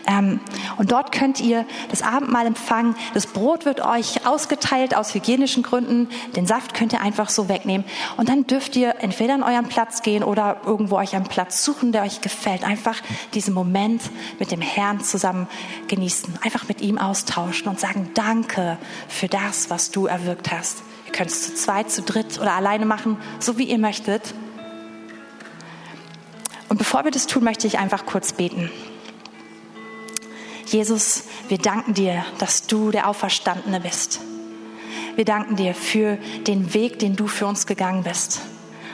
Ähm, 0.08 0.40
und 0.78 0.92
dort 0.92 1.12
könnt 1.12 1.40
ihr 1.40 1.66
das 1.90 2.02
Abendmahl 2.02 2.46
empfangen. 2.46 2.96
Das 3.14 3.28
Brot 3.28 3.66
wird 3.66 3.82
euch 3.82 4.26
ausgeteilt 4.26 4.96
aus 4.96 5.14
hygienischen 5.14 5.64
Gründen. 5.64 6.10
Den 6.36 6.46
Saft 6.46 6.74
könnt 6.74 6.94
ihr 6.94 7.02
einfach 7.02 7.30
so 7.30 7.50
wegnehmen. 7.50 7.86
Und 8.18 8.30
dann 8.30 8.46
dürft 8.48 8.76
ihr 8.76 8.96
entweder 9.00 9.34
an 9.34 9.44
euren 9.44 9.68
Platz 9.68 10.02
gehen 10.02 10.24
oder 10.24 10.62
irgendwo 10.66 10.98
euch 10.98 11.16
einen 11.16 11.26
Platz 11.26 11.64
suchen, 11.64 11.92
der 11.92 12.04
euch 12.04 12.22
gefällt. 12.22 12.64
Einfach 12.64 13.02
diesen 13.34 13.54
Moment 13.54 14.02
mit 14.40 14.52
dem 14.52 14.62
Herrn 14.62 15.02
zusammen 15.02 15.48
genießen. 15.88 16.38
Einfach 16.44 16.68
mit 16.68 16.82
ihm 16.82 16.98
austauschen 16.98 17.68
und 17.68 17.80
sagen, 17.80 18.12
danke 18.14 18.78
für 19.08 19.28
das, 19.28 19.70
was 19.70 19.92
du 19.92 20.06
erwirkt 20.06 20.52
hast. 20.52 20.84
Ihr 21.12 21.18
könnt 21.18 21.30
es 21.30 21.44
zu 21.44 21.56
zweit, 21.56 21.92
zu 21.92 22.04
dritt 22.04 22.40
oder 22.40 22.54
alleine 22.54 22.86
machen, 22.86 23.18
so 23.40 23.58
wie 23.58 23.66
ihr 23.66 23.78
möchtet. 23.78 24.34
Und 26.70 26.78
bevor 26.78 27.04
wir 27.04 27.12
das 27.12 27.28
tun, 27.28 27.44
möchte 27.44 27.68
ich 27.68 27.80
einfach 27.80 28.06
kurz 28.06 28.32
beten. 28.32 28.72
Jesus, 30.68 31.26
wir 31.50 31.58
danken 31.58 31.94
dir, 31.94 32.24
dass 32.38 32.66
du 32.66 32.92
der 32.92 33.10
Auferstandene 33.10 33.82
bist. 33.82 34.22
Wir 35.18 35.26
danken 35.26 35.58
dir 35.58 35.76
für 35.76 36.16
den 36.48 36.74
Weg, 36.74 37.00
den 37.00 37.18
du 37.18 37.28
für 37.28 37.46
uns 37.46 37.68
gegangen 37.68 38.04
bist, 38.04 38.40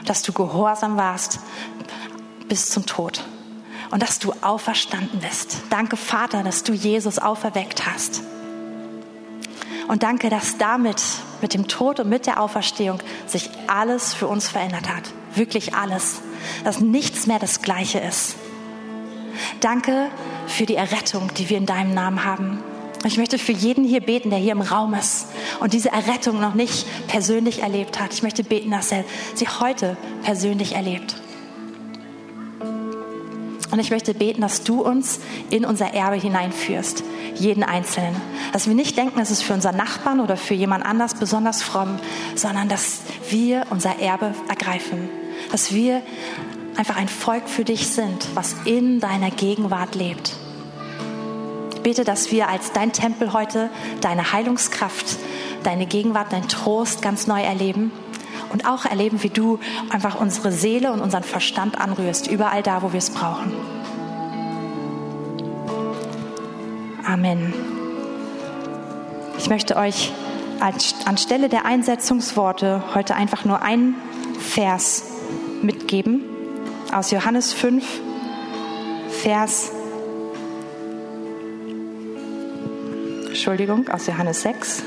dass 0.05 0.23
du 0.23 0.33
gehorsam 0.33 0.97
warst 0.97 1.39
bis 2.49 2.71
zum 2.71 2.87
Tod 2.87 3.23
und 3.91 4.01
dass 4.01 4.17
du 4.17 4.33
auferstanden 4.41 5.19
bist. 5.19 5.57
Danke, 5.69 5.97
Vater, 5.97 6.41
dass 6.41 6.63
du 6.63 6.73
Jesus 6.73 7.19
auferweckt 7.19 7.85
hast. 7.85 8.23
Und 9.87 10.03
danke, 10.03 10.29
dass 10.29 10.57
damit, 10.57 11.01
mit 11.41 11.53
dem 11.53 11.67
Tod 11.67 11.99
und 11.99 12.09
mit 12.09 12.25
der 12.27 12.41
Auferstehung, 12.41 12.99
sich 13.25 13.49
alles 13.67 14.13
für 14.13 14.27
uns 14.27 14.49
verändert 14.49 14.89
hat. 14.89 15.03
Wirklich 15.35 15.75
alles. 15.75 16.21
Dass 16.63 16.79
nichts 16.79 17.27
mehr 17.27 17.39
das 17.39 17.61
Gleiche 17.61 17.99
ist. 17.99 18.35
Danke 19.59 20.09
für 20.47 20.65
die 20.65 20.75
Errettung, 20.75 21.31
die 21.35 21.49
wir 21.49 21.57
in 21.57 21.65
deinem 21.65 21.93
Namen 21.93 22.23
haben. 22.23 22.63
Ich 23.05 23.17
möchte 23.17 23.37
für 23.37 23.51
jeden 23.51 23.85
hier 23.85 24.01
beten, 24.01 24.31
der 24.31 24.39
hier 24.39 24.53
im 24.53 24.61
Raum 24.61 24.93
ist 24.93 25.27
und 25.59 25.73
diese 25.73 25.89
Errettung 25.89 26.41
noch 26.41 26.55
nicht 26.55 26.85
persönlich 27.07 27.61
erlebt 27.61 27.99
hat. 27.99 28.13
Ich 28.13 28.23
möchte 28.23 28.43
beten, 28.43 28.71
dass 28.71 28.91
er 28.91 29.03
sie 29.35 29.47
heute 29.47 29.95
persönlich 30.23 30.73
erlebt. 30.73 31.15
Und 33.71 33.79
ich 33.79 33.91
möchte 33.91 34.13
beten, 34.13 34.41
dass 34.41 34.63
du 34.63 34.81
uns 34.81 35.19
in 35.49 35.65
unser 35.65 35.93
Erbe 35.93 36.15
hineinführst, 36.15 37.03
jeden 37.35 37.63
Einzelnen. 37.63 38.15
Dass 38.53 38.67
wir 38.67 38.75
nicht 38.75 38.97
denken, 38.97 39.19
es 39.19 39.31
ist 39.31 39.43
für 39.43 39.53
unseren 39.53 39.75
Nachbarn 39.75 40.19
oder 40.19 40.37
für 40.37 40.53
jemand 40.53 40.85
anders 40.85 41.15
besonders 41.15 41.61
fromm, 41.61 41.99
sondern 42.35 42.69
dass 42.69 43.01
wir 43.29 43.65
unser 43.69 43.99
Erbe 43.99 44.33
ergreifen. 44.47 45.09
Dass 45.51 45.73
wir 45.73 46.01
einfach 46.77 46.95
ein 46.95 47.09
Volk 47.09 47.49
für 47.49 47.65
dich 47.65 47.87
sind, 47.87 48.29
was 48.35 48.55
in 48.65 48.99
deiner 48.99 49.31
Gegenwart 49.31 49.95
lebt. 49.95 50.33
Ich 51.75 51.81
bete, 51.81 52.03
dass 52.03 52.31
wir 52.31 52.47
als 52.47 52.71
dein 52.71 52.93
Tempel 52.93 53.33
heute 53.33 53.69
deine 54.01 54.31
Heilungskraft, 54.31 55.17
deine 55.63 55.85
Gegenwart, 55.85 56.31
dein 56.31 56.47
Trost 56.47 57.01
ganz 57.01 57.27
neu 57.27 57.41
erleben 57.41 57.91
und 58.51 58.65
auch 58.65 58.85
erleben, 58.85 59.23
wie 59.23 59.29
du 59.29 59.59
einfach 59.89 60.19
unsere 60.19 60.51
Seele 60.51 60.91
und 60.91 61.01
unseren 61.01 61.23
Verstand 61.23 61.79
anrührst, 61.79 62.27
überall 62.27 62.63
da, 62.63 62.81
wo 62.81 62.91
wir 62.91 62.99
es 62.99 63.09
brauchen. 63.09 63.51
Amen. 67.05 67.53
Ich 69.37 69.49
möchte 69.49 69.77
euch 69.77 70.11
anstelle 71.05 71.49
der 71.49 71.65
Einsetzungsworte 71.65 72.83
heute 72.93 73.15
einfach 73.15 73.45
nur 73.45 73.61
einen 73.61 73.95
Vers 74.39 75.03
mitgeben 75.61 76.23
aus 76.91 77.11
Johannes 77.11 77.53
5, 77.53 77.85
Vers, 79.23 79.71
Entschuldigung, 83.27 83.87
aus 83.89 84.07
Johannes 84.07 84.41
6, 84.41 84.83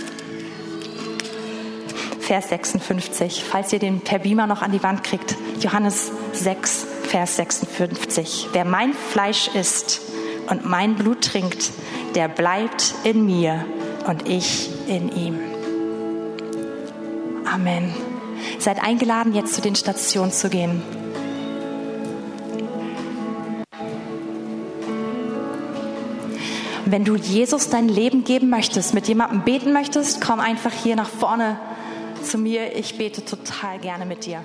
Vers 2.30 2.48
56. 2.50 3.42
Falls 3.42 3.72
ihr 3.72 3.80
den 3.80 4.02
per 4.02 4.20
Beamer 4.20 4.46
noch 4.46 4.62
an 4.62 4.70
die 4.70 4.84
Wand 4.84 5.02
kriegt, 5.02 5.34
Johannes 5.58 6.12
6, 6.32 6.86
Vers 7.02 7.34
56. 7.34 8.50
Wer 8.52 8.64
mein 8.64 8.94
Fleisch 8.94 9.48
isst 9.48 10.00
und 10.48 10.64
mein 10.64 10.94
Blut 10.94 11.24
trinkt, 11.24 11.72
der 12.14 12.28
bleibt 12.28 12.94
in 13.02 13.26
mir 13.26 13.64
und 14.06 14.28
ich 14.28 14.70
in 14.86 15.10
ihm. 15.10 15.40
Amen. 17.52 17.92
Seid 18.60 18.80
eingeladen, 18.80 19.34
jetzt 19.34 19.54
zu 19.54 19.60
den 19.60 19.74
Stationen 19.74 20.30
zu 20.30 20.48
gehen. 20.48 20.82
wenn 26.86 27.04
du 27.04 27.14
Jesus 27.14 27.68
dein 27.68 27.88
Leben 27.88 28.24
geben 28.24 28.50
möchtest, 28.50 28.94
mit 28.94 29.06
jemandem 29.06 29.42
beten 29.42 29.72
möchtest, 29.72 30.20
komm 30.20 30.40
einfach 30.40 30.72
hier 30.72 30.96
nach 30.96 31.08
vorne 31.08 31.56
zu 32.22 32.38
mir. 32.38 32.76
Ich 32.76 32.96
bete 32.96 33.24
total 33.24 33.78
gerne 33.78 34.06
mit 34.06 34.26
dir. 34.26 34.44